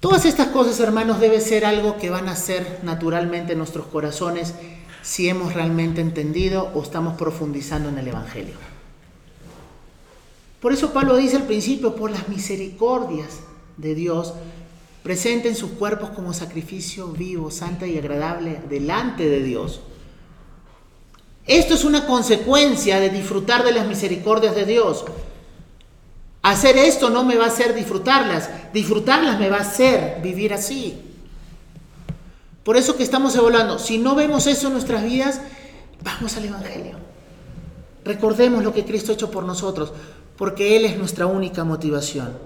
todas 0.00 0.24
estas 0.24 0.48
cosas, 0.48 0.80
hermanos, 0.80 1.20
debe 1.20 1.40
ser 1.40 1.64
algo 1.64 1.96
que 1.96 2.10
van 2.10 2.28
a 2.28 2.36
ser 2.36 2.80
naturalmente 2.82 3.52
en 3.52 3.58
nuestros 3.58 3.86
corazones 3.86 4.54
si 5.02 5.28
hemos 5.28 5.54
realmente 5.54 6.00
entendido 6.00 6.70
o 6.74 6.82
estamos 6.82 7.14
profundizando 7.14 7.88
en 7.88 7.98
el 7.98 8.08
Evangelio. 8.08 8.54
Por 10.60 10.72
eso 10.72 10.92
Pablo 10.92 11.16
dice 11.16 11.36
al 11.36 11.42
principio, 11.44 11.96
por 11.96 12.10
las 12.10 12.28
misericordias 12.28 13.40
de 13.76 13.94
Dios, 13.94 14.34
presenten 15.02 15.56
sus 15.56 15.72
cuerpos 15.72 16.10
como 16.10 16.32
sacrificio 16.32 17.08
vivo, 17.08 17.50
santo 17.50 17.86
y 17.86 17.98
agradable 17.98 18.60
delante 18.68 19.28
de 19.28 19.42
Dios 19.42 19.80
esto 21.46 21.74
es 21.74 21.84
una 21.84 22.06
consecuencia 22.06 23.00
de 23.00 23.10
disfrutar 23.10 23.64
de 23.64 23.72
las 23.72 23.86
misericordias 23.86 24.54
de 24.54 24.64
Dios. 24.64 25.04
Hacer 26.42 26.76
esto 26.76 27.10
no 27.10 27.24
me 27.24 27.36
va 27.36 27.44
a 27.44 27.48
hacer 27.48 27.74
disfrutarlas, 27.74 28.50
disfrutarlas 28.72 29.38
me 29.38 29.48
va 29.48 29.58
a 29.58 29.62
hacer 29.62 30.20
vivir 30.22 30.52
así. 30.52 31.00
Por 32.62 32.76
eso 32.76 32.96
que 32.96 33.02
estamos 33.02 33.34
evaluando, 33.34 33.78
si 33.78 33.98
no 33.98 34.14
vemos 34.14 34.46
eso 34.46 34.68
en 34.68 34.74
nuestras 34.74 35.02
vidas, 35.02 35.40
vamos 36.04 36.36
al 36.36 36.44
Evangelio. 36.44 36.96
Recordemos 38.04 38.62
lo 38.62 38.72
que 38.72 38.84
Cristo 38.84 39.10
ha 39.10 39.14
hecho 39.14 39.30
por 39.30 39.44
nosotros, 39.44 39.92
porque 40.36 40.76
Él 40.76 40.84
es 40.84 40.96
nuestra 40.96 41.26
única 41.26 41.64
motivación. 41.64 42.38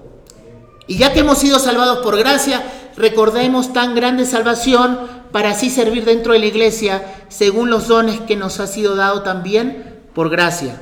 Y 0.87 0.99
ya 0.99 1.13
que 1.13 1.21
hemos 1.21 1.39
sido 1.39 1.59
salvados 1.59 1.99
por 1.99 2.17
gracia, 2.17 2.63
recordemos 2.97 3.73
tan 3.73 3.95
grande 3.95 4.25
salvación 4.25 4.99
para 5.33 5.51
así 5.51 5.71
servir 5.71 6.05
dentro 6.05 6.33
de 6.33 6.39
la 6.39 6.47
iglesia 6.47 7.03
según 7.29 7.71
los 7.71 7.89
dones 7.89 8.21
que 8.21 8.37
nos 8.37 8.61
ha 8.61 8.67
sido 8.67 8.95
dado 8.95 9.23
también 9.23 10.01
por 10.15 10.31
gracia. 10.31 10.81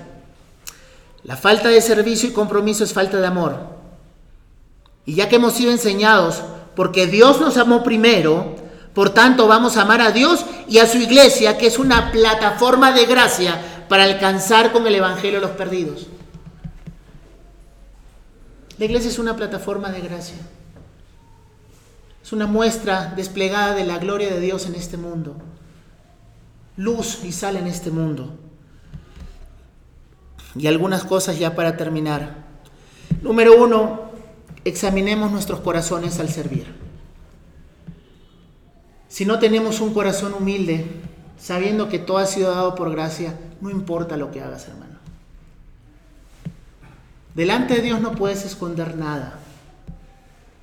La 1.23 1.37
falta 1.37 1.69
de 1.69 1.81
servicio 1.81 2.29
y 2.29 2.33
compromiso 2.33 2.85
es 2.85 2.93
falta 2.93 3.19
de 3.19 3.27
amor. 3.27 3.57
Y 5.07 5.15
ya 5.15 5.29
que 5.29 5.37
hemos 5.37 5.55
sido 5.55 5.73
enseñados, 5.73 6.43
porque 6.77 7.07
Dios 7.07 7.41
nos 7.41 7.57
amó 7.57 7.83
primero, 7.83 8.57
por 8.95 9.11
tanto 9.11 9.47
vamos 9.47 9.77
a 9.77 9.83
amar 9.83 10.01
a 10.03 10.13
Dios 10.13 10.45
y 10.69 10.79
a 10.79 10.87
su 10.87 10.99
iglesia, 10.99 11.57
que 11.57 11.67
es 11.67 11.79
una 11.79 12.13
plataforma 12.13 12.93
de 12.93 13.07
gracia 13.07 13.59
para 13.89 14.05
alcanzar 14.05 14.73
con 14.73 14.87
el 14.87 14.95
Evangelio 14.95 15.39
a 15.39 15.43
los 15.43 15.53
perdidos. 15.53 16.07
La 18.79 18.87
iglesia 18.87 19.11
es 19.11 19.19
una 19.19 19.37
plataforma 19.37 19.91
de 19.91 20.01
gracia. 20.01 20.37
Es 22.23 22.33
una 22.33 22.47
muestra 22.47 23.13
desplegada 23.15 23.75
de 23.75 23.85
la 23.85 23.99
gloria 23.99 24.31
de 24.31 24.41
Dios 24.41 24.67
en 24.67 24.75
este 24.75 24.97
mundo. 24.97 25.37
Luz 26.77 27.23
y 27.25 27.33
sal 27.33 27.57
en 27.57 27.67
este 27.67 27.91
mundo. 27.91 28.35
Y 30.57 30.67
algunas 30.67 31.05
cosas 31.05 31.39
ya 31.39 31.55
para 31.55 31.77
terminar. 31.77 32.45
Número 33.23 33.63
uno, 33.63 34.11
examinemos 34.65 35.31
nuestros 35.31 35.61
corazones 35.61 36.19
al 36.19 36.29
servir. 36.29 36.67
Si 39.09 39.25
no 39.25 39.39
tenemos 39.39 39.81
un 39.81 39.95
corazón 39.95 40.35
humilde, 40.35 40.87
sabiendo 41.39 41.89
que 41.89 42.01
todo 42.01 42.19
ha 42.19 42.27
sido 42.27 42.51
dado 42.51 42.75
por 42.75 42.91
gracia, 42.91 43.39
no 43.61 43.71
importa 43.71 44.17
lo 44.17 44.33
que 44.33 44.41
hagas, 44.41 44.67
hermano. 44.67 44.84
Delante 47.35 47.75
de 47.75 47.83
Dios 47.83 48.01
no 48.01 48.13
puedes 48.13 48.45
esconder 48.45 48.97
nada. 48.97 49.39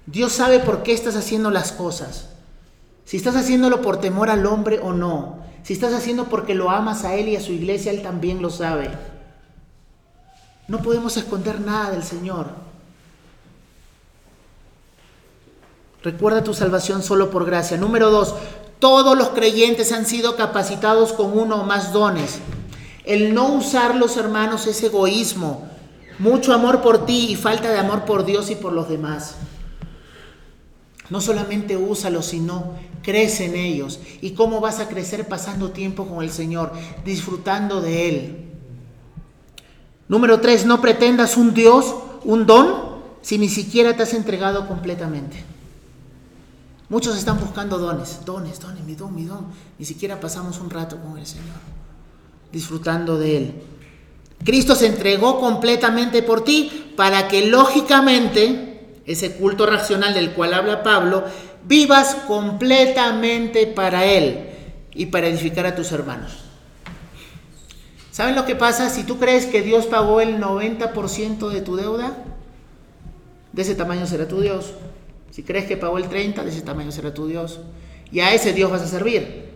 Dios 0.06 0.32
sabe 0.32 0.60
por 0.60 0.84
qué 0.84 0.94
estás 0.94 1.16
haciendo 1.16 1.52
las 1.52 1.72
cosas. 1.72 2.30
Si 3.06 3.18
estás 3.18 3.36
haciéndolo 3.36 3.82
por 3.82 4.00
temor 4.00 4.30
al 4.30 4.46
hombre 4.46 4.80
o 4.80 4.94
no. 4.94 5.40
Si 5.64 5.74
estás 5.74 5.94
haciendo 5.94 6.26
porque 6.26 6.56
lo 6.56 6.70
amas 6.70 7.04
a 7.04 7.16
Él 7.16 7.28
y 7.28 7.36
a 7.36 7.42
su 7.42 7.52
iglesia, 7.52 7.92
Él 7.92 8.02
también 8.02 8.42
lo 8.42 8.50
sabe. 8.50 8.90
No 10.68 10.82
podemos 10.82 11.18
esconder 11.18 11.60
nada 11.60 11.92
del 11.92 12.04
Señor. 12.04 12.48
Recuerda 16.04 16.44
tu 16.44 16.54
salvación 16.54 17.04
solo 17.04 17.30
por 17.30 17.46
gracia. 17.46 17.78
Número 17.78 18.10
dos, 18.10 18.34
todos 18.80 19.16
los 19.18 19.30
creyentes 19.30 19.92
han 19.92 20.06
sido 20.06 20.36
capacitados 20.36 21.14
con 21.14 21.38
uno 21.38 21.58
o 21.58 21.64
más 21.64 21.94
dones. 21.94 22.40
El 23.06 23.34
no 23.34 23.54
usarlos, 23.54 24.18
hermanos, 24.18 24.66
es 24.68 24.82
egoísmo. 24.82 25.70
Mucho 26.22 26.54
amor 26.54 26.84
por 26.84 27.08
ti 27.08 27.32
y 27.32 27.36
falta 27.36 27.72
de 27.72 27.80
amor 27.80 28.06
por 28.06 28.26
Dios 28.26 28.52
y 28.52 28.56
por 28.56 28.74
los 28.74 28.88
demás. 28.88 29.38
No 31.10 31.20
solamente 31.20 31.76
úsalos, 31.76 32.28
sino 32.28 32.76
crece 33.02 33.46
en 33.46 33.56
ellos. 33.56 34.00
¿Y 34.22 34.32
cómo 34.32 34.60
vas 34.60 34.80
a 34.80 34.88
crecer 34.88 35.28
pasando 35.28 35.72
tiempo 35.72 36.06
con 36.06 36.24
el 36.24 36.30
Señor, 36.30 36.74
disfrutando 37.04 37.82
de 37.82 38.08
Él? 38.08 38.52
Número 40.08 40.40
tres, 40.40 40.64
no 40.64 40.80
pretendas 40.80 41.38
un 41.38 41.56
Dios, 41.56 41.96
un 42.24 42.46
don, 42.46 43.02
si 43.24 43.40
ni 43.40 43.50
siquiera 43.50 43.98
te 43.98 44.04
has 44.04 44.14
entregado 44.14 44.68
completamente. 44.68 45.44
Muchos 46.88 47.18
están 47.18 47.40
buscando 47.40 47.80
dones, 47.80 48.20
dones, 48.26 48.60
dones, 48.60 48.84
mi 48.84 48.94
don, 48.94 49.16
mi 49.16 49.26
don. 49.26 49.48
Ni 49.80 49.86
siquiera 49.86 50.20
pasamos 50.20 50.60
un 50.60 50.70
rato 50.70 51.00
con 51.00 51.18
el 51.18 51.26
Señor, 51.26 51.58
disfrutando 52.52 53.18
de 53.18 53.38
Él. 53.38 53.62
Cristo 54.44 54.76
se 54.76 54.88
entregó 54.88 55.40
completamente 55.40 56.24
por 56.24 56.44
ti 56.44 56.94
para 56.96 57.28
que 57.28 57.48
lógicamente 57.48 58.72
ese 59.06 59.34
culto 59.34 59.66
racional 59.66 60.14
del 60.14 60.32
cual 60.32 60.54
habla 60.54 60.84
Pablo, 60.84 61.24
vivas 61.66 62.16
completamente 62.28 63.68
para 63.68 64.06
Él 64.06 64.48
y 64.94 65.08
para 65.08 65.28
edificar 65.28 65.66
a 65.66 65.76
tus 65.76 65.92
hermanos. 65.92 66.46
¿Saben 68.12 68.36
lo 68.36 68.46
que 68.46 68.56
pasa? 68.56 68.90
Si 68.90 69.04
tú 69.04 69.18
crees 69.18 69.46
que 69.46 69.62
Dios 69.62 69.86
pagó 69.86 70.22
el 70.22 70.40
90% 70.40 71.50
de 71.50 71.62
tu 71.62 71.76
deuda, 71.76 72.18
de 73.54 73.62
ese 73.62 73.76
tamaño 73.76 74.06
será 74.06 74.28
tu 74.28 74.42
Dios. 74.42 74.74
Si 75.32 75.44
crees 75.44 75.66
que 75.66 75.78
pagó 75.78 75.98
el 75.98 76.10
30%, 76.10 76.44
de 76.44 76.50
ese 76.50 76.62
tamaño 76.62 76.92
será 76.92 77.14
tu 77.14 77.28
Dios. 77.28 77.60
Y 78.12 78.20
a 78.20 78.34
ese 78.34 78.54
Dios 78.54 78.70
vas 78.70 78.82
a 78.82 78.88
servir. 78.88 79.51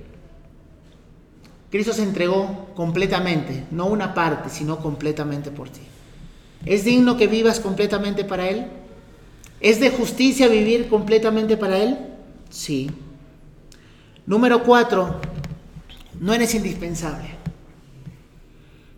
Cristo 1.76 1.92
se 1.92 2.04
entregó 2.04 2.70
completamente, 2.74 3.66
no 3.70 3.88
una 3.88 4.14
parte, 4.14 4.50
sino 4.50 4.78
completamente 4.80 5.52
por 5.52 5.68
ti. 5.68 5.82
¿Es 6.64 6.86
digno 6.86 7.18
que 7.18 7.28
vivas 7.28 7.60
completamente 7.60 8.24
para 8.24 8.48
Él? 8.48 8.68
¿Es 9.60 9.82
de 9.82 9.90
justicia 9.90 10.48
vivir 10.48 10.88
completamente 10.88 11.58
para 11.58 11.78
Él? 11.78 11.98
Sí. 12.50 12.90
Número 14.26 14.64
cuatro, 14.64 15.20
no 16.22 16.34
eres 16.34 16.56
indispensable. 16.56 17.28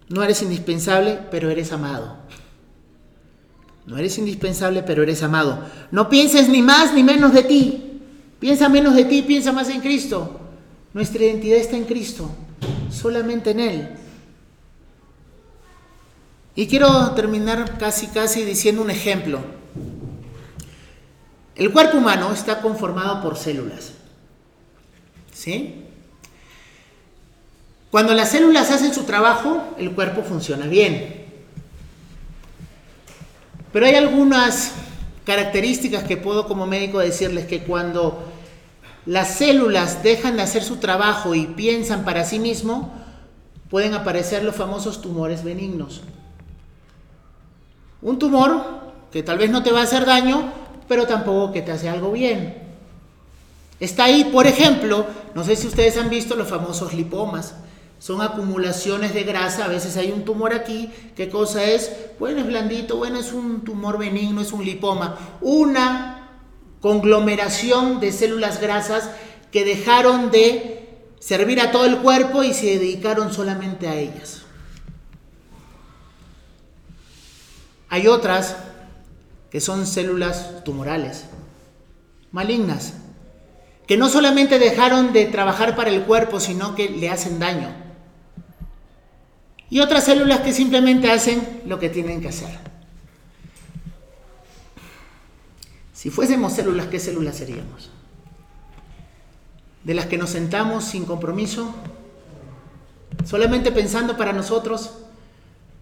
No 0.08 0.22
eres 0.22 0.44
indispensable, 0.44 1.18
pero 1.32 1.50
eres 1.50 1.72
amado. 1.72 2.18
No 3.88 3.98
eres 3.98 4.20
indispensable, 4.20 4.84
pero 4.84 5.02
eres 5.02 5.24
amado. 5.24 5.64
No 5.90 6.10
pienses 6.10 6.48
ni 6.48 6.62
más 6.62 6.94
ni 6.94 7.02
menos 7.02 7.34
de 7.34 7.42
ti. 7.42 8.02
Piensa 8.40 8.70
menos 8.70 8.94
de 8.94 9.06
ti, 9.06 9.24
piensa 9.24 9.52
más 9.52 9.68
en 9.70 9.82
Cristo. 9.82 10.42
Nuestra 10.94 11.24
identidad 11.24 11.58
está 11.58 11.76
en 11.76 11.86
Cristo, 11.86 12.30
solamente 12.92 13.52
en 13.52 13.60
Él. 13.60 13.90
Y 16.56 16.68
quiero 16.68 17.12
terminar 17.12 17.78
casi, 17.78 18.08
casi 18.08 18.44
diciendo 18.44 18.82
un 18.82 18.90
ejemplo. 18.90 19.40
El 21.56 21.72
cuerpo 21.72 21.98
humano 21.98 22.32
está 22.34 22.62
conformado 22.62 23.22
por 23.22 23.38
células. 23.38 23.92
¿Sí? 25.34 25.84
Cuando 27.92 28.14
las 28.14 28.32
células 28.32 28.72
hacen 28.72 28.94
su 28.94 29.04
trabajo, 29.04 29.76
el 29.78 29.92
cuerpo 29.92 30.24
funciona 30.24 30.66
bien. 30.66 31.26
Pero 33.72 33.86
hay 33.86 33.96
algunas 33.96 34.72
características 35.26 36.04
que 36.04 36.18
puedo 36.18 36.48
como 36.48 36.66
médico 36.66 37.00
decirles 37.00 37.46
que 37.46 37.64
cuando 37.64 38.32
las 39.08 39.36
células 39.36 40.04
dejan 40.04 40.36
de 40.36 40.44
hacer 40.44 40.64
su 40.64 40.78
trabajo 40.78 41.34
y 41.34 41.48
piensan 41.48 42.04
para 42.04 42.26
sí 42.26 42.40
mismo, 42.40 42.92
pueden 43.70 43.94
aparecer 43.94 44.44
los 44.44 44.56
famosos 44.56 45.02
tumores 45.02 45.46
benignos. 45.46 46.02
Un 48.02 48.20
tumor 48.20 48.62
que 49.10 49.24
tal 49.24 49.38
vez 49.38 49.50
no 49.50 49.64
te 49.64 49.72
va 49.72 49.80
a 49.80 49.84
hacer 49.84 50.06
daño, 50.06 50.52
pero 50.90 51.08
tampoco 51.08 51.54
que 51.54 51.62
te 51.62 51.72
hace 51.72 51.88
algo 51.88 52.12
bien. 52.12 52.62
Está 53.80 54.04
ahí, 54.06 54.26
por 54.26 54.46
ejemplo, 54.46 55.06
no 55.34 55.44
sé 55.46 55.56
si 55.56 55.68
ustedes 55.68 55.98
han 55.98 56.10
visto 56.10 56.36
los 56.36 56.50
famosos 56.50 56.94
lipomas. 56.94 57.56
Son 58.00 58.22
acumulaciones 58.22 59.14
de 59.14 59.24
grasa, 59.24 59.66
a 59.66 59.70
veces 59.70 59.96
hay 59.96 60.12
un 60.12 60.26
tumor 60.26 60.54
aquí. 60.54 60.92
¿Qué 61.16 61.30
cosa 61.30 61.64
es? 61.64 61.92
Bueno, 62.20 62.42
es 62.42 62.48
blandito, 62.48 62.98
bueno, 62.98 63.20
es 63.20 63.32
un 63.32 63.62
tumor 63.62 63.98
benigno, 63.98 64.42
es 64.42 64.52
un 64.52 64.66
lipoma. 64.66 65.18
Una 65.40 66.17
conglomeración 66.88 68.00
de 68.00 68.14
células 68.14 68.62
grasas 68.62 69.10
que 69.52 69.66
dejaron 69.66 70.32
de 70.32 70.88
servir 71.20 71.60
a 71.60 71.72
todo 71.72 71.84
el 71.84 71.98
cuerpo 71.98 72.44
y 72.44 72.54
se 72.54 72.80
dedicaron 72.80 73.34
solamente 73.34 73.90
a 73.90 73.96
ellas. 73.96 74.44
Hay 77.90 78.08
otras 78.08 78.56
que 79.52 79.60
son 79.60 79.86
células 79.86 80.64
tumorales, 80.64 81.26
malignas, 82.32 82.94
que 83.86 83.98
no 83.98 84.08
solamente 84.08 84.58
dejaron 84.58 85.12
de 85.12 85.26
trabajar 85.26 85.76
para 85.76 85.90
el 85.90 86.04
cuerpo, 86.04 86.40
sino 86.40 86.74
que 86.74 86.88
le 86.88 87.10
hacen 87.10 87.38
daño 87.38 87.68
y 89.70 89.82
otras 89.82 90.06
células 90.06 90.40
que 90.40 90.54
simplemente 90.54 91.12
hacen 91.12 91.64
lo 91.66 91.80
que 91.80 91.90
tienen 91.90 92.22
que 92.22 92.30
hacer. 92.30 92.77
Si 95.98 96.12
fuésemos 96.12 96.54
células, 96.54 96.86
¿qué 96.86 97.00
células 97.00 97.38
seríamos? 97.38 97.90
De 99.84 99.96
las 99.96 100.06
que 100.06 100.20
nos 100.20 100.30
sentamos 100.30 100.84
sin 100.84 101.06
compromiso, 101.06 101.74
solamente 103.26 103.72
pensando 103.72 104.16
para 104.16 104.32
nosotros, 104.32 104.92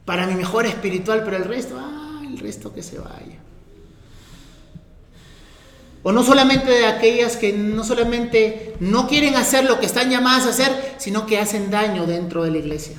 para 0.06 0.26
mi 0.26 0.36
mejor 0.36 0.68
espiritual, 0.68 1.24
pero 1.26 1.36
el 1.36 1.44
resto, 1.44 1.76
ah, 1.78 2.22
el 2.26 2.38
resto 2.38 2.74
que 2.74 2.82
se 2.82 2.98
vaya. 2.98 3.40
O 6.04 6.14
no 6.14 6.24
solamente 6.24 6.72
de 6.72 6.86
aquellas 6.86 7.36
que 7.36 7.52
no 7.52 7.84
solamente 7.84 8.78
no 8.80 9.10
quieren 9.10 9.36
hacer 9.36 9.66
lo 9.66 9.82
que 9.82 9.86
están 9.86 10.10
llamadas 10.10 10.46
a 10.46 10.52
hacer, 10.52 10.96
sino 10.98 11.26
que 11.26 11.40
hacen 11.40 11.70
daño 11.70 12.06
dentro 12.06 12.46
de 12.46 12.52
la 12.52 12.58
iglesia 12.60 12.96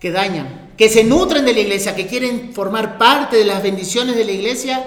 que 0.00 0.10
dañan, 0.10 0.72
que 0.76 0.88
se 0.88 1.04
nutren 1.04 1.44
de 1.44 1.52
la 1.52 1.60
iglesia, 1.60 1.94
que 1.94 2.08
quieren 2.08 2.52
formar 2.52 2.98
parte 2.98 3.36
de 3.36 3.44
las 3.44 3.62
bendiciones 3.62 4.16
de 4.16 4.24
la 4.24 4.32
iglesia, 4.32 4.84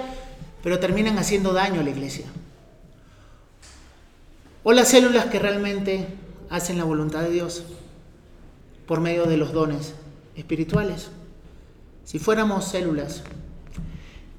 pero 0.66 0.80
terminan 0.80 1.16
haciendo 1.16 1.52
daño 1.52 1.80
a 1.80 1.84
la 1.84 1.90
iglesia. 1.90 2.26
O 4.64 4.72
las 4.72 4.88
células 4.88 5.26
que 5.26 5.38
realmente 5.38 6.08
hacen 6.50 6.76
la 6.76 6.82
voluntad 6.82 7.22
de 7.22 7.30
Dios 7.30 7.62
por 8.84 9.00
medio 9.00 9.26
de 9.26 9.36
los 9.36 9.52
dones 9.52 9.94
espirituales. 10.34 11.10
Si 12.02 12.18
fuéramos 12.18 12.64
células, 12.64 13.22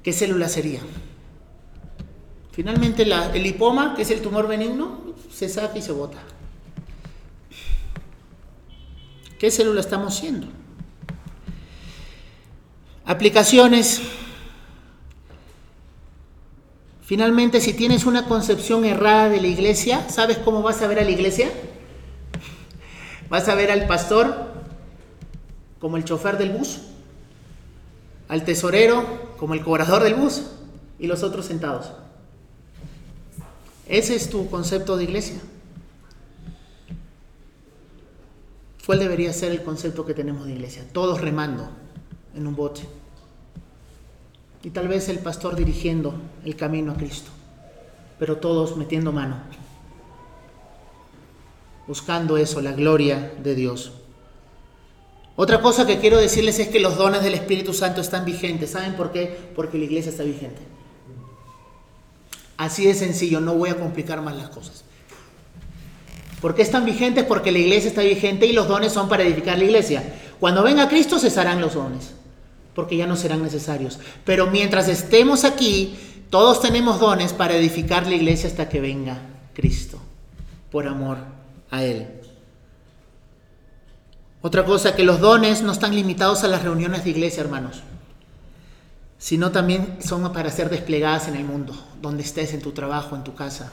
¿qué 0.02 0.12
célula 0.12 0.50
sería? 0.50 0.80
Finalmente 2.52 3.04
el 3.04 3.42
lipoma, 3.42 3.94
que 3.94 4.02
es 4.02 4.10
el 4.10 4.20
tumor 4.20 4.48
benigno, 4.48 5.00
se 5.32 5.48
saca 5.48 5.78
y 5.78 5.80
se 5.80 5.92
bota. 5.92 6.18
¿Qué 9.38 9.50
célula 9.50 9.80
estamos 9.80 10.14
siendo? 10.14 10.46
Aplicaciones. 13.06 14.02
Finalmente, 17.08 17.62
si 17.62 17.72
tienes 17.72 18.04
una 18.04 18.26
concepción 18.26 18.84
errada 18.84 19.30
de 19.30 19.40
la 19.40 19.46
iglesia, 19.46 20.06
¿sabes 20.10 20.36
cómo 20.36 20.60
vas 20.60 20.82
a 20.82 20.86
ver 20.86 20.98
a 20.98 21.04
la 21.04 21.10
iglesia? 21.10 21.50
Vas 23.30 23.48
a 23.48 23.54
ver 23.54 23.70
al 23.70 23.86
pastor 23.86 24.52
como 25.78 25.96
el 25.96 26.04
chofer 26.04 26.36
del 26.36 26.50
bus, 26.50 26.80
al 28.28 28.44
tesorero 28.44 29.06
como 29.38 29.54
el 29.54 29.64
cobrador 29.64 30.02
del 30.02 30.16
bus 30.16 30.50
y 30.98 31.06
los 31.06 31.22
otros 31.22 31.46
sentados. 31.46 31.92
Ese 33.86 34.14
es 34.14 34.28
tu 34.28 34.50
concepto 34.50 34.98
de 34.98 35.04
iglesia. 35.04 35.40
¿Cuál 38.84 38.98
debería 38.98 39.32
ser 39.32 39.52
el 39.52 39.62
concepto 39.62 40.04
que 40.04 40.12
tenemos 40.12 40.44
de 40.44 40.52
iglesia? 40.52 40.84
Todos 40.92 41.22
remando 41.22 41.70
en 42.34 42.46
un 42.46 42.54
bote. 42.54 42.82
Y 44.62 44.70
tal 44.70 44.88
vez 44.88 45.08
el 45.08 45.20
pastor 45.20 45.54
dirigiendo 45.54 46.14
el 46.44 46.56
camino 46.56 46.92
a 46.92 46.96
Cristo, 46.96 47.30
pero 48.18 48.38
todos 48.38 48.76
metiendo 48.76 49.12
mano, 49.12 49.36
buscando 51.86 52.36
eso, 52.36 52.60
la 52.60 52.72
gloria 52.72 53.32
de 53.42 53.54
Dios. 53.54 53.92
Otra 55.36 55.60
cosa 55.60 55.86
que 55.86 55.98
quiero 55.98 56.18
decirles 56.18 56.58
es 56.58 56.68
que 56.68 56.80
los 56.80 56.96
dones 56.96 57.22
del 57.22 57.34
Espíritu 57.34 57.72
Santo 57.72 58.00
están 58.00 58.24
vigentes. 58.24 58.70
¿Saben 58.70 58.94
por 58.94 59.12
qué? 59.12 59.52
Porque 59.54 59.78
la 59.78 59.84
iglesia 59.84 60.10
está 60.10 60.24
vigente. 60.24 60.60
Así 62.56 62.84
de 62.84 62.94
sencillo, 62.94 63.40
no 63.40 63.54
voy 63.54 63.70
a 63.70 63.76
complicar 63.76 64.20
más 64.20 64.34
las 64.34 64.48
cosas. 64.48 64.84
¿Por 66.40 66.56
qué 66.56 66.62
están 66.62 66.84
vigentes? 66.84 67.24
Porque 67.24 67.52
la 67.52 67.58
iglesia 67.58 67.88
está 67.88 68.02
vigente 68.02 68.46
y 68.46 68.52
los 68.52 68.66
dones 68.66 68.92
son 68.92 69.08
para 69.08 69.22
edificar 69.22 69.56
la 69.56 69.64
iglesia. 69.64 70.02
Cuando 70.40 70.64
venga 70.64 70.88
Cristo 70.88 71.20
cesarán 71.20 71.60
los 71.60 71.74
dones 71.74 72.17
porque 72.78 72.96
ya 72.96 73.08
no 73.08 73.16
serán 73.16 73.42
necesarios. 73.42 73.98
Pero 74.24 74.46
mientras 74.46 74.86
estemos 74.86 75.42
aquí, 75.42 75.98
todos 76.30 76.60
tenemos 76.60 77.00
dones 77.00 77.32
para 77.32 77.56
edificar 77.56 78.06
la 78.06 78.14
iglesia 78.14 78.48
hasta 78.48 78.68
que 78.68 78.80
venga 78.80 79.18
Cristo, 79.52 79.98
por 80.70 80.86
amor 80.86 81.18
a 81.72 81.82
Él. 81.82 82.06
Otra 84.42 84.64
cosa, 84.64 84.94
que 84.94 85.02
los 85.02 85.18
dones 85.18 85.60
no 85.62 85.72
están 85.72 85.92
limitados 85.92 86.44
a 86.44 86.46
las 86.46 86.62
reuniones 86.62 87.02
de 87.02 87.10
iglesia, 87.10 87.40
hermanos, 87.40 87.82
sino 89.18 89.50
también 89.50 89.98
son 90.00 90.32
para 90.32 90.48
ser 90.52 90.70
desplegadas 90.70 91.26
en 91.26 91.34
el 91.34 91.44
mundo, 91.44 91.74
donde 92.00 92.22
estés, 92.22 92.54
en 92.54 92.62
tu 92.62 92.70
trabajo, 92.70 93.16
en 93.16 93.24
tu 93.24 93.34
casa. 93.34 93.72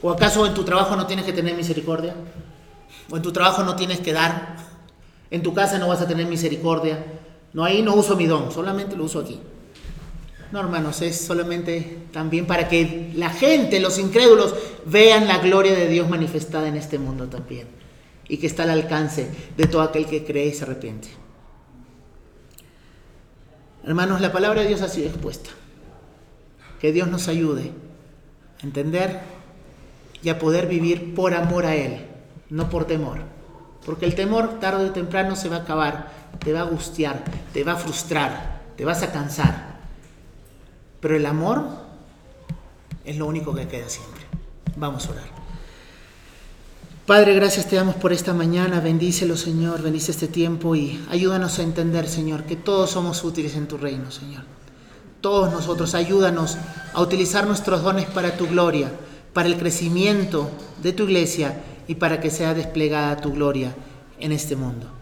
¿O 0.00 0.10
acaso 0.10 0.46
en 0.46 0.54
tu 0.54 0.64
trabajo 0.64 0.96
no 0.96 1.06
tienes 1.06 1.26
que 1.26 1.34
tener 1.34 1.54
misericordia? 1.54 2.14
¿O 3.10 3.16
en 3.18 3.22
tu 3.22 3.30
trabajo 3.30 3.62
no 3.62 3.76
tienes 3.76 4.00
que 4.00 4.14
dar? 4.14 4.56
¿En 5.30 5.42
tu 5.42 5.52
casa 5.52 5.78
no 5.78 5.88
vas 5.88 6.00
a 6.00 6.08
tener 6.08 6.24
misericordia? 6.24 7.04
No, 7.52 7.64
ahí 7.64 7.82
no 7.82 7.94
uso 7.94 8.16
mi 8.16 8.26
don, 8.26 8.50
solamente 8.50 8.96
lo 8.96 9.04
uso 9.04 9.20
aquí. 9.20 9.40
No, 10.52 10.60
hermanos, 10.60 11.00
es 11.00 11.18
solamente 11.18 11.98
también 12.12 12.46
para 12.46 12.68
que 12.68 13.10
la 13.14 13.30
gente, 13.30 13.80
los 13.80 13.98
incrédulos, 13.98 14.54
vean 14.84 15.26
la 15.26 15.38
gloria 15.38 15.72
de 15.72 15.88
Dios 15.88 16.10
manifestada 16.10 16.68
en 16.68 16.76
este 16.76 16.98
mundo 16.98 17.26
también. 17.26 17.66
Y 18.28 18.36
que 18.36 18.46
está 18.46 18.64
al 18.64 18.70
alcance 18.70 19.28
de 19.56 19.66
todo 19.66 19.80
aquel 19.82 20.06
que 20.06 20.24
cree 20.24 20.46
y 20.46 20.52
se 20.52 20.64
arrepiente. 20.64 21.08
Hermanos, 23.84 24.20
la 24.20 24.30
palabra 24.30 24.60
de 24.60 24.68
Dios 24.68 24.82
ha 24.82 24.88
sido 24.88 25.08
expuesta. 25.08 25.50
Que 26.80 26.92
Dios 26.92 27.08
nos 27.08 27.28
ayude 27.28 27.72
a 28.62 28.66
entender 28.66 29.20
y 30.22 30.28
a 30.28 30.38
poder 30.38 30.66
vivir 30.66 31.14
por 31.14 31.34
amor 31.34 31.64
a 31.64 31.74
Él, 31.74 32.06
no 32.50 32.68
por 32.68 32.84
temor. 32.84 33.20
Porque 33.84 34.04
el 34.04 34.14
temor 34.14 34.60
tarde 34.60 34.84
o 34.84 34.92
temprano 34.92 35.34
se 35.34 35.48
va 35.48 35.56
a 35.56 35.60
acabar 35.60 36.21
te 36.38 36.52
va 36.52 36.60
a 36.60 36.62
angustiar, 36.64 37.24
te 37.52 37.64
va 37.64 37.72
a 37.72 37.76
frustrar, 37.76 38.62
te 38.76 38.84
vas 38.84 39.02
a 39.02 39.12
cansar. 39.12 39.72
Pero 41.00 41.16
el 41.16 41.26
amor 41.26 41.64
es 43.04 43.16
lo 43.16 43.26
único 43.26 43.54
que 43.54 43.66
queda 43.66 43.88
siempre. 43.88 44.22
Vamos 44.76 45.06
a 45.06 45.10
orar. 45.10 45.42
Padre, 47.06 47.34
gracias 47.34 47.68
te 47.68 47.76
damos 47.76 47.96
por 47.96 48.12
esta 48.12 48.32
mañana. 48.32 48.80
Bendícelo, 48.80 49.36
Señor. 49.36 49.82
Bendice 49.82 50.12
este 50.12 50.28
tiempo 50.28 50.76
y 50.76 51.04
ayúdanos 51.10 51.58
a 51.58 51.62
entender, 51.62 52.08
Señor, 52.08 52.44
que 52.44 52.56
todos 52.56 52.90
somos 52.90 53.24
útiles 53.24 53.56
en 53.56 53.66
tu 53.66 53.76
reino, 53.76 54.10
Señor. 54.10 54.44
Todos 55.20 55.52
nosotros, 55.52 55.94
ayúdanos 55.94 56.58
a 56.94 57.00
utilizar 57.00 57.46
nuestros 57.46 57.82
dones 57.82 58.06
para 58.06 58.36
tu 58.36 58.46
gloria, 58.46 58.92
para 59.32 59.48
el 59.48 59.56
crecimiento 59.56 60.48
de 60.82 60.92
tu 60.92 61.04
iglesia 61.04 61.62
y 61.88 61.96
para 61.96 62.20
que 62.20 62.30
sea 62.30 62.54
desplegada 62.54 63.16
tu 63.16 63.32
gloria 63.32 63.74
en 64.18 64.30
este 64.30 64.54
mundo. 64.54 65.01